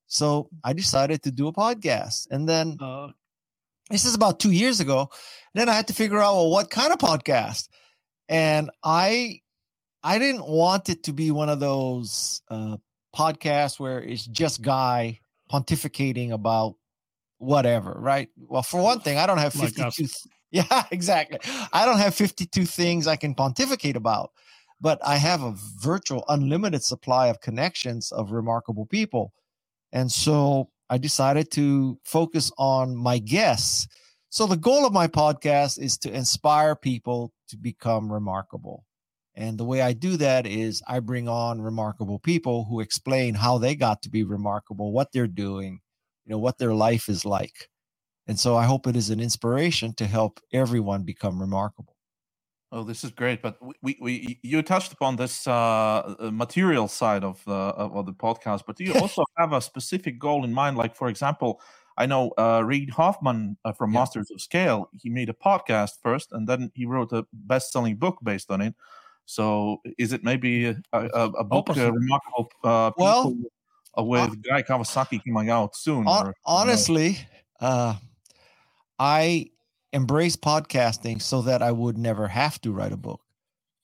[0.07, 2.27] So i decided to do a podcast.
[2.31, 3.09] And then uh,
[3.89, 5.09] this is about two years ago.
[5.53, 7.69] then I had to figure out, well, what kind of podcast?
[8.27, 9.41] And I,
[10.03, 12.77] I didn't want it to be one of those uh,
[13.15, 15.19] podcasts where it's just guy
[15.51, 16.75] pontificating about
[17.39, 18.29] whatever, right?
[18.37, 19.81] Well, for one thing, I don't have 52.
[19.81, 20.11] Like
[20.51, 21.39] yeah, exactly.
[21.73, 24.31] I don't have 52 things I can pontificate about,
[24.79, 29.33] but I have a virtual unlimited supply of connections of remarkable people.
[29.91, 33.87] And so I decided to focus on my guests.
[34.29, 38.85] So the goal of my podcast is to inspire people to become remarkable.
[39.35, 43.57] And the way I do that is I bring on remarkable people who explain how
[43.57, 45.79] they got to be remarkable, what they're doing,
[46.25, 47.69] you know, what their life is like.
[48.27, 51.95] And so I hope it is an inspiration to help everyone become remarkable.
[52.71, 53.41] Oh, this is great.
[53.41, 58.13] But we, we you touched upon this uh, uh material side of the of the
[58.13, 60.77] podcast, but do you also have a specific goal in mind?
[60.77, 61.59] Like, for example,
[61.97, 63.99] I know uh, Reid Hoffman uh, from yeah.
[63.99, 64.89] Masters of Scale.
[65.01, 68.75] He made a podcast first, and then he wrote a best-selling book based on it.
[69.29, 72.49] So, is it maybe a, a, a book uh, remarkable?
[72.63, 73.35] Uh, well,
[73.95, 76.07] with Guy Kawasaki coming out soon.
[76.07, 77.19] or, honestly,
[78.97, 79.51] I
[79.93, 83.21] embrace podcasting so that I would never have to write a book.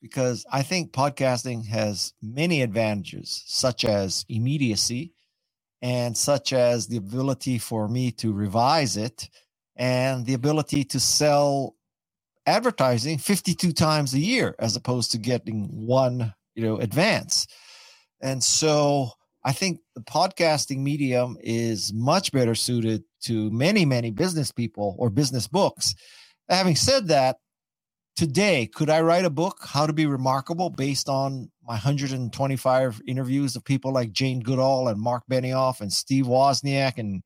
[0.02, 5.14] Because I think podcasting has many advantages, such as immediacy
[5.84, 9.30] and such as the ability for me to revise it
[9.76, 11.76] and the ability to sell
[12.46, 17.48] advertising 52 times a year as opposed to getting one you know advance
[18.22, 19.10] and so
[19.44, 25.10] i think the podcasting medium is much better suited to many, many business people or
[25.10, 25.96] business books.
[26.48, 27.38] Having said that,
[28.16, 33.56] today, could I write a book, How to Be Remarkable, based on my 125 interviews
[33.56, 37.24] of people like Jane Goodall and Mark Benioff and Steve Wozniak and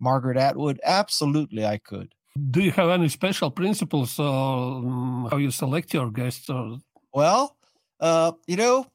[0.00, 0.80] Margaret Atwood?
[0.84, 2.14] Absolutely, I could.
[2.50, 6.48] Do you have any special principles on how you select your guests?
[6.48, 6.78] Or...
[7.12, 7.56] Well,
[8.00, 8.86] uh, you know,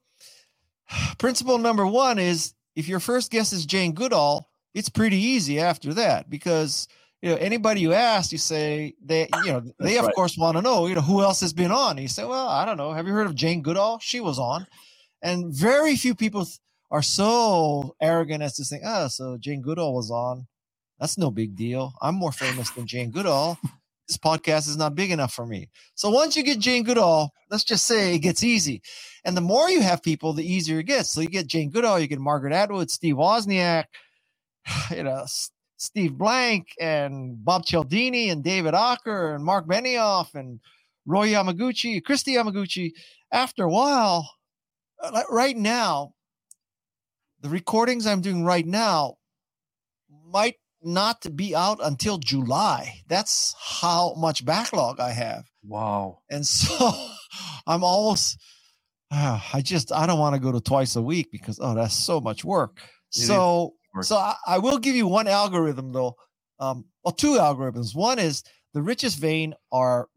[1.18, 5.94] principle number one is if your first guest is Jane Goodall, it's pretty easy after
[5.96, 6.88] that because
[7.22, 10.16] you know anybody you ask, you say they you know they of right.
[10.16, 11.98] course want to know you know who else has been on.
[11.98, 12.94] you say, well, I don't know.
[12.94, 14.00] Have you heard of Jane Goodall?
[14.00, 14.68] She was on,
[15.22, 16.48] and very few people
[16.90, 20.48] are so arrogant as to think, oh, so Jane Goodall was on.
[21.00, 21.94] That's no big deal.
[22.02, 23.60] I'm more famous than Jane Goodall.
[24.08, 25.70] This podcast is not big enough for me.
[25.96, 28.82] So once you get Jane Goodall, let's just say it gets easy.
[29.26, 31.12] And the more you have people, the easier it gets.
[31.12, 33.86] So you get Jane Goodall, you get Margaret Atwood, Steve Wozniak,
[34.96, 35.26] you know,
[35.78, 40.60] Steve Blank and Bob Cialdini and David Aaker and Mark Benioff and
[41.06, 42.94] Roy Yamaguchi, Kristi Yamaguchi.
[43.32, 44.30] After a while,
[45.04, 46.14] uh, right now,
[47.42, 49.18] the recordings I'm doing right now
[50.26, 50.56] might
[50.88, 53.02] not to be out until July.
[53.08, 55.46] That's how much backlog I have.
[55.64, 56.20] Wow.
[56.30, 56.92] And so
[57.68, 58.40] I'm almost,
[59.12, 61.96] uh, I just, I don't want to go to twice a week because, oh, that's
[61.96, 62.80] so much work.
[63.16, 66.16] It so, so I, I, will give you one algorithm though.
[66.60, 67.96] Um, well, two algorithms.
[67.96, 70.08] One is the richest vein are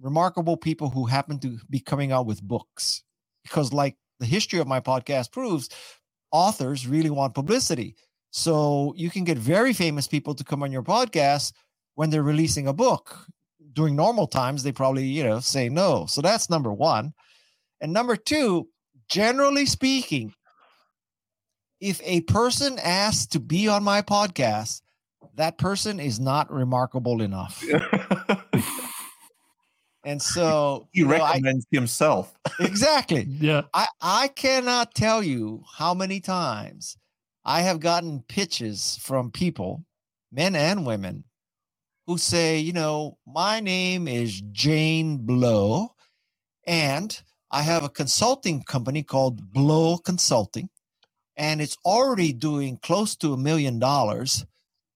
[0.00, 3.02] remarkable people who happen to be coming out with books
[3.42, 5.68] because like the history of my podcast proves
[6.32, 7.96] authors really want publicity
[8.30, 11.52] so you can get very famous people to come on your podcast
[11.94, 13.26] when they're releasing a book.
[13.72, 16.06] During normal times, they probably, you know, say no.
[16.06, 17.12] So that's number one.
[17.80, 18.68] And number two,
[19.08, 20.34] generally speaking,
[21.80, 24.82] if a person asks to be on my podcast,
[25.34, 27.64] that person is not remarkable enough.
[30.04, 32.34] and so he recommends know, I, himself.
[32.60, 33.26] exactly.
[33.28, 33.62] Yeah.
[33.72, 36.96] I, I cannot tell you how many times
[37.44, 39.84] I have gotten pitches from people,
[40.32, 41.24] men and women,
[42.06, 45.94] who say, you know, my name is Jane Blow,
[46.66, 47.20] and
[47.50, 50.70] I have a consulting company called Blow Consulting,
[51.36, 54.44] and it's already doing close to a million dollars.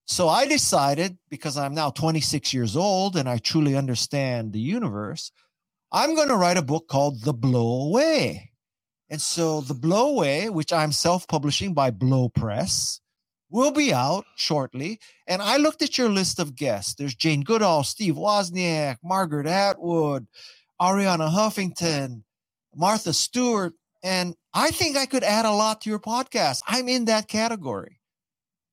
[0.07, 5.31] So I decided, because I'm now 26 years old and I truly understand the universe,
[5.91, 8.51] I'm going to write a book called The Blow Away.
[9.09, 13.01] And so the blow Blowaway, which I'm self-publishing by Blow Press,
[13.49, 14.99] will be out shortly.
[15.27, 16.95] And I looked at your list of guests.
[16.95, 20.27] There's Jane Goodall, Steve Wozniak, Margaret Atwood,
[20.81, 22.23] Arianna Huffington,
[22.75, 26.61] Martha Stewart, and I think I could add a lot to your podcast.
[26.67, 27.99] I'm in that category.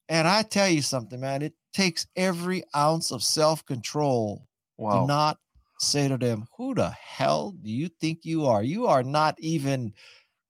[0.08, 5.00] And I tell you something, man, it takes every ounce of self-control wow.
[5.00, 5.38] to not
[5.78, 8.62] say to them, Who the hell do you think you are?
[8.62, 9.94] You are not even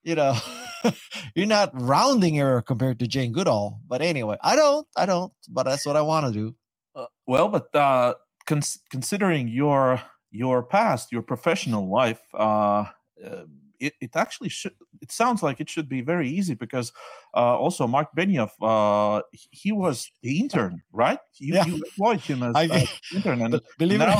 [0.02, 0.36] you know,
[1.34, 3.80] you're not rounding error compared to Jane Goodall.
[3.86, 6.54] But anyway, I don't, I don't, but that's what I want to do.
[6.94, 8.14] Uh, well, but uh,
[8.46, 10.00] cons- considering your
[10.30, 12.84] your past, your professional life, uh,
[13.24, 13.44] uh,
[13.78, 14.72] it, it actually should.
[15.00, 16.92] It sounds like it should be very easy because
[17.34, 21.18] uh, also Mark Benioff, uh, he was the intern, right?
[21.38, 21.66] You, yeah.
[21.66, 24.14] you employed him as, I, intern, and believe now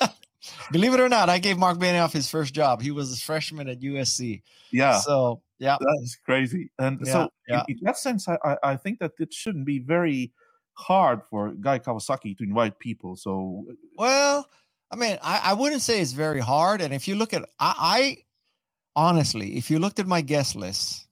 [0.00, 0.10] it.
[0.70, 2.82] Believe it or not, I gave Mark Benioff his first job.
[2.82, 4.42] He was a freshman at USC.
[4.72, 4.98] Yeah.
[4.98, 6.70] So yeah, that's crazy.
[6.78, 7.62] And yeah, so yeah.
[7.68, 10.32] In, that sense, I, I think that it shouldn't be very
[10.74, 13.16] hard for Guy Kawasaki to invite people.
[13.16, 14.48] So uh, well,
[14.90, 16.80] I mean, I, I wouldn't say it's very hard.
[16.80, 18.16] And if you look at, I, I
[18.96, 21.06] honestly, if you looked at my guest list,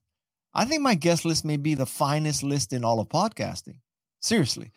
[0.52, 3.76] I think my guest list may be the finest list in all of podcasting.
[4.20, 4.72] Seriously.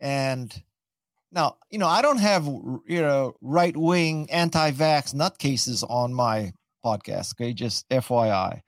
[0.00, 0.52] And
[1.32, 6.52] now, you know, I don't have you know right wing anti vax nutcases on my
[6.84, 7.34] podcast.
[7.34, 8.60] Okay, just FYI.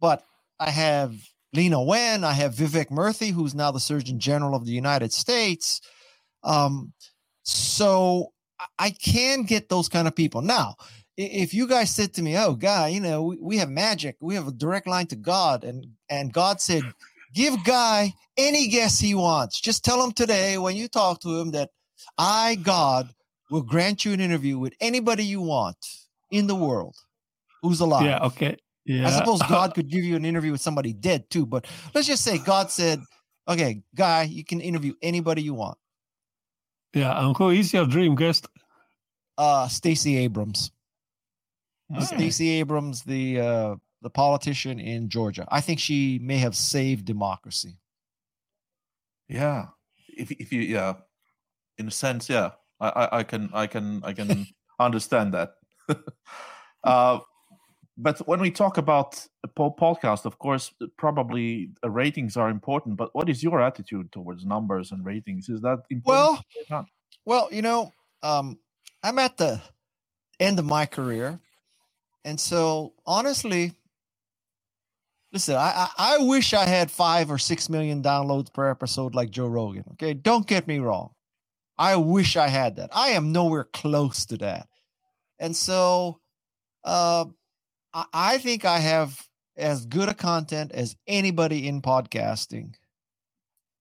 [0.00, 0.22] But
[0.60, 1.14] I have
[1.56, 5.80] Leana Wen, I have Vivek Murthy, who's now the Surgeon General of the United States.
[6.42, 6.92] Um,
[7.42, 8.32] so
[8.78, 10.42] I can get those kind of people.
[10.42, 10.76] Now,
[11.16, 14.34] if you guys said to me, "Oh, guy, you know, we, we have magic, we
[14.34, 16.82] have a direct line to God," and and God said,
[17.32, 19.60] "Give Guy any guess he wants.
[19.60, 21.70] Just tell him today when you talk to him that."
[22.18, 23.10] I, God,
[23.50, 25.76] will grant you an interview with anybody you want
[26.30, 26.96] in the world
[27.62, 28.04] who's alive.
[28.04, 28.56] Yeah, okay.
[28.84, 29.06] Yeah.
[29.06, 32.22] I suppose God could give you an interview with somebody dead too, but let's just
[32.22, 33.00] say God said,
[33.48, 35.78] okay, guy, you can interview anybody you want.
[36.92, 38.46] Yeah, and who is your dream guest?
[39.36, 40.70] Uh Stacey Abrams.
[41.92, 42.04] Okay.
[42.04, 45.46] Stacey Abrams, the uh the politician in Georgia.
[45.50, 47.78] I think she may have saved democracy.
[49.28, 49.66] Yeah.
[50.08, 50.94] If if you yeah,
[51.78, 52.50] in a sense, yeah,
[52.80, 54.46] I, I, I can I can I can
[54.78, 55.54] understand that.
[56.84, 57.18] uh,
[57.96, 62.96] but when we talk about a po- podcast, of course, probably uh, ratings are important.
[62.96, 65.48] But what is your attitude towards numbers and ratings?
[65.48, 66.44] Is that important?
[66.68, 66.86] Well.
[67.26, 68.58] Well, you know, um,
[69.02, 69.60] I'm at the
[70.40, 71.40] end of my career,
[72.24, 73.72] and so honestly,
[75.32, 79.30] listen, I, I I wish I had five or six million downloads per episode like
[79.30, 79.84] Joe Rogan.
[79.92, 81.13] Okay, don't get me wrong.
[81.76, 82.90] I wish I had that.
[82.92, 84.68] I am nowhere close to that,
[85.38, 86.20] and so
[86.84, 87.26] uh,
[87.92, 89.20] I, I think I have
[89.56, 92.74] as good a content as anybody in podcasting.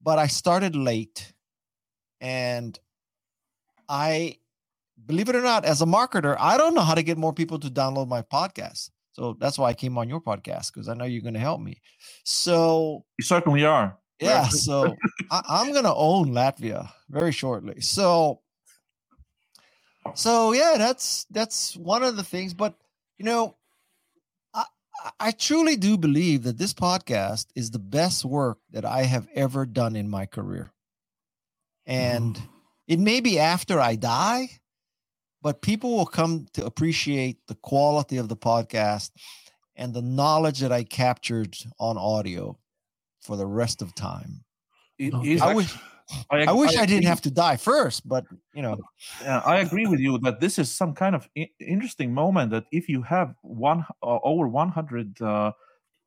[0.01, 1.33] But I started late,
[2.19, 2.77] and
[3.87, 4.37] I
[5.05, 7.59] believe it or not, as a marketer, I don't know how to get more people
[7.59, 8.89] to download my podcast.
[9.13, 11.61] So that's why I came on your podcast because I know you're going to help
[11.61, 11.81] me.
[12.23, 13.97] So you certainly are.
[14.23, 14.47] Yeah.
[14.47, 14.95] So
[15.31, 17.81] I, I'm going to own Latvia very shortly.
[17.81, 18.41] So,
[20.13, 22.53] so yeah, that's that's one of the things.
[22.53, 22.75] But
[23.17, 23.55] you know,
[24.53, 24.65] I
[25.19, 29.65] I truly do believe that this podcast is the best work that I have ever
[29.65, 30.71] done in my career,
[31.85, 32.45] and mm-hmm.
[32.87, 34.49] it may be after I die,
[35.41, 39.11] but people will come to appreciate the quality of the podcast
[39.75, 42.57] and the knowledge that I captured on audio
[43.23, 44.43] for the rest of time.
[44.99, 45.73] It I is wish
[46.29, 48.77] I, I wish I, didn't have to die first, but you know,
[49.21, 52.65] Yeah, I agree with you that this is some kind of I- interesting moment that
[52.71, 55.51] if you have one uh, over 100 uh,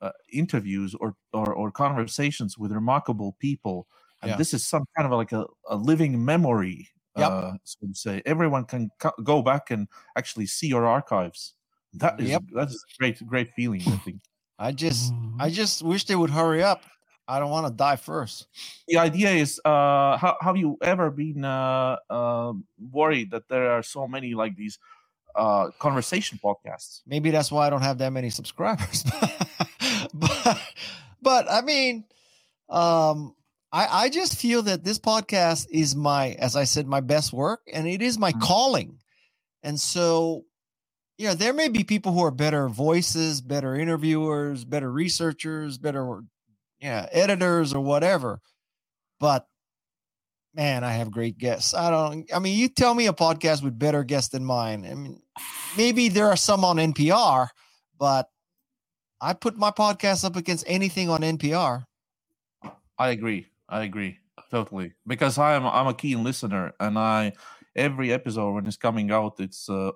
[0.03, 3.89] uh, interviews or, or or conversations with remarkable people,
[4.23, 4.37] and Yeah.
[4.37, 6.89] this is some kind of like a, a living memory.
[7.17, 7.31] Yep.
[7.31, 11.55] Uh, so to say, everyone can co- go back and actually see your archives.
[11.95, 12.43] That is Yep.
[12.53, 13.81] that is a great great feeling.
[13.87, 14.21] I think.
[14.59, 16.85] I just I just wish they would hurry up.
[17.29, 18.47] I don't want to die first.
[18.89, 22.53] the idea is uh how, have you ever been uh, uh
[22.93, 24.79] worried that there are so many like these
[25.35, 29.05] uh conversation podcasts Maybe that's why I don't have that many subscribers.
[30.14, 30.61] but
[31.27, 32.05] but I mean,
[32.68, 33.35] um,
[33.72, 37.62] I I just feel that this podcast is my, as I said, my best work,
[37.72, 38.99] and it is my calling.
[39.62, 40.45] And so,
[41.18, 46.22] you know, there may be people who are better voices, better interviewers, better researchers, better,
[46.81, 48.41] yeah, editors or whatever.
[49.20, 49.47] But
[50.55, 51.74] man, I have great guests.
[51.74, 52.33] I don't.
[52.35, 54.87] I mean, you tell me a podcast with better guests than mine.
[54.87, 55.22] I mean,
[55.77, 57.49] maybe there are some on NPR,
[57.99, 58.29] but
[59.20, 61.85] I put my podcast up against anything on NPR.
[62.99, 64.18] i agree i agree
[64.51, 67.31] totally because i'm i'm a keen listener and i
[67.74, 69.91] every episode when it's coming out it's uh,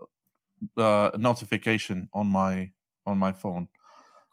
[0.77, 2.71] uh notification on my
[3.07, 3.69] on my phone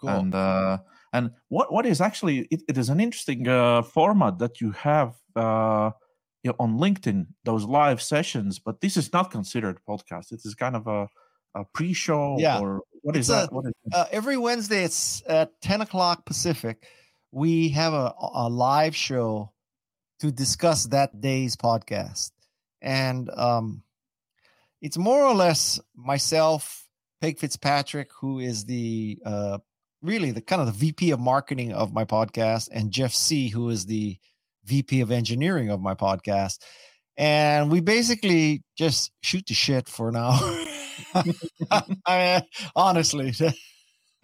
[0.01, 0.09] Cool.
[0.09, 0.77] and uh
[1.13, 5.15] and what what is actually it, it is an interesting uh format that you have
[5.35, 5.91] uh
[6.43, 10.53] you know, on linkedin those live sessions but this is not considered podcast it is
[10.55, 11.07] kind of a
[11.55, 12.59] a pre-show Yeah.
[12.59, 16.85] or what is a- that what is Uh, every Wednesday, it's at 10 o'clock Pacific.
[17.31, 19.53] We have a, a live show
[20.19, 22.31] to discuss that day's podcast.
[22.81, 23.81] And um,
[24.81, 26.87] it's more or less myself,
[27.21, 29.57] Peg Fitzpatrick, who is the uh,
[30.01, 33.69] really the kind of the VP of marketing of my podcast, and Jeff C., who
[33.69, 34.17] is the
[34.65, 36.59] VP of engineering of my podcast.
[37.17, 40.39] And we basically just shoot the shit for an hour.
[42.05, 42.41] I mean,
[42.75, 43.33] honestly.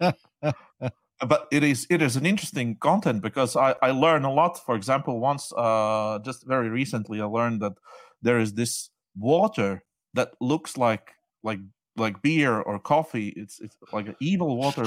[0.00, 4.58] but it is it is an interesting content because I, I learn a lot.
[4.64, 7.74] For example, once uh, just very recently, I learned that
[8.22, 9.82] there is this water
[10.14, 11.12] that looks like
[11.42, 11.58] like
[11.96, 13.28] like beer or coffee.
[13.36, 14.82] It's it's like an evil water.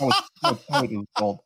[0.00, 0.10] or
[0.44, 1.40] it- it is called.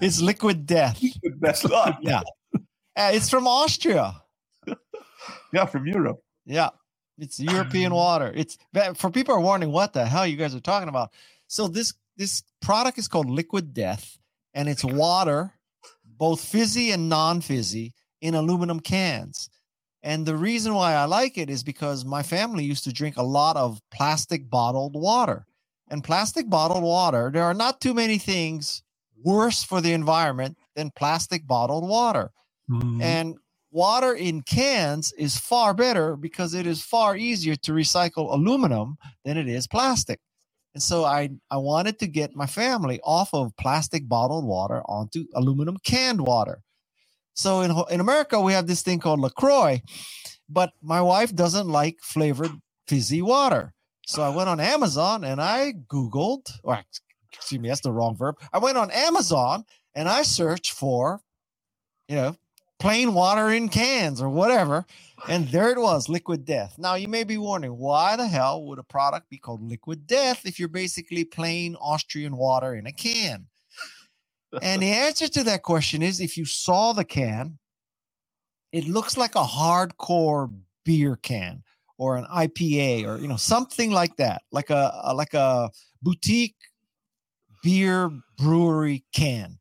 [0.00, 1.02] it's liquid death.
[1.40, 1.64] That's.
[2.00, 2.20] Yeah.
[2.52, 2.62] Uh,
[3.14, 4.14] it's from Austria.
[5.52, 6.20] Yeah, from Europe.
[6.44, 6.70] Yeah.
[7.18, 8.32] It's European water.
[8.34, 8.58] It's
[8.94, 11.10] for people are wondering what the hell you guys are talking about.
[11.48, 14.18] So this this product is called Liquid Death,
[14.54, 15.52] and it's water,
[16.04, 19.50] both fizzy and non-fizzy, in aluminum cans.
[20.02, 23.22] And the reason why I like it is because my family used to drink a
[23.22, 25.44] lot of plastic bottled water.
[25.90, 28.82] And plastic bottled water, there are not too many things
[29.24, 32.30] worse for the environment than plastic bottled water.
[32.70, 33.02] Mm-hmm.
[33.02, 33.36] And
[33.70, 39.36] water in cans is far better because it is far easier to recycle aluminum than
[39.36, 40.20] it is plastic.
[40.74, 45.24] And so I, I wanted to get my family off of plastic bottled water onto
[45.34, 46.60] aluminum canned water.
[47.38, 49.80] So in, in America, we have this thing called LaCroix,
[50.48, 52.50] but my wife doesn't like flavored
[52.88, 53.72] fizzy water.
[54.08, 56.82] So I went on Amazon and I Googled, or
[57.32, 58.34] excuse me, that's the wrong verb.
[58.52, 59.64] I went on Amazon
[59.94, 61.20] and I searched for,
[62.08, 62.34] you know,
[62.80, 64.84] plain water in cans or whatever.
[65.28, 66.74] And there it was, liquid death.
[66.76, 70.44] Now you may be wondering, why the hell would a product be called liquid death
[70.44, 73.46] if you're basically plain Austrian water in a can?
[74.62, 77.58] And the answer to that question is if you saw the can,
[78.72, 80.52] it looks like a hardcore
[80.84, 81.62] beer can
[81.98, 85.70] or an IPA or you know something like that, like a, a like a
[86.02, 86.56] boutique
[87.62, 89.58] beer brewery can.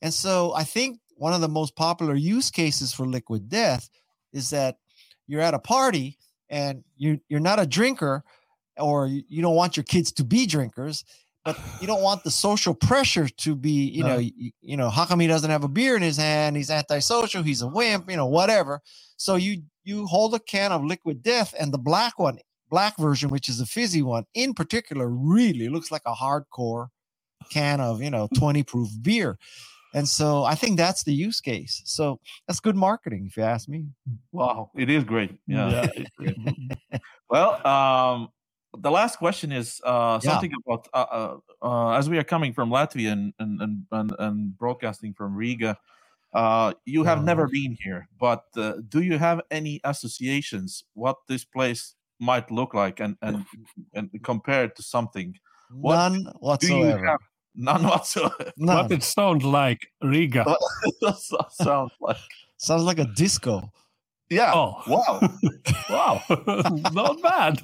[0.00, 3.88] And so I think one of the most popular use cases for liquid death
[4.32, 4.76] is that
[5.26, 6.18] you're at a party
[6.48, 8.24] and you you're not a drinker
[8.78, 11.04] or you, you don't want your kids to be drinkers
[11.44, 15.04] but you don't want the social pressure to be you know you, you know how
[15.04, 18.16] come he doesn't have a beer in his hand he's antisocial he's a wimp you
[18.16, 18.80] know whatever.
[19.16, 22.38] So you you hold a can of liquid death and the black one
[22.70, 26.88] black version which is a fizzy one in particular really looks like a hardcore
[27.50, 29.38] can of you know 20 proof beer.
[29.94, 31.82] And so i think that's the use case.
[31.84, 33.86] So that's good marketing if you ask me.
[34.30, 35.32] Wow it is great.
[35.46, 36.04] Yeah, yeah.
[36.16, 36.36] Great.
[37.28, 38.28] well um
[38.78, 40.56] the last question is uh, something yeah.
[40.66, 45.14] about uh, uh, uh, as we are coming from Latvia and and and, and broadcasting
[45.14, 45.76] from Riga.
[46.32, 51.44] Uh, you have never been here, but uh, do you have any associations what this
[51.44, 53.44] place might look like and and
[53.94, 55.38] and compared to something?
[55.70, 57.18] What None whatsoever.
[57.54, 58.52] None whatsoever.
[58.56, 58.76] None.
[58.84, 60.56] What it sounds like Riga.
[61.50, 62.16] sounds like
[62.56, 63.70] sounds like a disco.
[64.30, 64.52] Yeah.
[64.54, 65.20] Oh, wow.
[65.90, 66.22] wow.
[66.92, 67.60] Not bad.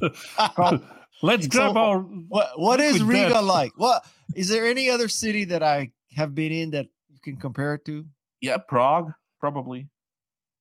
[1.22, 2.00] Let's grab so, our.
[2.00, 3.44] What What is Riga death.
[3.44, 3.72] like?
[3.76, 4.04] What
[4.34, 7.84] is there any other city that I have been in that you can compare it
[7.86, 8.04] to?
[8.40, 9.88] Yeah, Prague probably.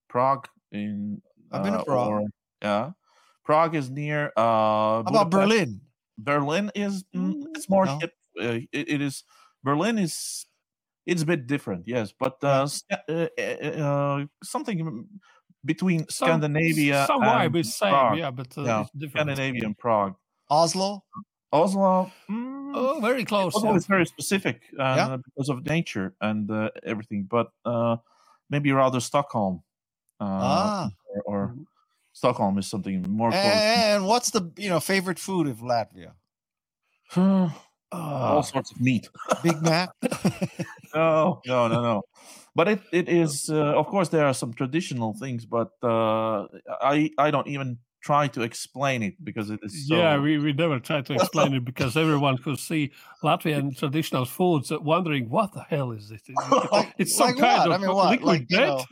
[0.10, 1.22] Prague in.
[1.52, 2.08] I've been uh, to Prague.
[2.08, 2.24] Or,
[2.62, 2.92] yeah,
[3.46, 4.32] Prague is near.
[4.36, 5.82] Uh, How about Berlin?
[6.18, 7.86] Berlin is mm, it's more.
[7.86, 8.00] No.
[8.00, 9.24] Hip, uh, it, it is
[9.64, 10.46] Berlin is
[11.06, 12.68] it's a bit different, yes, but uh,
[13.10, 15.08] uh, uh, uh something
[15.64, 17.06] between Some, Scandinavia.
[17.08, 20.16] Some and vibe is same, yeah, but yeah, Scandinavia and Prague.
[20.50, 21.04] Oslo.
[21.52, 22.12] Oslo.
[22.30, 23.56] Mm, oh, very close.
[23.56, 23.78] Oslo yeah.
[23.78, 25.18] is very specific uh, yeah.
[25.18, 27.98] because of nature and uh, everything, but uh,
[28.50, 29.64] maybe rather Stockholm.
[30.20, 30.90] Uh, ah.
[31.06, 31.64] Or, or mm-hmm.
[32.14, 33.32] Stockholm is something more.
[33.34, 36.14] And, and, what's the you know favorite food of Latvia?
[37.92, 39.08] all sorts of meat.
[39.44, 39.90] Big Mac.
[40.96, 42.02] no, no, no, no.
[42.56, 46.48] But it, it is uh, of course there are some traditional things, but uh,
[46.82, 47.78] I I don't even
[48.08, 49.96] try to explain it because it is so...
[49.96, 52.92] yeah we, we never try to explain it because everyone could see
[53.22, 56.22] latvian traditional foods wondering what the hell is this
[56.72, 57.68] like, it's some like kind what?
[57.68, 58.22] of i mean what?
[58.24, 58.86] like, you know,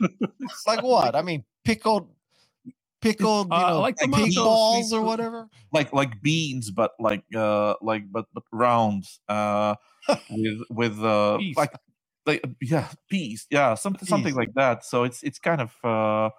[0.66, 1.16] like what?
[1.16, 2.10] I mean pickled
[3.00, 5.48] pickled you uh, know, like pig balls or whatever?
[5.72, 9.74] Like like beans but like uh like but but round uh
[10.30, 11.56] with with uh peas.
[11.56, 11.72] like
[12.26, 14.08] like yeah peas yeah something peas.
[14.08, 14.84] something like that.
[14.84, 16.30] So it's it's kind of uh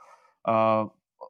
[0.50, 0.86] uh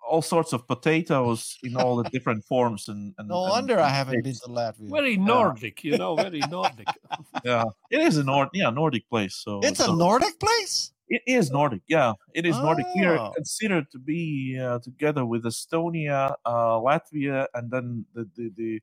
[0.07, 2.87] all sorts of potatoes in all the different forms.
[2.87, 4.89] And, and no and, wonder and I haven't been to Latvia.
[4.89, 5.91] Very Nordic, yeah.
[5.91, 6.87] you know, very Nordic.
[7.43, 9.35] yeah, it is a Nord, yeah, Nordic place.
[9.35, 10.91] So it's so, a Nordic place.
[11.09, 12.13] It is Nordic, yeah.
[12.33, 12.63] It is oh.
[12.63, 12.85] Nordic.
[12.95, 13.31] We are oh.
[13.35, 18.81] considered to be uh, together with Estonia, uh, Latvia, and then the the, the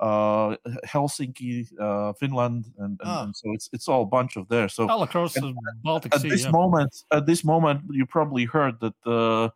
[0.00, 0.56] uh,
[0.86, 3.22] Helsinki, uh, Finland, and, and, oh.
[3.24, 4.68] and, so it's it's all a bunch of there.
[4.68, 6.28] So all across the Baltic at Sea.
[6.28, 6.50] this yeah.
[6.50, 9.52] moment, at this moment, you probably heard that the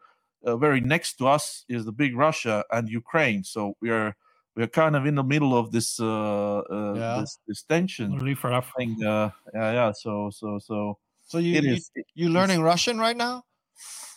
[0.49, 3.45] uh, very next to us is the big Russia and Ukraine.
[3.45, 4.17] So we are
[4.57, 7.21] we are kind of in the middle of this uh, uh yeah.
[7.21, 9.05] this, this tension thing.
[9.05, 9.93] Uh, yeah, yeah.
[9.93, 10.99] So so so.
[11.31, 11.77] So you you,
[12.15, 13.45] you learning Russian right now?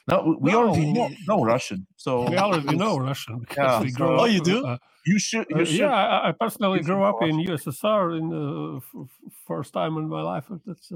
[0.08, 0.60] No, we no.
[0.60, 1.86] already know, know, Russian.
[1.98, 4.22] So we already know Russian because yeah, we grew so, up.
[4.22, 4.66] Oh, you do?
[4.66, 5.46] Uh, you should.
[5.50, 5.76] You uh, should.
[5.76, 10.22] yeah, I, I personally grew up in USSR in the f- first time in my
[10.22, 10.46] life.
[10.66, 10.94] That's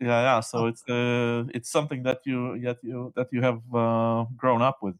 [0.00, 4.24] yeah yeah so it's uh it's something that you that you that you have uh,
[4.36, 4.94] grown up with.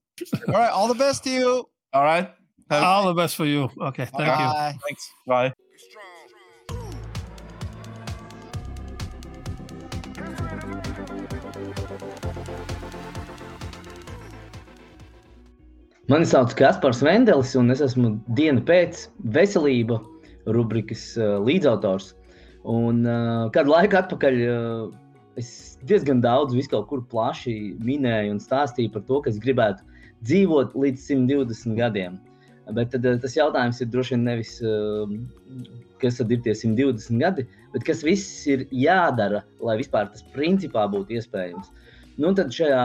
[0.48, 1.68] All right all the best to you.
[1.92, 2.30] All right
[2.70, 3.70] have all the best for you.
[3.80, 4.72] Okay thank bye.
[4.74, 4.80] you.
[4.86, 5.52] Thanks bye.
[16.08, 19.98] Mani sauc Kaspars Vendelis, un es esmu diena pēc veselība
[20.48, 22.14] rubrikas uh, līdzautors.
[22.68, 24.88] Un uh, kādu laiku atpakaļ uh,
[25.40, 25.50] es
[25.88, 29.86] diezgan daudz, kaut kur plaši minēju un stāstīju par to, ka es gribētu
[30.28, 32.18] dzīvot līdz 120 gadiem.
[32.76, 35.08] Bet tad, tas jautājums ir droši vien nevis, uh,
[36.02, 40.84] kas tad ir tie 120 gadi, bet kas viss ir jādara, lai vispār tas principā
[40.92, 41.72] būtu iespējams.
[42.18, 42.82] Nu, tad šajā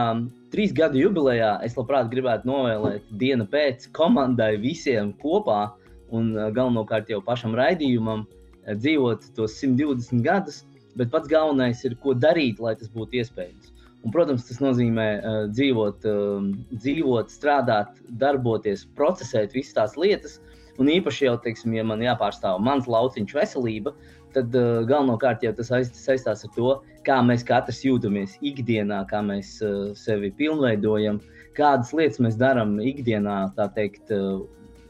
[0.54, 5.74] trīs gadu jubilejā es labprāt gribētu novēlēt dienu pēc komandai visiem kopā
[6.14, 8.22] un galvenokārt jau pašam raidījumam
[8.68, 10.62] dzīvot tos 120 gadus,
[10.98, 13.72] bet pats galvenais ir, ko darīt, lai tas būtu iespējams.
[14.04, 20.40] Un, protams, tas nozīmē uh, dzīvot, uh, dzīvot, strādāt, darboties, procesēt visas tās lietas.
[20.76, 23.94] Un īpaši jau, teiksim, ja man jāpārstāv mans lauciņš veselība,
[24.36, 26.74] tad uh, galvenokārt jau tas saistās ar to,
[27.06, 31.22] kā mēs katrs jūtamies ikdienā, kā mēs uh, sevi pilnveidojam,
[31.56, 34.42] kādas lietas mēs darām ikdienā, tā teikt, uh,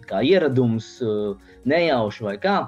[0.09, 1.37] kā ieradums, uh,
[1.71, 2.59] nejauši vai kā.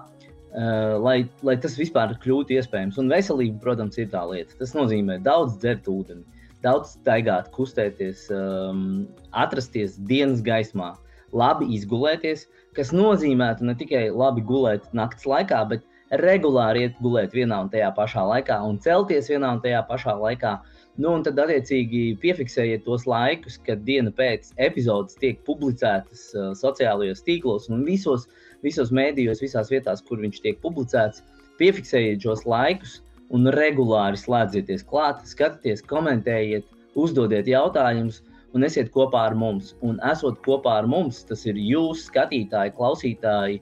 [0.57, 2.97] Uh, lai, lai tas vispār kļūtu iespējams.
[2.97, 4.55] Un veselība, protams, ir tā lieta.
[4.57, 6.25] Tas nozīmē daudz dzert ūdeni,
[6.65, 9.03] daudz staigāt, kustēties, um,
[9.37, 10.95] atrasties dienas gaismā,
[11.37, 12.47] labi izgulēties,
[12.79, 15.85] kas nozīmētu ne tikai labi gulēt naktas laikā, bet
[16.25, 20.55] regulāri iet gulēt vienā un tajā pašā laikā un celties vienā un tajā pašā laikā.
[20.97, 27.21] Nu, un tad, attiecīgi, piefiksējiet tos laikus, kad diena pēc epizodes tiek publicētas uh, sociālajos
[27.29, 31.23] tīklos un visos uh, visos mēdījos, visās vietās, kur viņš tiek publicēts.
[31.61, 33.01] Piefiksējiet šos laikus
[33.35, 36.67] un regulāri slēdzieties klāt, skatieties, komentējiet,
[36.99, 38.23] uzdodiet jautājumus
[38.57, 39.75] un esiet kopā ar mums.
[39.87, 43.61] Un esot kopā ar mums, tas ir jūs, skatītāji, klausītāji,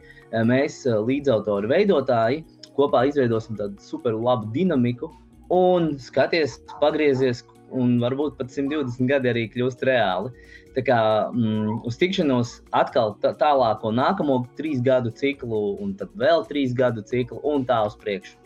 [0.51, 2.45] mēs, līdzautori, veidotāji,
[2.79, 5.11] kopā izveidosim tādu super labu dinamiku.
[5.55, 10.33] Un skaties, pagriezies, un varbūt pat 120 gadi arī kļūst reāli.
[10.75, 10.99] Tā kā
[11.31, 17.39] mm, uz tikšanos atkal tālāko nākamo trīs gadu ciklu, un tad vēl trīs gadu ciklu,
[17.47, 18.37] un tā uz priekšu.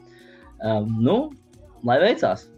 [0.59, 1.19] Um, nu,
[1.87, 2.49] lai veicās!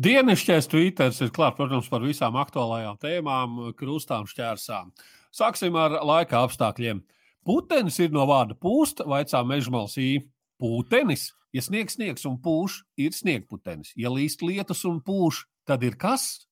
[0.00, 4.94] Dienasčais Twitter ir klāts, protams, par visām aktuālajām tēmām, krustām, šķērsām.
[5.34, 7.02] Sāksim ar laika apstākļiem.
[7.44, 10.30] Putenis ir no vārda pūst, vaicā mežmals īņķis.
[10.60, 13.94] Putenis, ja sniegs, sniegs un pūš, ir sniegputenis.
[13.96, 16.46] Ja līst lietus un pūš, tad ir kas?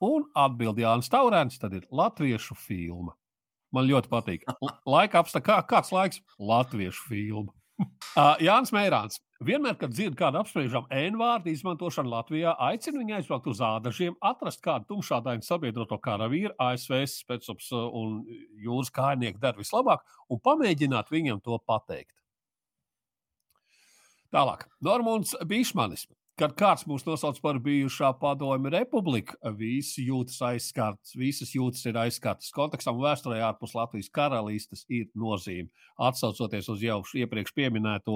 [0.00, 3.12] Un atbild Jānis Taurēns, tad ir latviešu filma.
[3.76, 4.46] Man ļoti patīk.
[4.88, 6.22] Laika apstākļi, kā, kāds laiks?
[6.40, 7.52] Latviešu filma.
[8.46, 9.20] Jānis Mērāns.
[9.40, 14.84] Vienmēr, kad dzirdu kādu apspriežam N-vārdu izmantošanu Latvijā, aicinu viņu aizbraukt uz ādažiem, atrast kādu
[14.90, 18.18] tumšādainu sabiedroto karavīru, ASV spēcības un
[18.60, 22.12] jūras kājnieku dara vislabāk, un pamēģināt viņam to pateikt.
[24.28, 26.04] Tālāk, Normons Bišmanis.
[26.40, 32.48] Kad kāds mūs nosauc par bijušā padomju republiku, visi jūtas aizskarts, visas jūtas ir aizskartas.
[32.56, 35.68] Kontekstam vēsturē ārpus Latvijas karalistes ir nozīme.
[36.00, 38.14] Atcaucoties uz jau iepriekš minēto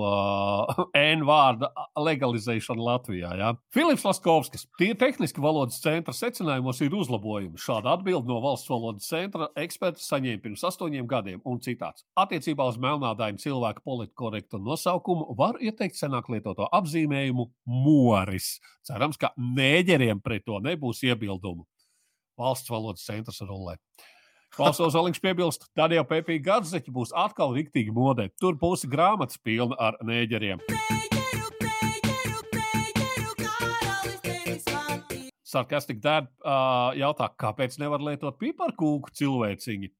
[0.96, 1.68] N vārda
[2.00, 3.34] legalizēšanu Latvijā.
[3.36, 3.50] Ja?
[3.76, 7.60] Filips Laskovskis, tie tehniski valodas centra secinājumos ir uzlabojumi.
[7.60, 12.08] Šāda atbilde no valsts valodas centra eksperta saņēma pirms astoņiem gadiem, un citāts.
[12.16, 18.58] Attiecībā uz melnādainu cilvēku politkorektu nosaukumu var ieteikt senāk lietoto apzīmējumu mūžu humoris.
[18.84, 21.64] Cerams, ka nēģeriem pret to nebūs iebildumu.
[22.38, 23.76] Valsts valodas centrs rullē.
[24.54, 28.30] Klausos, Olimps piebilst, tad jau pēpīgi gadzeķi būs atkal riktīgi modē.
[28.40, 30.62] Tur būs grāmatas pilna ar nēģeriem.
[35.54, 39.92] Sarkastika dēļ uh, jautā, kāpēc nevar lietot piparkūku cilvēciņu?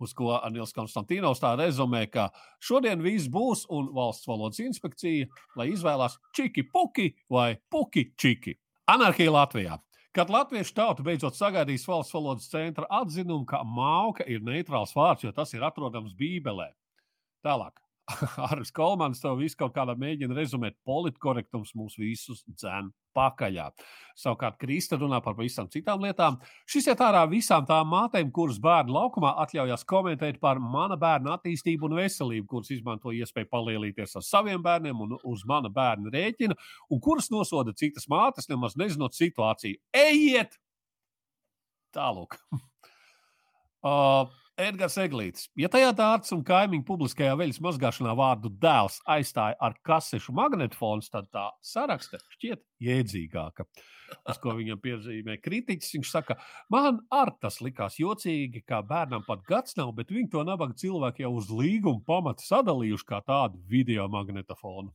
[0.00, 2.30] Uz ko Anils Konstantīnos tā rezumē, ka
[2.62, 8.56] šodien viss būs un valsts valodas inspekcija, lai izvēlās čiki puki vai puki čiki.
[8.90, 9.78] Anarhija Latvijā.
[10.10, 15.30] Kad latviešu tauta beidzot sagaidīs valsts valodas centra atzinumu, ka māka ir neitrāls vārds, jo
[15.36, 16.72] tas ir atrodams Bībelē.
[17.46, 17.78] Tālāk.
[18.50, 20.76] Aris Kolmans to visu kaut kādā mēģina rezumēt.
[20.86, 23.66] Politkorektums mūs visus dzēn pakaļā.
[24.18, 26.38] Savukārt Krista runā par pavisam citām lietām.
[26.70, 31.88] Šis ir ārā visām tām mātēm, kuras bērnu laukumā atļaujas komentēt par mana bērna attīstību
[31.88, 36.58] un veselību, kuras izmanto iespēju palielīties ar saviem bērniem un uz mana bērna rēķina,
[36.90, 39.80] un kuras nosoda citas mātes, nemaz nezinot situāciju.
[39.96, 40.58] Ejiet!
[41.96, 42.36] Tālāk.
[43.90, 44.30] uh,
[44.60, 45.46] Edgars Eglītis.
[45.58, 51.30] Ja tajā dārts un kaimiņu publiskajā veļas mazgāšanā vārdu dēls aizstāja ar kasešu magnetofonu, tad
[51.32, 53.66] tā saraksta šķiet jēdzīgāka.
[54.28, 55.94] Uz ko viņam piezīmē kritiķis.
[55.96, 56.36] Viņš saka,
[56.72, 61.24] man ar tas likās jocīgi, kā bērnam pat gads nav, bet viņi to nabaga cilvēki
[61.24, 64.92] jau uz līguma pamata sadalījuši kā tādu video magnetofonu.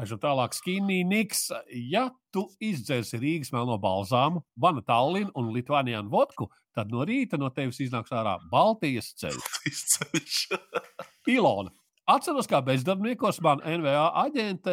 [0.00, 1.48] Aizu tālāk, skinny niks.
[1.90, 7.50] Ja tu izdzēsi Rīgas melno balzāmu, Vana Tallinu un Litvānijānu vodku, tad no rīta no
[7.54, 10.40] tevis iznāks ārā Baltijas ceļš.
[11.36, 11.72] Ilona.
[12.10, 14.72] Atceros, kā bezdarbniekos man NVA aģente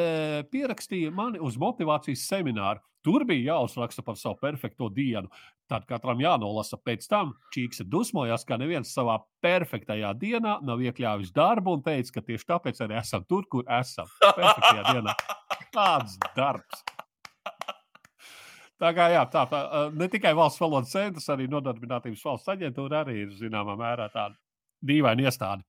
[0.49, 2.81] pierakstīja mani uz motivācijas semināru.
[3.05, 5.29] Tur bija jāuzraksta par savu perfekto dienu.
[5.69, 7.35] Tad katram jānolasa pēc tam.
[7.53, 12.83] Čīks dusmojās, ka neviens savā perfektajā dienā nav iekļāvis darbu un teica, ka tieši tāpēc
[12.87, 14.09] arī esam tur, kur esam.
[14.25, 15.17] Perfektajā dienā.
[15.75, 16.87] Kāds darbs!
[18.77, 19.59] Tā kā jā, tā, tā
[19.97, 24.37] ne tikai valsts valodas centrs, arī nodarbinātības valsts aģentūra arī ir zināmā mērā tāda
[24.85, 25.65] dīvaina iestāde.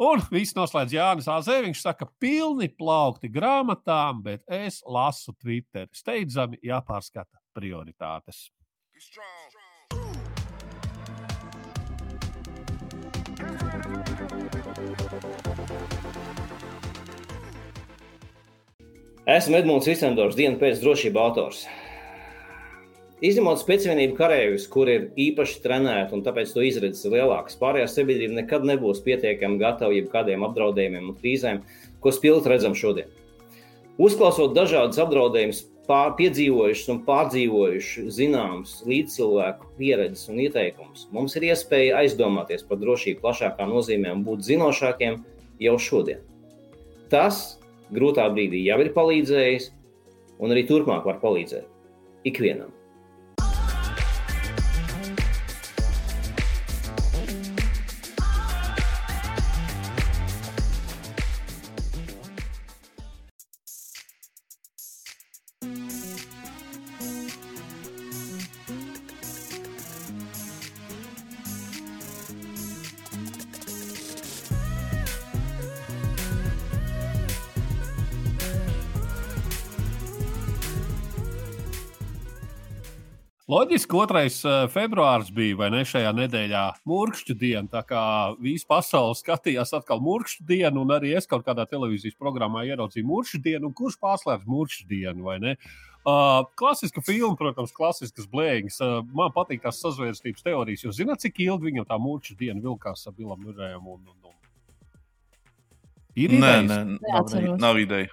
[0.00, 1.58] Un viss noslēdz Jānis Azē.
[1.66, 5.90] Viņš saka, pilni plaukti grāmatām, bet es lasu Twitter.
[5.92, 8.48] Steidzami jāpārskata prioritātes.
[19.30, 21.66] Esmu Edmunds Visendors, dienu pēc drošība autors.
[23.20, 28.38] Izņemot specifiku karavīrus, kur ir īpaši trenēti un tāpēc to izredzes ir lielākas, pārējā sabiedrība
[28.38, 31.60] nekad nebūs pietiekami gatava jebkādiem apdraudējumiem un krīzēm,
[32.00, 33.12] ko spilgt redzam šodien.
[34.00, 42.64] Uzklausot dažādas apdraudējumus, piedzīvojušas un pārdzīvojušas zināmas līdzcilvēku pieredzes un ieteikumus, mums ir iespēja aizdomāties
[42.64, 45.20] par drošību plašākā nozīmē un būt zinošākiem
[45.60, 46.24] jau šodien.
[47.12, 47.60] Tas
[47.92, 49.72] grūtā brīdī jau ir palīdzējis,
[50.40, 52.70] un arī turpmāk var palīdzēt ikvienam.
[83.60, 84.20] Loģiski, 2.
[84.48, 87.68] Eh, februāris bija vai ne šajā nedēļā mūrkšķu diena.
[87.68, 88.02] Tā kā
[88.40, 93.40] visa pasaule skatījās atkal mūrkšķu dienu, un arī es kaut kādā televīzijas programmā ieraudzīju mūrkšķu
[93.44, 95.52] dienu, un kurš pārslēdz mūrkšķu dienu vai ne?
[96.00, 98.78] Uh, klasiska filma, protams, klasiskas blēņas.
[98.80, 100.86] Uh, man patīk tās sazvērstības teorijas.
[100.86, 103.84] Jūs zināt, cik ilgi viņam tā mūrkšķu diena vilkās ar Bilam Murējam?
[103.84, 104.38] Un, un, un...
[106.16, 108.08] Ir nē, nē, nav, nav ideja.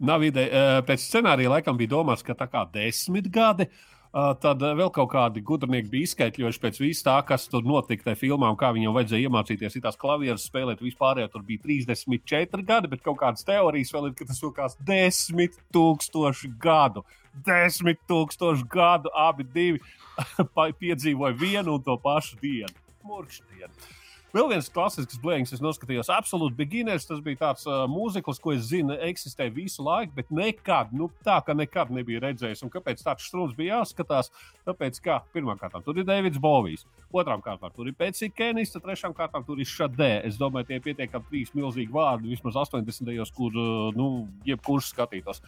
[0.00, 0.48] Nav ideja.
[0.48, 3.68] Uh, pēc scenārija laikam bija domāts, ka tā kā desmit gadi.
[3.68, 8.16] Uh, Tad vēl kaut kādi gudrinieki bija izskaidrojuši pēc vis tā, kas tur notika tajā
[8.22, 10.80] filmā, un kā viņam vajadzēja iemācīties tās klavieres spēlēt.
[10.80, 15.60] Vispār tur bija 34 gadi, bet kaut kādas teorijas vēl ir, ka tas vilkās 10
[15.76, 17.04] tūkstoši gadu.
[17.44, 19.82] 10 tūkstoši gadu abi divi
[20.82, 22.72] piedzīvoja vienu un to pašu dienu.
[23.04, 23.97] Murkšdienu.
[24.28, 27.06] Vēl viens klasisks blēņas, es noskatījos, absolūti beginners.
[27.08, 31.38] Tas bija tāds uh, mūzikls, ko es zinu, eksistē visu laiku, bet nekad, nu, tā
[31.46, 32.60] kā nekad nebija redzējis.
[32.66, 34.28] Un kāpēc tāds strūns bija jāskatās?
[34.68, 39.48] Tāpēc, ka pirmkārt, tur ir Davids Bovijs, otrām kārtām tur ir Pēcis Kenis, trešām kārtām
[39.48, 40.18] tur ir Šadē.
[40.28, 43.08] Es domāju, tie pietiekami trīs milzīgi vārdi, vismaz 80.
[43.08, 45.40] gados, kur, uh, nu, jebkurš skatītos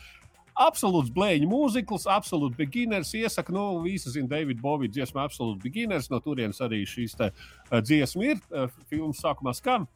[0.60, 3.14] absolūts blēņu mūzikls, absolūts beginners.
[3.16, 6.10] Iesaka, nu, visi zina, Davida Bovija dziesma, absolūts beginners.
[6.12, 8.44] No turienes arī šīs te, uh, dziesma ir.
[8.50, 9.88] Uh, filmas sākumā skan.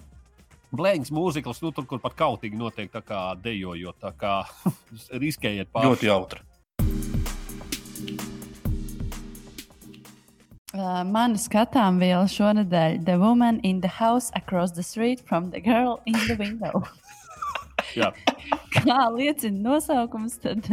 [0.75, 4.41] Blēņas mūzikls, nu, tur, kur pat kautīgi notiek, tā kā dejojot, tā kā
[5.23, 5.93] riskējiet pāri.
[5.93, 6.43] Ļoti jautri.
[10.75, 15.61] Uh, mana skatām viela šonadēļ- The Woman in the House Across the Street from the
[15.63, 16.83] Girl in the Window.
[18.77, 20.67] Kā liecina nosaukums, tad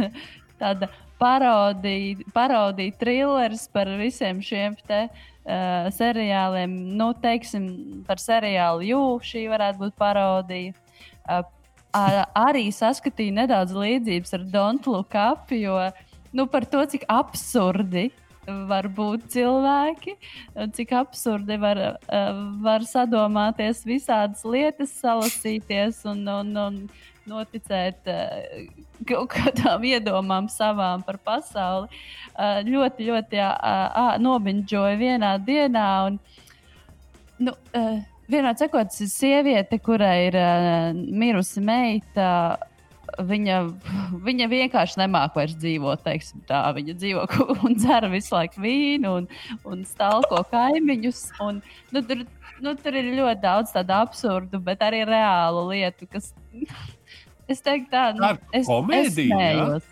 [0.60, 0.88] tāda
[1.22, 6.74] parodija, parodija trilleris par visiem šiem te, uh, seriāliem.
[6.98, 7.66] Nu, teiksim,
[8.08, 10.74] par seriālu Jū, šī varētu būt parodija.
[11.22, 11.44] Uh,
[11.92, 15.76] arī saskatīja nedaudz līdzības ar Don't Look Up, jo
[16.32, 18.08] nu, par to, cik absurdi
[18.46, 20.16] var būt cilvēki,
[20.74, 21.80] cik absurdi var,
[22.64, 26.78] var sadomāties visādas lietas, salasīties un, un, un
[27.30, 28.08] noticēt
[29.08, 32.02] kaut kādām iedomām savām par pasauli.
[32.66, 33.52] Ļoti, ļoti jā,
[34.22, 35.86] nobiņģoja vienā dienā.
[36.08, 36.18] Un,
[37.46, 37.54] nu,
[38.32, 40.38] vienā sakot, sieviete, kurai ir
[40.98, 42.32] mirusi meita
[43.18, 43.58] viņa,
[44.24, 46.08] viņa vienkārši nemāķi vairs dzīvot.
[46.78, 47.26] Viņa dzīvo
[47.66, 49.28] un dzer visu laiku vīnu un,
[49.68, 51.24] un stalko kaimiņus.
[51.44, 51.60] Un,
[51.92, 52.24] nu, tur,
[52.62, 56.32] nu, tur ir ļoti daudz tādu absurdu, bet arī reālu lietu, kas.
[57.50, 59.38] Es teiktu, tā, nu, tā ir komēdija.
[59.74, 59.88] Es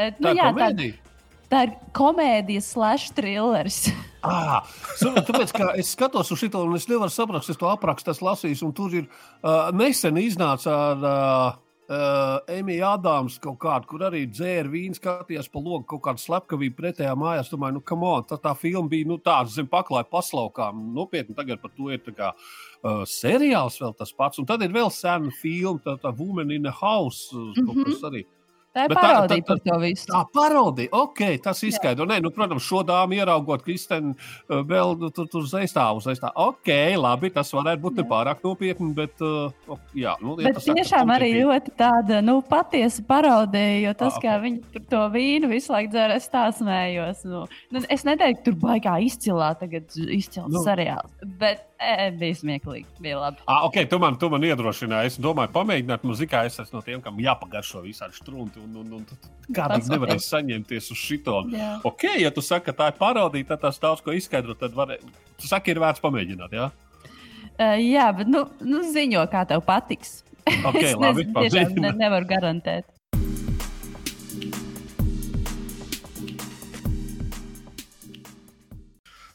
[0.00, 0.94] eh, nu, tā, jā, komēdija.
[0.96, 3.84] tā, tā ir komēdija, slash trillers.
[4.24, 4.64] Ah,
[5.02, 5.52] tāpēc,
[5.82, 8.96] es skatos uz šo, un es nevaru saprast, es to aprakstu, es lasīju, un tur
[8.96, 14.94] ir uh, nesen iznāca ar uh, Uh, Emīļa Adams kaut kāda, kur arī dzēra vīnu,
[14.96, 17.50] skatījās pa logu kaut kādu slepkavību pretējā mājās.
[17.50, 20.78] Domāju, nu, kam on, tā, tā filma bija nu, tāda zem paklāja paslaukām.
[20.94, 24.38] Nopietni tagad par to ir kā, uh, seriāls vēl tas pats.
[24.38, 27.84] Un tad ir vēl sena filma, tā, tā Woman in the House, mm -hmm.
[27.90, 28.24] kas arī.
[28.72, 30.06] Tā ir parodija par to visu.
[30.08, 32.06] Tā parodija, ok, tas izskaidro.
[32.08, 36.30] Nē, nu, protams, šo dāmu ieraugot, Kristēnu uh, vēl nu, tur, tur zaistāvu, zaistā.
[36.40, 40.14] Ok, labi, tas varētu būt nepārāk nopietni, bet, uh, jā.
[40.24, 44.44] Nu, bet ja tiešām arī ļoti tāda, nu, patiesa parodija, jo tas, ah, kā okay.
[44.46, 47.26] viņi tur to vīnu visu laiku dzer, es tā smējos.
[47.28, 47.44] Nu,
[47.74, 50.64] nu, es neteiktu, tur baigā izcilā tagad izcils nu.
[50.64, 51.12] seriāls,
[51.42, 53.42] bet e, bija smieklīgi, bija labi.
[53.50, 55.12] Ah, ok, tu man, tu man iedrošināji.
[55.12, 59.52] Es domāju, pamēģināt muzikā, es esmu no tiem, kam jāpagaršo visādi strunti un, un, un
[59.54, 61.42] kādam nevarēs saņemties uz šito.
[61.52, 61.74] Jā.
[61.88, 64.56] Ok, ja tu saki, ka tā ir parodija, tad tas daudz ko izskaidro.
[64.58, 64.94] Tad var,
[65.40, 66.56] tu saki, ir vērts pamēģināt.
[66.58, 70.20] Jā, uh, jā bet nu, nu ziņo, kā tev patiks.
[70.46, 72.88] Okay, es labi, nezinu, tiešām ne, nevaru garantēt.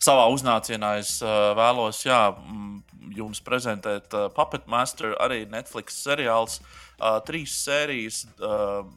[0.07, 2.29] Savā uznācienā es uh, vēlos jā,
[3.11, 6.61] jums prezentēt uh, Puppet Master, arī Netflix seriāls.
[6.95, 8.21] Uh, trīs sērijas.
[8.39, 8.88] Uh,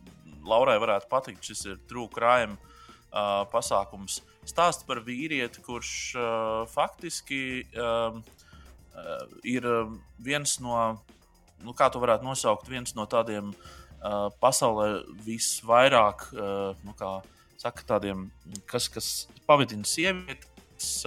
[0.46, 4.20] Laurai varētu patikt, šis ir True Crime uh, pasākums.
[4.46, 6.28] Stāsts par vīrieti, kurš uh,
[6.70, 8.22] faktiski um,
[8.94, 9.66] uh, ir
[10.22, 10.76] viens no,
[11.58, 17.18] nu, kā to varētu nosaukt, viens no tādiem uh, pasaulē visvairāk, uh, nu, kā
[17.60, 18.28] saka, tādiem,
[18.70, 19.10] kas, kas
[19.50, 20.49] pavadina sievietes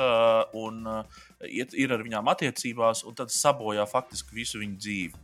[0.02, 5.24] uh, un uh, iet, ir ar viņām attiecībās, un tad sabojā faktiski visu viņu dzīvi.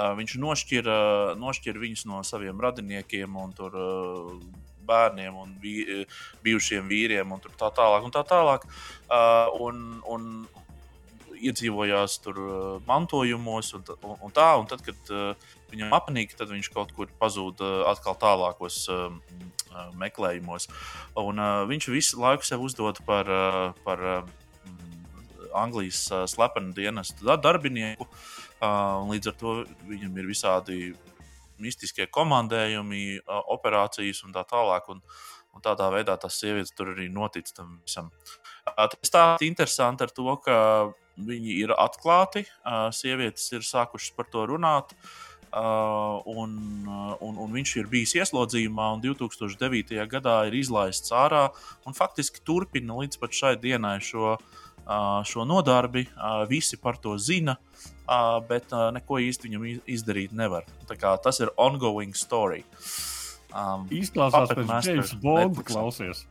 [0.00, 0.88] Uh, viņš nošķir,
[1.36, 3.76] nošķir viņus no saviem radiniekiem un tur,
[4.90, 5.74] bērniem un vī,
[6.44, 8.06] bijušiem vīriem un tā tālāk.
[8.06, 8.64] Un tā tālāk.
[9.60, 10.24] Un, un
[11.40, 12.40] iedzīvojās tur
[12.88, 14.48] mantojumos un, un, un tā.
[14.60, 19.08] Un tad, kad uh, viņam apnīk, tad viņš kaut kur pazūd uh, atkal tālākos uh,
[19.98, 20.68] meklējumos.
[21.20, 21.40] Un,
[21.70, 23.28] viņš visu laiku sev uzdod par,
[23.84, 24.04] par
[25.56, 28.06] Anglijas slepenu dienestu darbinieku.
[29.10, 29.54] Līdz ar to
[29.88, 30.78] viņam ir visādi
[31.60, 33.20] mistiskie komandējumi,
[33.52, 34.88] operācijas un tā tālāk.
[34.92, 35.02] Un,
[35.54, 38.10] un tādā veidā tas sievietes tur arī notic tam visam.
[38.64, 40.56] Tas tā ir interesanti ar to, ka
[41.20, 42.46] viņi ir atklāti,
[42.96, 44.94] sievietes ir sākušas par to runāt.
[44.94, 46.54] Uh, un,
[47.20, 49.98] un, un viņš ir bijis ieslodzījumā, un 2009.
[50.10, 51.48] gadā ir izlaists ārā
[51.86, 56.06] un faktiski turpina līdz šai dienai šo, uh, šo nodarbi.
[56.14, 60.68] Uh, visi par to zina, uh, bet uh, neko īsti viņam izdarīt nevar.
[60.86, 62.64] Tas ir ongoing story.
[63.50, 66.26] Um, Izklausās pēc James Bonda klausies.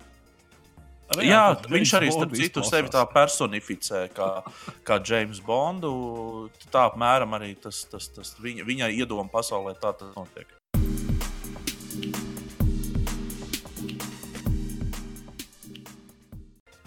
[1.10, 4.30] Arī, jā, jā viņš arī starp citu sevi tā personificē, kā,
[4.86, 5.91] kā James Bondu.
[6.69, 10.53] Tā apmēram arī tas, tas, tas viņa, viņa iedoma pasaulē tā tas notiek.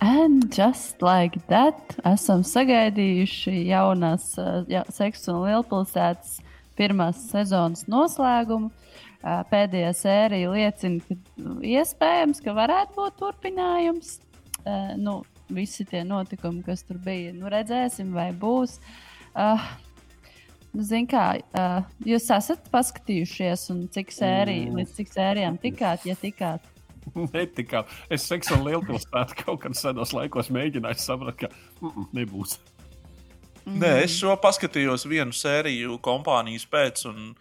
[0.03, 4.33] And just like that, esam sagaidījuši jaunās
[4.71, 6.39] ja, seksu un lielpilsētas
[6.79, 8.71] pirmās sezonas noslēgumu.
[9.23, 14.17] Pēdējā sērija liecina, ka nu, iespējams, ka varētu būt turpinājums.
[14.99, 15.21] Nu,
[15.55, 18.79] visi tie notikumi, kas tur bija, nu, redzēsim, vai būs.
[19.33, 19.63] Uh,
[20.73, 24.81] nu, Ziniet, kā uh, jūs esat paskatījušies, un cik sēriju, mm.
[24.81, 26.69] līdz cik sērijām tikāt, ja tikāt?
[27.35, 27.85] Netikā.
[28.13, 32.59] Es seksu un lielpilsētu kaut kad senos laikos mēģināju saprast, ka mm -mm, nebūs.
[33.65, 33.79] Mm.
[33.79, 37.35] Nē, es šo paskatījos vienu sēriju kompānijas pēc, un,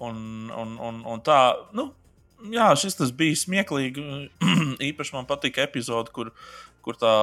[0.00, 1.38] un, un, un, un tā,
[1.76, 1.90] nu,
[2.52, 4.04] jā, šis bija smieklīgi.
[4.90, 6.32] Īpaši man patika epizode, kur,
[6.84, 7.14] kur tā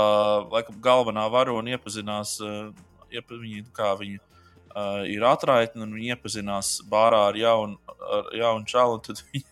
[0.52, 2.70] laikam, galvenā varone iepazinās, uh,
[3.14, 8.70] iepa, viņi, kā viņi uh, ir atraitni, un viņi iepazinās bārā ar jaunu, ar jaunu
[8.70, 9.48] čalu, tad viņi.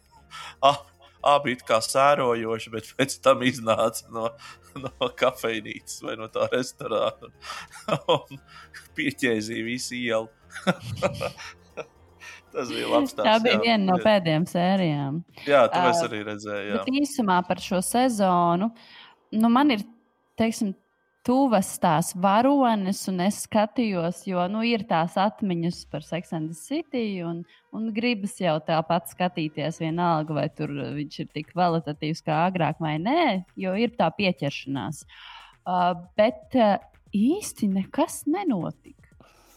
[1.26, 4.28] Abi kā sērojoši, bet pēc tam iznāca no,
[4.78, 7.32] no kafejnīcas vai no tā restorāna
[8.20, 8.42] un
[8.94, 10.30] pieķēzīja visu ielu.
[12.56, 12.88] Tas bija.
[12.94, 13.64] Tās, tā bija jā.
[13.66, 15.20] viena no pēdējām sērijām.
[15.48, 16.80] Jā, to es arī redzēju.
[16.80, 18.72] Bet īsumā par šo sezonu,
[19.36, 19.84] nu, man ir,
[20.40, 20.74] teiksim,
[21.26, 27.44] tuvas tās varones, un es skatījos, jo nu, ir tās atmiņas par the City, un,
[27.74, 32.98] un gribas jau tāpat skatīties, vienalga, vai tur viņš ir tik kvalitatīvs kā agrāk, vai
[33.00, 35.06] nē, jo ir tā pieķeršanās.
[35.66, 36.78] Uh, bet uh,
[37.10, 39.05] īsti nekas nenotika.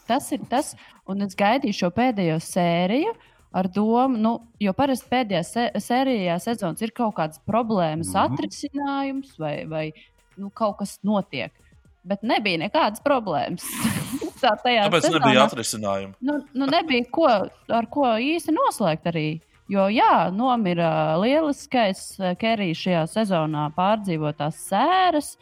[0.09, 0.73] Tas ir tas,
[1.09, 3.15] un es gaidīju šo pēdējo sēriju.
[3.59, 8.35] Ar domu, nu, jo parasti pēdējā se sērijā sezonas ir kaut kādas problēmas, mm -hmm.
[8.35, 9.85] atrisinājums vai, vai
[10.37, 11.53] nu, kaut kas notiek.
[12.05, 13.65] Bet nebija nekādas problēmas.
[14.43, 16.15] Tā Tāpēc sezonā, nebija atrisinājumu.
[16.21, 17.29] Nu, nu nebija ko,
[17.81, 19.41] ar ko īsti noslēgt arī.
[19.69, 25.35] Jo, jā, nomira lieliskais Kerijs šajā sezonā pārdzīvotās sēras,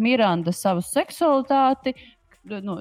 [0.00, 1.94] Miranda savu seksualitāti,
[2.64, 2.76] nu,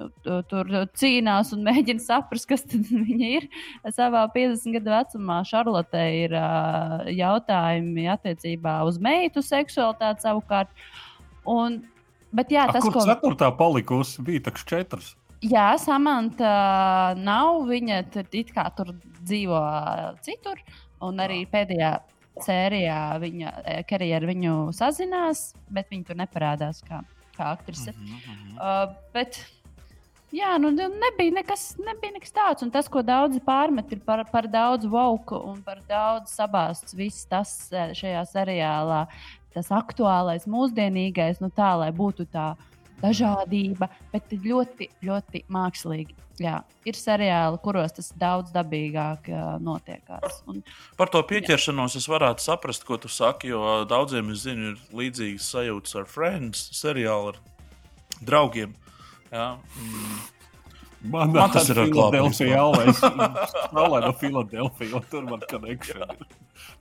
[0.50, 2.66] tur cīnās un mēģina saprast, kas
[3.10, 3.50] viņa ir.
[3.96, 10.74] Savā 50 gadu vecumā Šarlote ir uh, jautājumi attiecībā uz meitu seksualitāti savukārt.
[11.48, 11.82] Un,
[12.36, 13.08] bet jā, tas, A, kur ko...
[13.08, 15.16] ceturtā palikusi, bija taču četras.
[15.46, 17.62] Jā, Samanta nav.
[17.70, 18.02] Viņa
[18.34, 19.62] it kā tur dzīvo
[20.26, 20.62] citur.
[21.06, 21.92] Un arī pēdējā
[22.44, 23.54] sērijā viņa
[23.90, 27.04] karjeru viņu sazinās, bet viņa tur neparādās kā,
[27.38, 27.94] kā aktrise.
[27.94, 28.58] Mm -hmm.
[28.58, 29.40] uh, bet,
[30.36, 32.64] Jā, nu nebija nekas, nebija nekas tāds.
[32.66, 36.96] Un tas, ko daudzi pārmet, ir par, par daudz vauku un par daudz sabāzts.
[36.98, 39.06] Viss tas šajā seriālā,
[39.56, 42.52] tas aktuālais, mūsdienīgais, nu tā, lai būtu tā
[43.02, 46.18] dažādība, bet ļoti, ļoti mākslīgi.
[46.38, 50.44] Jā, ir seriāli, kuros tas daudz dabīgāk uh, notiekās.
[50.50, 50.60] Un,
[51.00, 52.02] Par to pieķeršanos jā.
[52.04, 56.68] es varētu saprast, ko tu saki, jo daudziem, es zinu, ir līdzīgas sajūtas ar Friends
[56.78, 58.76] seriālu, ar draugiem.
[59.32, 60.18] Jā, mm.
[61.02, 62.50] Man, man tas ir ar Filadelfiju.
[62.52, 66.28] Jālai no Filadelfijas, tur man konekšana ir.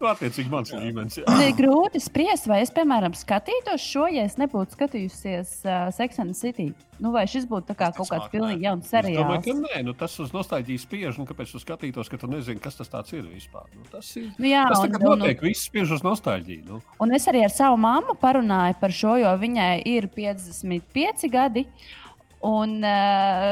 [0.01, 1.19] Nu, attiecīgi, mans līmenis.
[1.21, 6.37] Ir grūti spriest, vai es, piemēram, skatītos šo, ja es nebūtu skatījusies uh, Sex and
[6.37, 6.71] City.
[7.01, 9.19] Nu, vai šis būtu kā kaut kāds pilnīgi jauns seriāls?
[9.21, 11.21] Es domāju, ka nē, nu, tas uz nostāļģijas spiež.
[11.21, 13.69] Nu, kāpēc tu skatītos, ka tu nezini, kas tas ir vispār?
[13.77, 14.31] Nu, tas ir.
[14.41, 16.65] Nu, jā, tas un, notiek, un, viss spiež uz nostāļģiju.
[16.71, 16.81] Nu.
[17.05, 21.69] Un es arī ar savu mammu parunāju par šo, jo viņai ir 55 gadi.
[21.69, 22.06] Un, uh,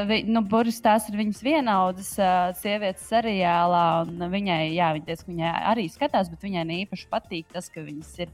[0.07, 3.87] vi, nu, Boris tās ir viņas vienaudas uh, sievietes seriālā.
[4.07, 8.31] Viņai, jā, viņa teica, viņai arī skatās, bet viņai īpaši patīk tas, ka viņas ir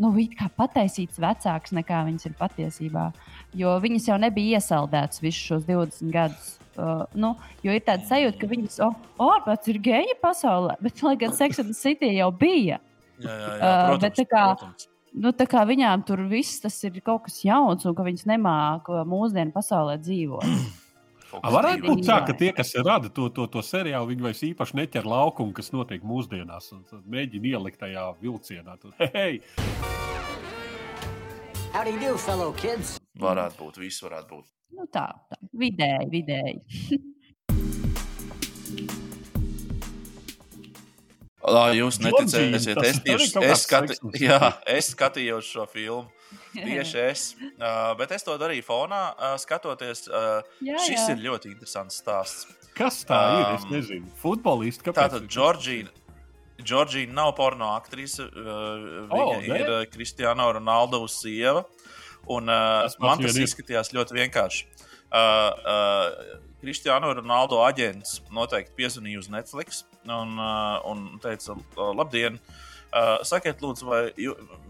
[0.00, 0.10] nu,
[0.56, 3.08] pataisītas vecākas nekā viņas ir patiesībā.
[3.54, 6.54] Jo viņas jau nebija iesaldētas visus šos 20 gadus.
[6.74, 11.14] Uh, nu, jo ir tāda sajūta, ka viņas ārpus oh, ir geja pasaulē, bet, lai
[11.20, 12.80] gan Sex and City jau bija.
[13.22, 15.32] Jā, jā, jā, protams, uh, bet, kā, protams nu,
[15.70, 20.48] viņām tur viss tas ir kaut kas jauns, un ka viņas nemāķi mūsdienu pasaulē dzīvot.
[21.34, 25.08] Varētu būt tā, ka tie, kas rada to, to, to seriālu, viņi vairs īpaši neķer
[25.08, 28.76] laukumu, kas notiek mūsdienās, un mēģina ielikt tajā vilcienā.
[28.78, 29.40] Tur, hey!
[31.74, 33.00] How do you do, fellow kids?
[33.18, 34.46] Varētu būt, viss varētu būt.
[34.78, 37.00] Nu tā, tā, vidēji, vidēji.
[41.44, 44.38] Jūs neticēsiet, es, tieši, es, skati, jā,
[44.70, 46.06] es skatījos šo filmu.
[46.54, 47.24] Tieši es.
[47.58, 50.06] Uh, bet es to darīju fonā, uh, skatoties.
[50.08, 51.08] Uh, jā, šis jā.
[51.12, 52.46] ir ļoti interesants stāsts.
[52.78, 53.50] Kas tā um, ir?
[53.58, 54.08] Es nezinu.
[54.22, 54.86] Futbolists.
[54.86, 55.92] Tātad Džordžīna.
[56.62, 58.24] Džordžīna nav porno aktrise.
[58.30, 59.60] Uh, viņa oh, ne?
[59.60, 61.66] ir Kristiāna Ronaldo sieva.
[62.30, 64.66] Un, uh, man tas izskatījās ļoti vienkārši.
[65.14, 72.38] Uh, uh, Kristiāna Ronaldo aģents noteikti piezvanīja uz Netflix un, uh, un teica, labdien!
[72.94, 74.00] Uh, sakiet, lūdzu, vai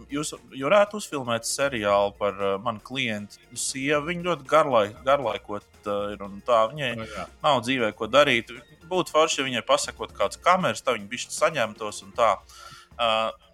[0.08, 4.08] jūs varētu uzfilmēt seriālu par uh, manu klientu sievu?
[4.08, 6.62] Viņa ļoti garlai, garlaikot ir un tā.
[6.72, 7.26] Viņai no, jā.
[7.44, 8.54] nav dzīvē, ko darīt.
[8.88, 12.32] Būtu forši, ja viņai pasakot kāds kameras, tā viņa bišķi saņemtos un tā.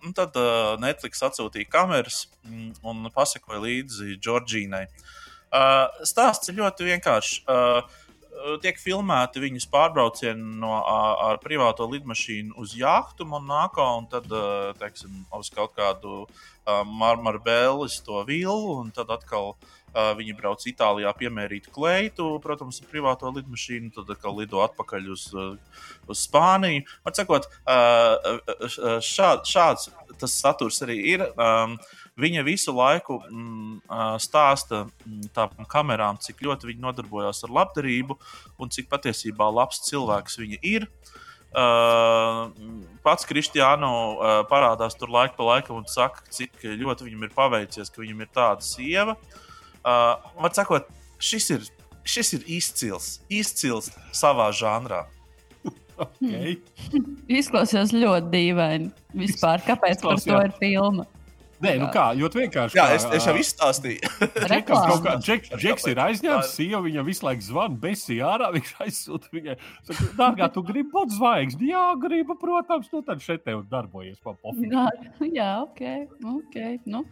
[0.06, 0.38] Un tad
[0.78, 4.84] Netflix atsūtīja kameras mm, un pasakoja līdzi Džordžīnai.
[4.86, 7.42] Uh, stāsts ir ļoti vienkāršs.
[8.40, 14.30] Uh, Eh, tiek filmēti viņas pārbraucieni no, ar privāto lidmašīnu uz jahtu Monako un tad,
[14.32, 16.24] eh, teiksim, uz kaut kādu
[16.70, 23.32] marmarbēlis to vilu, un tad atkal uh, viņi brauc Itālijā piemērīt kleitu, protams, ar privāto
[23.34, 25.24] lidmašīnu, tad atkal lido atpakaļ uz,
[26.06, 26.84] uz Spāniju.
[27.02, 28.68] Var sakot, uh,
[29.02, 29.88] šād, šāds
[30.20, 31.24] tas saturs arī ir.
[31.34, 31.78] Um,
[32.20, 33.80] Viņa visu laiku mm,
[34.22, 38.16] stāsta mm, tām kamerām, cik ļoti viņa nodarbojās ar labdarību
[38.60, 40.88] un cik patiesībā labs cilvēks viņa ir.
[41.50, 42.52] Uh,
[43.02, 47.90] pats Kristiāno uh, parādās tur laika pa laikam un saka, cik ļoti viņam ir paveicies,
[47.90, 49.16] ka viņam ir tāda sieva.
[49.80, 50.86] Uh, man sakot,
[51.18, 51.66] šis ir,
[52.06, 55.08] šis ir izcils, izcils savā žanrā.
[56.00, 56.60] Okay.
[57.40, 58.92] Izklausās ļoti dīvaini.
[59.20, 61.04] Vispār, kāpēc par to ir filma?
[61.60, 62.78] Nē, nu kā, ļoti vienkārši.
[62.78, 64.10] Jā, es, es jau izstāstīju.
[65.60, 69.58] Džeks ir aizņemts, sieva viņam visu laiku zvana, besi ārā, viņš aizsūta viņai.
[69.90, 71.66] Saka, dārgā, tu gribi būt zvaigznes?
[71.70, 74.64] Jā, gribu, protams, nu tad šeit tev darbojies pa pofu.
[74.70, 74.86] Jā,
[75.26, 75.82] jā, ok,
[76.38, 76.56] ok,
[76.88, 77.04] nu.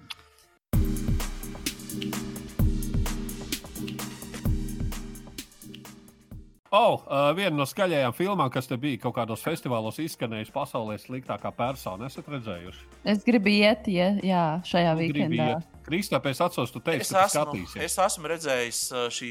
[6.69, 11.53] Oh, uh, viena no skaļajām filmām, kas te bija kaut kādos festivālos izskanējusi, pasaulē sliktākā
[11.57, 12.11] persona.
[12.13, 12.83] Esat redzējuši?
[13.09, 15.49] Es gribu iet, ja, jā, šajā nu, weekendā.
[15.89, 17.83] Kristap, es atceros, tu teici, Es ka esmu, skatīsies.
[17.87, 18.81] es esmu redzējis
[19.17, 19.31] šī,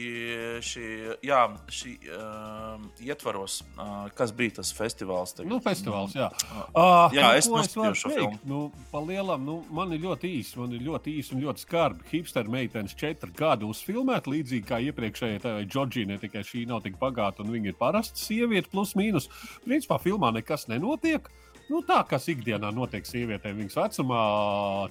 [0.67, 0.85] šī,
[1.29, 1.39] jā,
[1.77, 5.35] šī uh, ietvaros, uh, kas bija tas festivāls.
[5.37, 5.51] Tagad.
[5.51, 6.27] Nu, festivāls, jā.
[6.73, 8.39] Uh, jā, nu, es noskatījos varu šo filmu.
[8.49, 8.61] Nu,
[8.91, 12.07] pa lielam, nu, man ir ļoti īsi, man ir ļoti īsi un ļoti skarbi.
[12.11, 17.43] Hipster meitenes četri gadi uzfilmēt, līdzīgi kā iepriekšējā tā Džordžija, tikai šī nav tik bagāta
[17.45, 19.29] un viņa ir parasta sieviete, plus mīnus.
[19.65, 21.29] Principā filmā nekas nenotiek.
[21.67, 24.19] Nu, tā, kas ikdienā notiek sievietēm, viņas vecumā,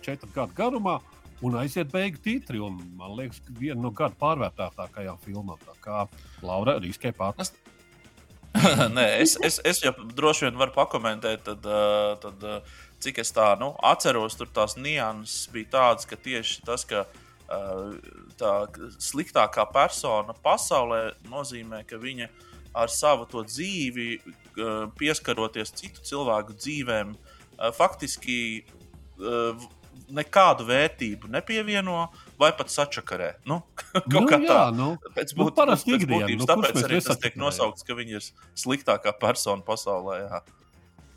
[0.05, 0.99] četru gadu garumā.
[1.45, 5.61] Un aiziet beigu titri, un man liekas, ka viena no gada pārvērtētākajām filmām.
[5.85, 6.07] Kā
[6.47, 7.53] Laura riskē pats.
[8.97, 13.35] Nē, es, es, es jau droši vien varu pakomentēt, tad, uh, tad, uh, cik es
[13.37, 17.93] tā nu, atceros, tur tās nianses bija tādas, ka tieši tas, ka uh,
[18.41, 18.55] tā
[18.97, 22.31] sliktākā persona pasaulē nozīmē, ka viņa
[22.77, 24.19] ar savu dzīvi,
[25.01, 27.15] pieskaroties citu cilvēku dzīvēm,
[27.77, 28.37] faktiski
[30.17, 32.07] nekādu vērtību nepievieno.
[32.39, 33.31] Vai pat sačakarē.
[33.49, 33.63] Nu,
[33.93, 34.75] kaut Nu, kā jā, tā.
[34.77, 34.91] nu.
[35.17, 38.19] Pēc Nu, būt- parasti pēc ikdiena, būtības nu, Tāpēc arī tas tiek nosaukts, ka viņa
[38.21, 38.29] ir
[38.61, 40.19] sliktākā persona pasaulē.
[40.27, 40.43] Jā.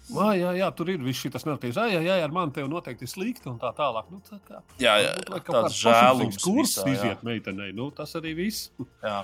[0.09, 1.75] Jā, jā, jā, tur ir viss šis narratīvs.
[1.77, 4.07] Jā, jā, jā, ar mani te noteikti ir slikti un tā tālāk.
[4.09, 6.95] Nu, tā kā, Jā, jā, vajag tāds žēlums kurs visā, jā.
[6.95, 7.69] iziet meitenei.
[7.77, 8.71] Nu, tas arī viss.
[9.05, 9.19] Jā.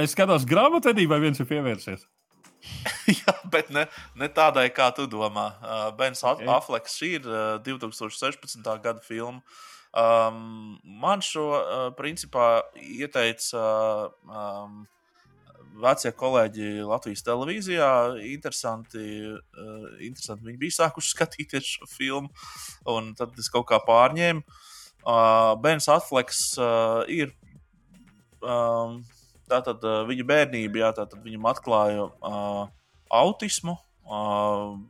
[0.00, 2.06] Es skatos grāmatvedībā, vai viens ir pievērsies.
[3.22, 3.86] Jā, bet ne,
[4.18, 5.52] ne tādai, kā tu domā.
[5.60, 6.40] Uh, Bens Ok.
[6.40, 6.48] okay.
[6.52, 8.62] Affleks, šī ir uh, 2016.
[8.82, 9.42] gada filma.
[9.92, 14.86] Um, man šo uh, principā ieteica uh, um,
[15.82, 17.90] vecie kolēģi Latvijas televīzijā.
[18.32, 20.48] Interesanti, uh, interesanti.
[20.48, 22.32] Viņi bija sākuši skatīties šo filmu,
[22.88, 24.44] un tad es kaut kā pārņēmu.
[25.02, 27.32] Uh, Bens Affleks uh, ir
[28.40, 29.00] um,
[29.52, 32.64] tātad uh, viņa bērnība, jā, tātad viņam atklāja uh,
[33.12, 33.76] autismu.
[34.02, 34.80] Uh,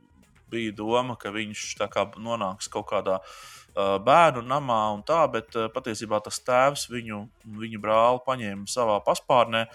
[0.53, 5.69] bija doma, ka viņš kā nonāks kaut kādā uh, bērnu namā un tā, bet uh,
[5.73, 7.23] patiesībā tas tēvs viņu,
[7.61, 9.65] viņa brāli paņēma savā paspārnē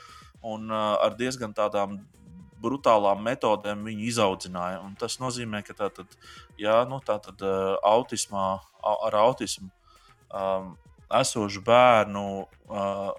[0.46, 1.98] un uh, ar diezgan tādām
[2.62, 4.80] brutālām metodēm viņu izaudzināja.
[4.82, 6.10] Un tas nozīmē, ka tātad,
[6.58, 8.48] jā, nu, tātad, uh, autismā,
[8.82, 9.70] au- ar autismu
[10.34, 10.72] um,
[11.20, 13.10] esošu bērnu uh,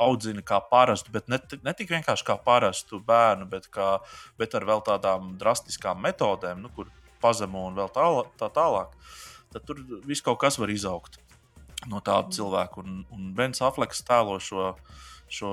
[0.00, 3.96] audzina kā parastu, bet ne, ne tik vienkārši kā parastu bērnu, bet, kā,
[4.40, 6.90] bet ar vēl tādām drastiskām metodēm, nu, kur
[7.22, 8.96] pazemo un vēl tālāk, tā tālāk.
[9.52, 11.20] Tad tur viss kaut kas var izaugt
[11.90, 12.82] no tāda cilvēka.
[12.82, 14.72] Un, un Bens Afleks tēlo šo,
[15.32, 15.52] šo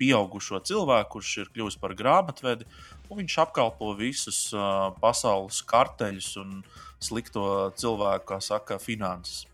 [0.00, 2.68] pieaugušo cilvēku, kurš ir kļuvis par grāmatvedi,
[3.08, 6.60] un viņš apkalpo visus uh, pasaules karteļus un
[7.02, 9.44] slikto cilvēku, kā saka, finanses.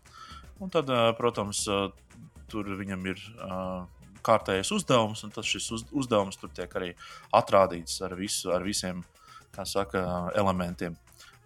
[0.61, 1.89] Un tad, uh, protams, uh,
[2.51, 3.81] tur viņam ir uh,
[4.25, 6.93] kārtējais uzdevums, un tas šis uz, uzdevums tur tiek arī
[7.35, 9.03] atrādīts ar, visu, ar visiem
[9.67, 10.95] saka, elementiem.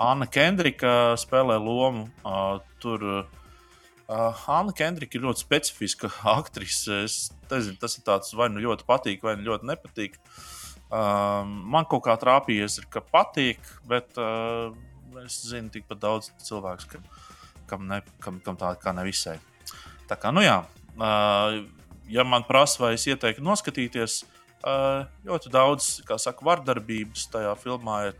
[0.01, 2.09] Anna Kendrika spēlē lomu.
[2.25, 7.03] Uh, tur uh, Anna Kendrika ir ļoti specifiska aktrise.
[7.07, 7.17] Es
[7.51, 10.19] nezinu, tas ir tāds vai nu ļoti patīk, vai nu ļoti nepatīk.
[10.85, 14.75] Uh, man kaut kā trāpījies, ka patīk, bet uh,
[15.23, 16.99] es zinu tikpat daudz cilvēku, ka,
[17.71, 19.39] kam, ne, kam, kam tā kā nevisai.
[20.05, 20.59] Tā kā, nu jā,
[20.99, 21.57] uh,
[22.09, 24.23] ja man prasa, vai es ieteiktu noskatīties,
[24.63, 28.17] uh, ļoti daudz, kā saka, vardarbības tajā filmā ir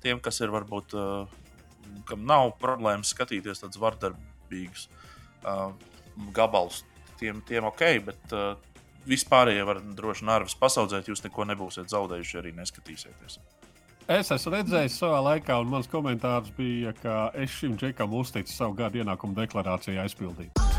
[0.00, 4.88] tiem, kas ir varbūt, uh, kam nav problēmas skatīties tādus vardarbīgus
[5.44, 5.70] uh,
[6.36, 6.84] gabalus.
[7.20, 8.32] Tiem, tiem ok, bet
[9.08, 11.10] vispārējie var droši nervus pasaudzēt.
[11.10, 13.36] Jūs neko nebūsiet zaudējuši, ja arī neskatīsieties.
[14.10, 18.74] Es esmu redzējis savā laikā, un mans komentārs bija, ka es šim džekam uzticu savu
[18.80, 20.69] gadu ienākumu deklarāciju aizpildīt.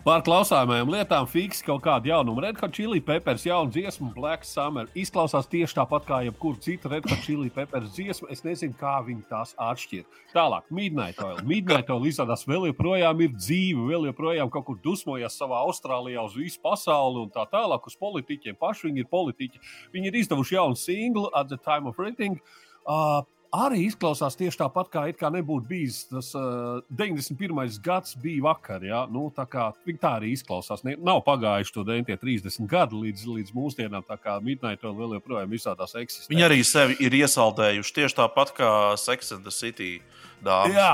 [0.00, 2.40] Par klausāmajām lietām fiks kaut kāda jaunuma.
[2.46, 4.86] Red Hot Chili Peppers jauna dziesma, Black Summer.
[4.96, 8.30] Izklausās tieši tāpat kā jebkura cita Red Hot Chili Peppers dziesma.
[8.32, 10.06] Es nezinu, kā viņi tās atšķir.
[10.32, 11.42] Tālāk, Midnight Oil.
[11.44, 16.38] Midnight Oil izrādās vēl joprojām ir dzīve, vēl joprojām kaut kur dusmojas savā Austrālijā uz
[16.38, 18.56] visu pasauli un tā tālāk uz politiķiem.
[18.56, 19.60] Paši viņi ir politiķi.
[19.92, 22.40] Viņi ir izdevuši jaunu singlu at the time of writing.
[22.88, 23.20] Uh,
[23.54, 27.78] arī izklausās tieši tāpat, kā, it kā nebūtu bijis tas uh, 91.
[27.82, 28.84] gads, bija vakar.
[28.86, 29.02] Ja?
[29.10, 29.70] Nu, tā, kā,
[30.00, 30.84] tā arī izklausās.
[30.86, 35.50] Ne, nav pagājuši to 30 gadi līdz, līdz mūsdienām, tā kā Midnight vēl, vēl joprojām
[35.50, 36.30] visādās eksistē.
[36.32, 38.70] Viņi arī sevi ir iesaldējuši tieši tāpat kā
[39.00, 39.96] Sex and the City
[40.44, 40.76] dāmas.
[40.76, 40.92] Jā.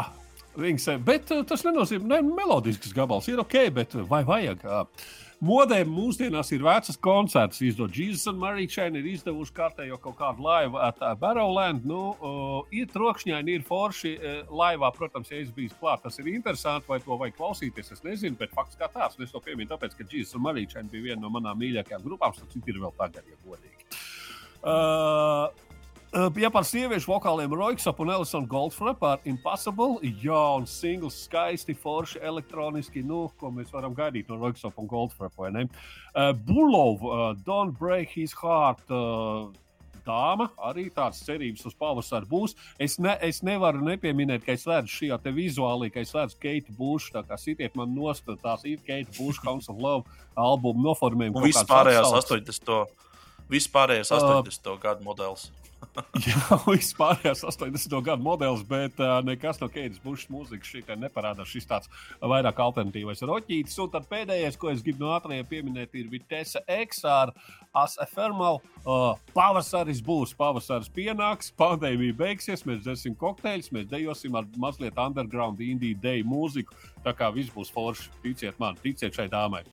[0.81, 4.62] Sev, bet tas nenozīmē, ka melodisks gabals ir ok, bet vai vajag?
[4.65, 4.87] Uh,
[5.45, 7.59] Modē mūsdienās ir vecas koncerts.
[7.61, 11.85] Izdod Jesus un Marija Čēna ir izdevuši kārtējo kaut kādu laivu at uh, Barrowland.
[11.85, 14.89] Nu, uh, ir trokšņaini, ir forši uh, laivā.
[14.97, 17.93] Protams, ja es biju klāt, tas ir interesanti, vai to vajag klausīties.
[17.93, 19.21] Es nezinu, bet fakts kā tāds.
[19.21, 22.33] Es to pieminu, tāpēc, ka Jesus un Marija Čēna bija viena no manām mīļākajām grupām.
[22.41, 24.01] Tas ir vēl tagad, ja godīgi.
[24.65, 25.65] Uh,
[26.15, 33.03] Ja par sieviešu vokāliem Roiksap un Elisona Goldfra par Impossible, jauns singls, skaisti, forši, elektroniski,
[33.05, 35.66] nu, ko mēs varam gaidīt no Roiksap un Goldfra, vai ne?
[36.15, 39.51] Uh, Bulov, uh, Don't Break His Heart, uh,
[40.07, 42.55] dāma, arī tādas cerības uz pavasaru būs.
[42.78, 46.74] Es, ne, es nevaru nepieminēt, ka es redzu šajā te vizuālī, ka es redzu Keitu
[46.78, 50.07] Bušu, tā kā sitiet man nost, tās ir Keita Buša House of Love
[50.39, 51.43] albumu noformējumi.
[51.43, 52.99] Un vispārējās 80.
[53.51, 54.73] Vispārējais 80.
[54.73, 55.51] Uh, gadu modelis.
[56.27, 57.94] Jā, vispārējais 80.
[58.05, 61.51] gadu modelis, bet uh, nekas no Keijas Bušas mūzikas šī neparādās.
[61.51, 61.90] Šis tāds
[62.20, 63.77] vairāk alternatīvais roķītis.
[63.85, 67.32] Un tad pēdējais, ko es gribu no ātriem pieminēt, ir Vitesse X ar
[67.77, 68.61] Asfermal.
[68.85, 75.61] Uh, pavasaris būs, pavasaris pienāks, pandēmija beigsies, mēs dzersim kokteļus, mēs dejosim ar mazliet underground
[75.65, 76.77] indie day mūziku.
[77.07, 79.66] Tā kā viss būs forši, ticiet man, ticiet šai dāmai.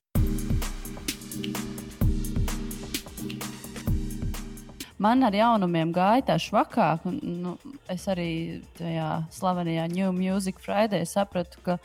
[5.04, 7.02] Man ar jaunumiem gāja tā švakāk.
[7.20, 7.58] Nu,
[7.92, 11.76] es arī tajā slavenajā New Music Friday sapratu, ka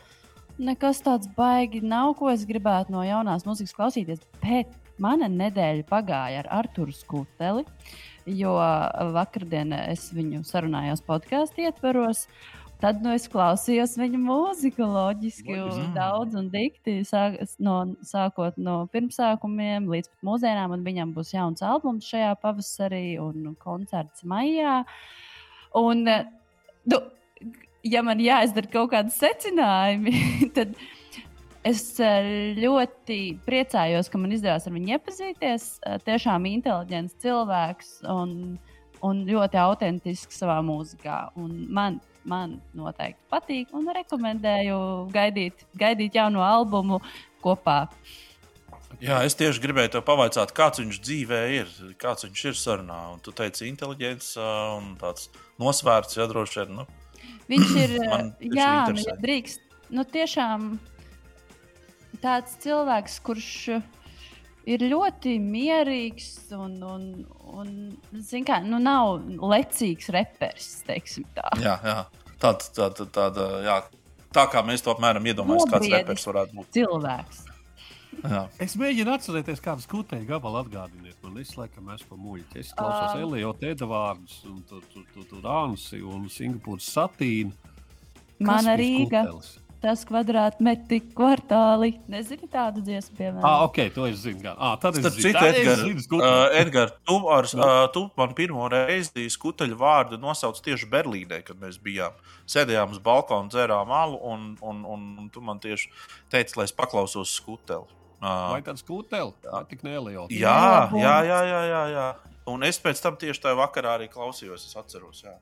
[0.56, 4.24] nekas tāds baigi nav, ko es gribētu no jaunās mūzikas klausīties.
[4.40, 4.72] Bet
[5.04, 7.66] mana nedēļa pagāja ar Arthuru Skuteli,
[8.40, 8.56] jo
[9.18, 12.28] vakardien es viņu sarunājos podkāstu ietveros.
[12.80, 17.76] Tad nu, es klausījos viņa mūziku, loģiski, un daudz un dikti, sāk, no,
[18.08, 20.78] sākot no pirmsākumiem līdz mūsdienām.
[20.86, 24.78] Viņam būs jauns albums šajā pavasarī un koncerts maijā.
[25.76, 27.02] Un, nu,
[27.84, 30.16] ja man jāizdara kaut kādi secinājumi,
[30.56, 30.80] tad
[31.68, 35.72] es ļoti priecājos, ka man izdevās ar viņu iepazīties.
[36.08, 38.56] Tiešām inteliģents cilvēks un,
[39.04, 41.26] un ļoti autentisks savā mūzikā.
[41.44, 42.00] Un man
[42.30, 44.80] man noteikti patīk un rekomendēju
[45.14, 47.02] gaidīt, gaidīt jaunu albumu
[47.44, 47.84] kopā.
[49.00, 51.70] Jā, es tieši gribēju te pavaicāt, kāds viņš dzīvē ir,
[52.02, 52.98] kāds viņš ir sarunā.
[53.14, 55.30] Un tu teici, inteliģents un tāds
[55.62, 56.82] nosvērts, ja droši vien.
[56.82, 56.88] Nu.
[57.52, 57.96] Viņš ir,
[58.60, 59.64] jā, nu, ja drīkst,
[59.96, 60.74] nu tiešām
[62.24, 63.54] tāds cilvēks, kurš
[64.70, 67.06] ir ļoti mierīgs un, un,
[67.62, 69.24] un kā, nu, nav
[69.54, 70.72] lecīgs reperis.
[70.90, 72.00] Jā, jā.
[72.40, 73.78] Tāda, tāda, tāda, jā.
[74.36, 76.70] tā kā mēs to apmēram iedomājamies, kāds reperis varētu būt.
[76.78, 77.46] Cilvēks.
[78.20, 78.42] Jā.
[78.64, 81.16] Es mēģinu atcerēties, kādas kūtēji gabalu atgādiniet.
[81.24, 82.72] Man viss laikam esmu muļķis.
[82.72, 83.24] Es klausos um.
[83.28, 87.54] Eliotu Edvārdus, un tur tu, tu, tu, Rānsi un Singapūras Satīnu.
[88.44, 89.24] Mana Rīga.
[89.28, 89.54] Kūtelis?
[89.84, 91.94] Tas kvadrātmetri kvartāli.
[92.12, 93.46] Nezinu tādu dziesmu, piemēram.
[93.48, 94.44] Ah, ok, to es zinu.
[94.56, 96.30] Ah, tad es zinu, ka Edgars, uh,
[96.60, 101.80] Edgar, tu, ar, uh, tu man pirmo reizi skuteļu vārdu nosauc tieši Berlīnē, kad mēs
[101.84, 102.18] bijām.
[102.50, 105.92] Sēdējām uz balkona, dzērām alu, un, un, un, un tu man tieši
[106.34, 107.88] teici, lai es paklausos skuteli.
[108.20, 109.32] Uh, Vai tāds skuteli?
[109.46, 110.34] Jā, tik neliels.
[110.34, 112.08] Jā, jā, jā, jā, jā, jā.
[112.50, 115.24] Un es pēc tam tieši tajā vakarā arī klausījos, es atceros.
[115.24, 115.38] Jā.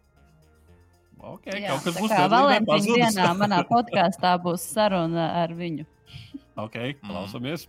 [1.17, 2.29] Okay, Jā, kaut kas būs tāds.
[2.31, 5.87] Valentīna dienā manā podkāstā būs saruna ar viņu.
[6.61, 7.65] ok, klausamies.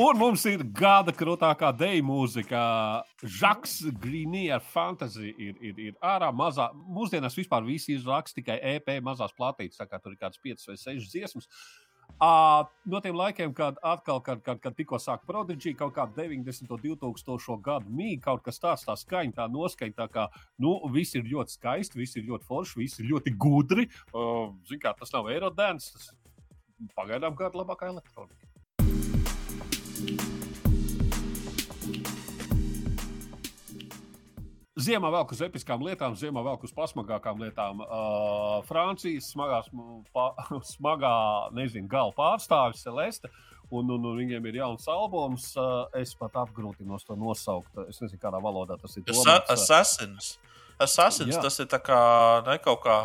[0.00, 2.60] Un mums ir gada krūtākā deju mūzika.
[3.20, 6.70] Žaks Grīnija ar fantāziju ir, ir, ir ārā mazā.
[6.72, 10.70] Mūsdienās vispār visi ir raksts tikai EP mazās platītes, tā kā tur ir kāds 5
[10.70, 11.44] vai 6 dziesmas.
[11.44, 11.89] Uh,
[12.20, 16.66] Uh, no tiem laikiem, kad atkal, kad, kad, kad tikko sāk Prodigy, kaut kāda 90.
[16.68, 17.58] un 2000.
[17.64, 20.26] gadu mīja, kaut kas tāds, tā skaņa, tā noskaņa, tā kā,
[20.60, 23.88] nu, viss ir ļoti skaisti, viss ir ļoti forši, viss ir ļoti gudri.
[24.10, 26.10] Uh, Ziniet, kā tas nav aerodēns, tas
[26.98, 28.48] pagaidām kāda labākā elektronika.
[34.80, 37.82] Ziemā vēl uz episkām lietām, ziemā vēl uz pasmagākām lietām.
[37.84, 39.70] Uh, Francijas smagās,
[40.14, 40.30] pa,
[40.74, 41.14] smagā,
[41.56, 43.30] nezinu, gala pārstāvis Celeste.
[43.70, 45.52] Un, un, un viņiem ir jauns albums.
[45.58, 47.70] Uh, es pat apgrūtinos to nosaukt.
[47.86, 49.06] Es nezinu, kādā valodā tas ir.
[49.46, 50.34] Assassins.
[50.80, 52.00] Assassins tas ir kā
[52.46, 52.96] ne kaut kā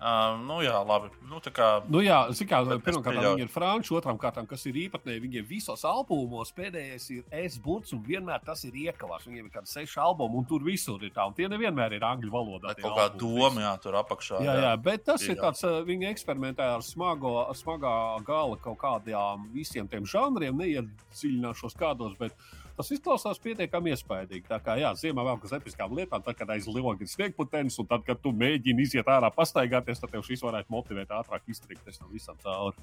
[0.00, 1.10] Um, nu, jā, labi.
[1.28, 5.48] Nu, kā, nu, jā, kā, pirmkārt, viņi ir franči, otrām kārtām, kas ir īpatnēji, viņiem
[5.50, 9.26] visos albumos pēdējais ir S-burts, un vienmēr tas ir iekavās.
[9.28, 12.32] Viņiem ir kādi seši albumi, un tur visur ir tā, un tie nevienmēr ir angļu
[12.32, 12.72] valodā.
[12.80, 14.40] Kaut kā doma, jā, tur apakšā.
[14.40, 17.94] Jā, jā, jā bet tas ir, ir tāds, viņi eksperimentē ar smago, smagā
[18.24, 22.32] gala kaut kādām visiem tiem žanriem, neiedziļināšos kādos, bet
[22.80, 24.46] tas izklausās pietiekami iespaidīgi.
[24.48, 27.88] Tā kā, jā, ziemā vēl kas episkām lietām, tad, kad aiz loga ir sniegputenis, un
[27.90, 32.08] tad, kad tu mēģini iziet ārā pastaigāties, tad tev šis varētu motivēt ātrāk iztrikties no
[32.08, 32.80] visam cauri.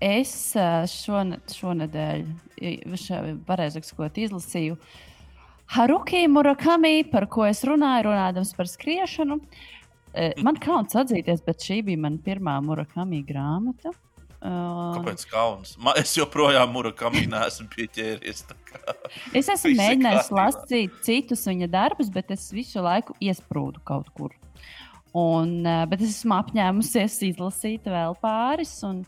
[0.00, 0.32] Es
[0.92, 2.28] šone, šonadēļ,
[3.48, 4.76] pareizāk sakot, izlasīju
[5.70, 9.40] Haruki Murakami, par ko es runāju, runājot par skriešanu.
[10.42, 13.92] Man kauns atzīties, bet šī bija mana pirmā Murakami grāmata.
[14.40, 15.74] Uh, Kāpēc kauns?
[15.84, 18.46] Man, es joprojām murakami neesmu pieķēries.
[19.36, 24.32] es esmu mēģinājis lasīt citus viņa darbus, bet es visu laiku iesprūdu kaut kur.
[25.12, 28.72] Un, uh, bet es esmu apņēmusies izlasīt vēl pāris.
[28.88, 29.02] Un,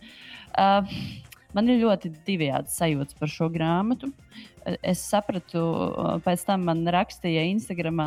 [0.53, 1.01] uh,
[1.57, 4.13] man ir ļoti divējādi sajūtas par šo grāmatu.
[4.83, 5.63] Es sapratu,
[6.23, 7.99] pēc tam man rakstīja Instagram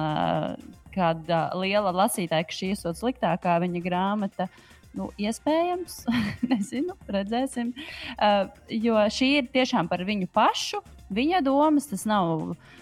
[0.95, 4.47] kāda liela lasītāja, ka šī ir sliktākā viņa grāmata.
[4.47, 6.05] Uh, Nu, iespējams,
[6.51, 7.73] nezinu, redzēsim.
[8.15, 10.79] Uh, jo šī ir tiešām par viņu pašu,
[11.15, 11.89] viņa domas.
[11.91, 12.75] Tas nav uh,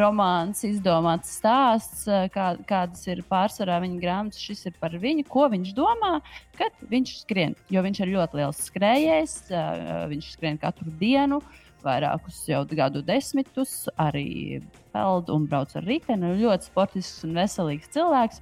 [0.00, 4.40] romāns, izdomāts stāsts, uh, kā, kādas ir pārsvarā viņa grāmatas.
[4.40, 6.16] Šis ir par viņu, ko viņš domā,
[6.56, 7.56] kad viņš skrien.
[7.72, 11.42] Jo viņš ir ļoti liels skrejējs, uh, viņš skrien katru dienu.
[11.86, 14.62] Vairākus jau gadu desmitus, arī
[14.94, 16.32] peld un brauc ar riteni.
[16.40, 18.40] Ļoti sportisks un veselīgs cilvēks.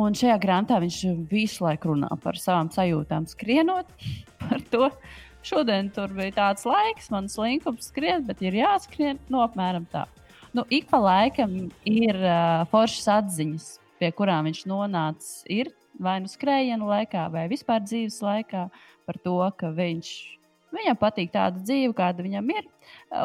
[0.00, 3.92] Un šajā grāmatā viņš visu laiku runā par savām sajūtām, skrienot
[4.40, 4.88] par to.
[5.42, 10.06] Šodien tur bija tāds laiks, man slinkums skriet, bet ir jāskrien no nu, apmēram tā.
[10.52, 11.54] Nu, ik pa laikam
[11.88, 13.68] ir uh, foršas atziņas,
[14.00, 15.40] pie kurām viņš nonācis.
[15.48, 15.72] Ir
[16.02, 18.66] vai nu skrējienu laikā, vai vispār dzīves laikā,
[19.08, 20.12] par to, ka viņš
[20.72, 22.64] Viņam patīk tāda dzīve, kāda viņam ir.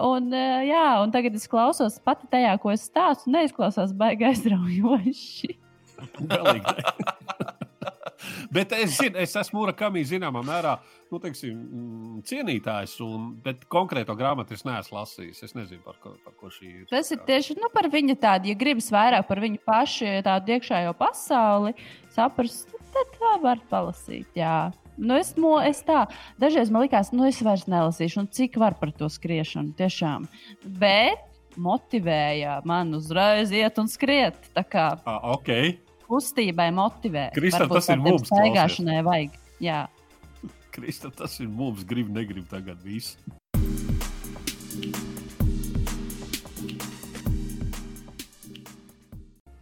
[0.04, 0.34] Un,
[0.68, 5.54] jā, un tagad es klausos pati tajā, ko es stāstu, neizklausās baigi aizraujoši.
[8.56, 10.78] Bet es, zinu, es esmu Murakami zināmā mērā
[11.12, 15.44] nu, teiksim, mm, cienītājs, un, bet konkrēto grāmatu es neesmu lasījis.
[15.48, 16.88] Es nezinu, par ko, par ko šī ir.
[16.92, 20.96] Tas ir tieši nu, par viņu tādu, ja gribas vairāk par viņu pašu, tādu iekšējo
[21.00, 21.76] pasauli,
[22.16, 24.30] saprast, tad tā var palasīt.
[24.38, 24.58] Jā.
[24.98, 26.08] Nu, es, mo, es tā,
[26.42, 29.76] dažreiz man likās, nu, es vairs nelasīšu, un cik var par to skriešanu.
[29.78, 30.26] Tiešām.
[30.82, 31.24] Bet
[31.58, 34.38] motivēja man uzreiz iet un skriet.
[34.58, 35.78] Tā kā ah, okay
[36.08, 37.30] kustībai motivē.
[37.36, 38.30] Kristā, tas ir mums.
[38.32, 39.38] Staigāšanai vajag.
[39.64, 39.84] Jā.
[40.76, 41.84] Kristā, tas ir mums.
[41.88, 43.20] Grib, negrib tagad visu.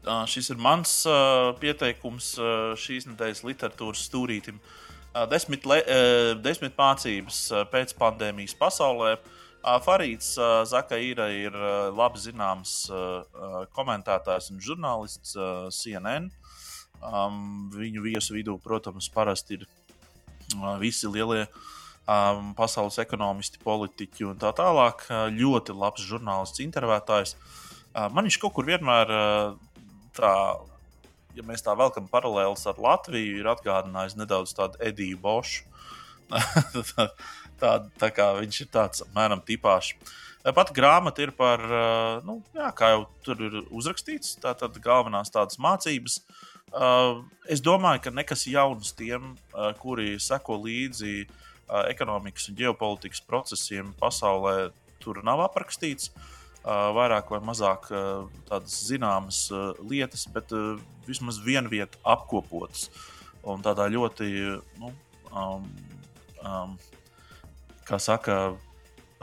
[0.05, 4.59] Uh, šis ir mans uh, pieteikums uh, šīs nedēļas literatūras stūrītim.
[5.15, 9.15] Uh, desmit, le, uh, desmit mācības uh, pēc pandēmijas pasaulē.
[9.15, 9.35] Uh,
[9.86, 10.36] Farīds
[10.70, 12.74] Zakaira ir uh, labi zināms
[13.74, 15.34] komentētājs un žurnālists
[15.74, 16.30] CNN.
[17.06, 19.66] Um, viņu viesu vidū, protams, parasti ir
[20.80, 21.44] visi lielie
[22.06, 25.06] um, pasaules ekonomisti, politiķi un tā tālāk.
[25.34, 27.36] Ļoti labs žurnālists, intervētājs.
[27.96, 29.12] Man viņš kaut kur vienmēr
[30.16, 30.34] tā,
[31.36, 35.66] ja mēs tā velkam paralēlus ar Latviju, ir atgādinājis nedaudz tādu Ediju Bošu.
[37.60, 39.95] tā, tā, tā kā viņš ir tāds apmēram tipāšs.
[40.45, 41.61] Pat grāmata ir par,
[42.22, 46.19] nu, jā, kā jau tur ir uzrakstīts, tātad galvenās tādas mācības,
[47.49, 49.34] es domāju, ka nekas jauns tiem,
[49.82, 51.26] kuri seko līdzi
[51.90, 54.69] ekonomikas un ģeopolitikas procesiem pasaulē,
[55.02, 56.11] tur nav aprakstīts.
[56.65, 57.90] Vairāk vai mazāk
[58.45, 59.48] tādas zināmas
[59.82, 60.53] lietas, bet
[61.10, 62.90] vismaz viena vieta apkopotas.
[63.45, 64.30] Un tādā ļoti,
[64.82, 64.90] nu,
[65.30, 65.68] um,
[66.41, 66.77] um,
[67.88, 68.56] kā saka,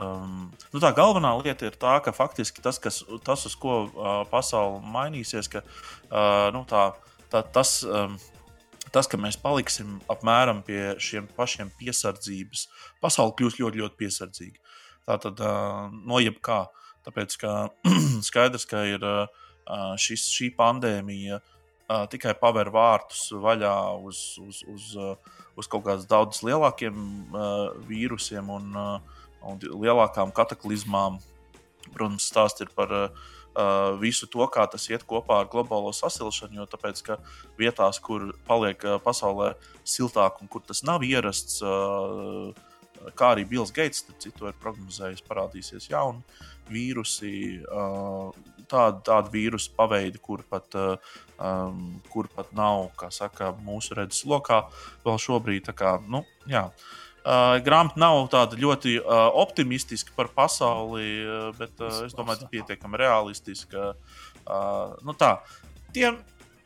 [0.03, 4.23] Um, nu tā galvenā lieta ir tā, ka faktiski tas, kas, tas uz ko uh,
[4.27, 6.87] pasaule mainīsies, ka uh, nu, tā
[7.33, 8.17] tā, tas, um,
[8.93, 12.67] tas, ka mēs paliksim apmēram pie šiem pašiem piesardzības,
[13.03, 14.77] pasaule kļūs ļoti, ļoti piesardzīga.
[15.07, 16.63] Tā tad uh, no jebkā.
[17.03, 17.55] Tāpēc ka
[18.29, 19.25] skaidrs, ka ir uh,
[19.99, 21.52] šis, šī pandēmija uh,
[21.87, 23.75] tikai paver vārtus vaļā
[24.07, 26.95] uz, uz, uz, uh, uz kaut kādiem daudz lielākiem
[27.33, 31.19] uh, vīrusiem un, uh, un lielākām kataklizmām.
[31.93, 33.23] Protams, stāsts ir par uh,
[33.53, 36.61] uh, visu to, kā tas iet kopā ar globālo sasilšanu.
[36.61, 37.19] Jo tāpēc, ka
[37.59, 39.53] vietās, kur paliek uh, pasaulē
[39.83, 42.53] siltāk un kur tas nav ierasts, uh,
[43.19, 46.23] kā arī Bills Gates, citu ir prognozējis, parādīsies jauni
[46.71, 47.35] vīrusi,
[47.67, 48.31] uh,
[48.73, 54.63] tādi, tādi vīrusu paveidi, kur pat, uh, um, kur pat nav saka, mūsu redzes lokā
[55.05, 55.71] vēl šobrīd.
[55.77, 56.67] Kā, nu, jā.
[57.23, 62.51] Uh, grāmata nav tāda ļoti uh, optimistiska par pasauli, uh, bet uh, es domāju, ka
[62.51, 63.93] pietiekami realistiska.
[64.43, 65.37] Uh, nu tā,
[65.95, 66.17] tiem,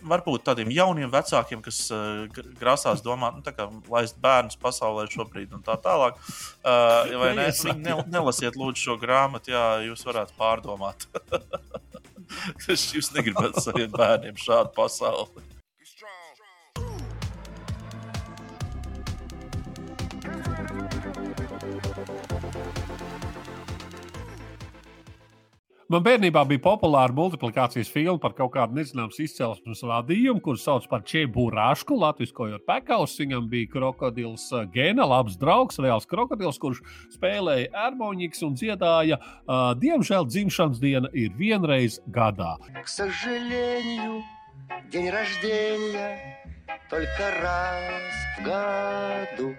[0.06, 2.28] varbūt tādiem jauniem vecākiem, kas uh,
[2.60, 6.20] grasās domāt, nu, kā laist bērnus pasaulē šobrīd un tā tālāk.
[6.62, 7.50] Uh, vai ne?
[7.82, 11.08] Ne, nelasiet lūdzu šo grāmatu, jā, jūs varētu pārdomāt.
[12.98, 15.48] jūs negribat saviem bērniem šādu pasauli.
[25.93, 31.03] Man bērnībā bija populāra multiplikācijas filma par kaut kādu nezināmu izcelsmes radījumu, kurus sauc par
[31.05, 33.19] Čeburāšku, latviskojot pekaus.
[33.21, 36.81] Viņam bija krokodils uh, Gēna, labs draugs, reāls krokodils, kurš
[37.13, 39.21] spēlēja harmonikas un dziedāja.
[39.21, 42.55] Uh, diemžēl dzimšanas diena ir vienreiz gadā.
[42.73, 44.23] К сожалению,
[44.91, 46.39] день рождения
[46.91, 49.57] только раз в году.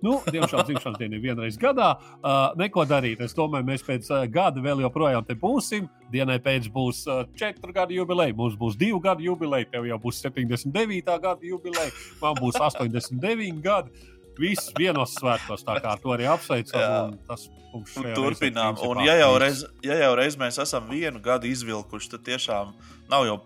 [0.00, 1.90] Nu, diemžēl dzimšanas diena ir vienreiz gadā.
[2.20, 3.20] Uh, neko darīt.
[3.24, 5.90] Es domāju, mēs pēc uh, gada vēl joprojām te būsim.
[6.12, 10.22] Dienai pēc būs uh, četru gadu jubileja, mums būs divu gadu jubileja, tev jau būs
[10.24, 11.04] 79.
[11.04, 11.92] gada jubileja,
[12.22, 13.92] man būs 89 gadi.
[14.39, 17.15] Viss vienos svētkos, tā kā to arī apsveicam.
[17.29, 18.79] Tas mums turpinām.
[18.87, 22.73] Un, ja jau, reiz, ja jau reiz mēs esam vienu gadu izvilkuši, tad tiešām
[23.11, 23.39] nav jau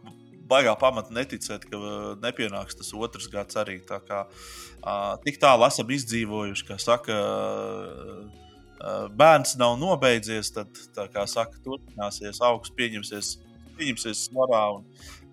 [0.50, 3.80] baigā pamata neticēt, ka uh, nepienāks tas otrs gads arī.
[3.86, 10.82] Tā kā uh, tik tālu esam izdzīvojuši, ka saka, uh, bērns nav nobeidzies, tad,
[11.14, 13.34] kā saka, turpināsies, augsts pieņemsies,
[13.78, 14.64] pieņemsies svarā.
[14.80, 14.88] Un,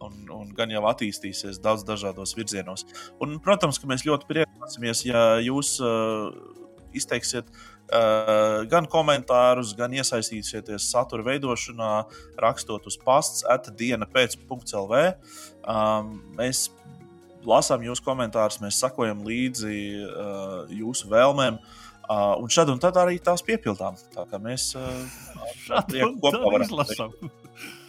[0.05, 2.85] Un, un gan jau attīstīsies daudz dažādos virzienos.
[3.23, 6.28] Un, protams, ka mēs ļoti priecāsimies, ja jūs uh,
[6.97, 11.93] izteiksiet uh, gan komentārus, gan iesaistīsieties satura veidošanā,
[12.43, 15.02] rakstot uz pasts, atdiena pēc.CLV.
[15.64, 16.66] Um, mēs
[17.47, 21.60] lasām jūsu komentārus, mēs sakojam līdzi uh, jūsu vēlmēm.
[22.06, 23.97] Uh, un šad un tad arī tās piepildām.
[24.14, 24.85] Tā kā mēs uh,
[26.23, 27.45] kopā varam izlasīt.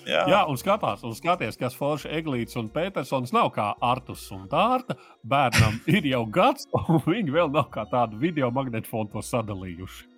[0.08, 0.24] Jā.
[0.32, 4.96] Jā, un skatās, un skaties, kas Forša Eglīts un Petersons nav kā Artus un Dārta.
[5.28, 10.17] Bērnam ir jau gads, un viņi vēl nav kā tādu video magnetofonu to sadalījuši.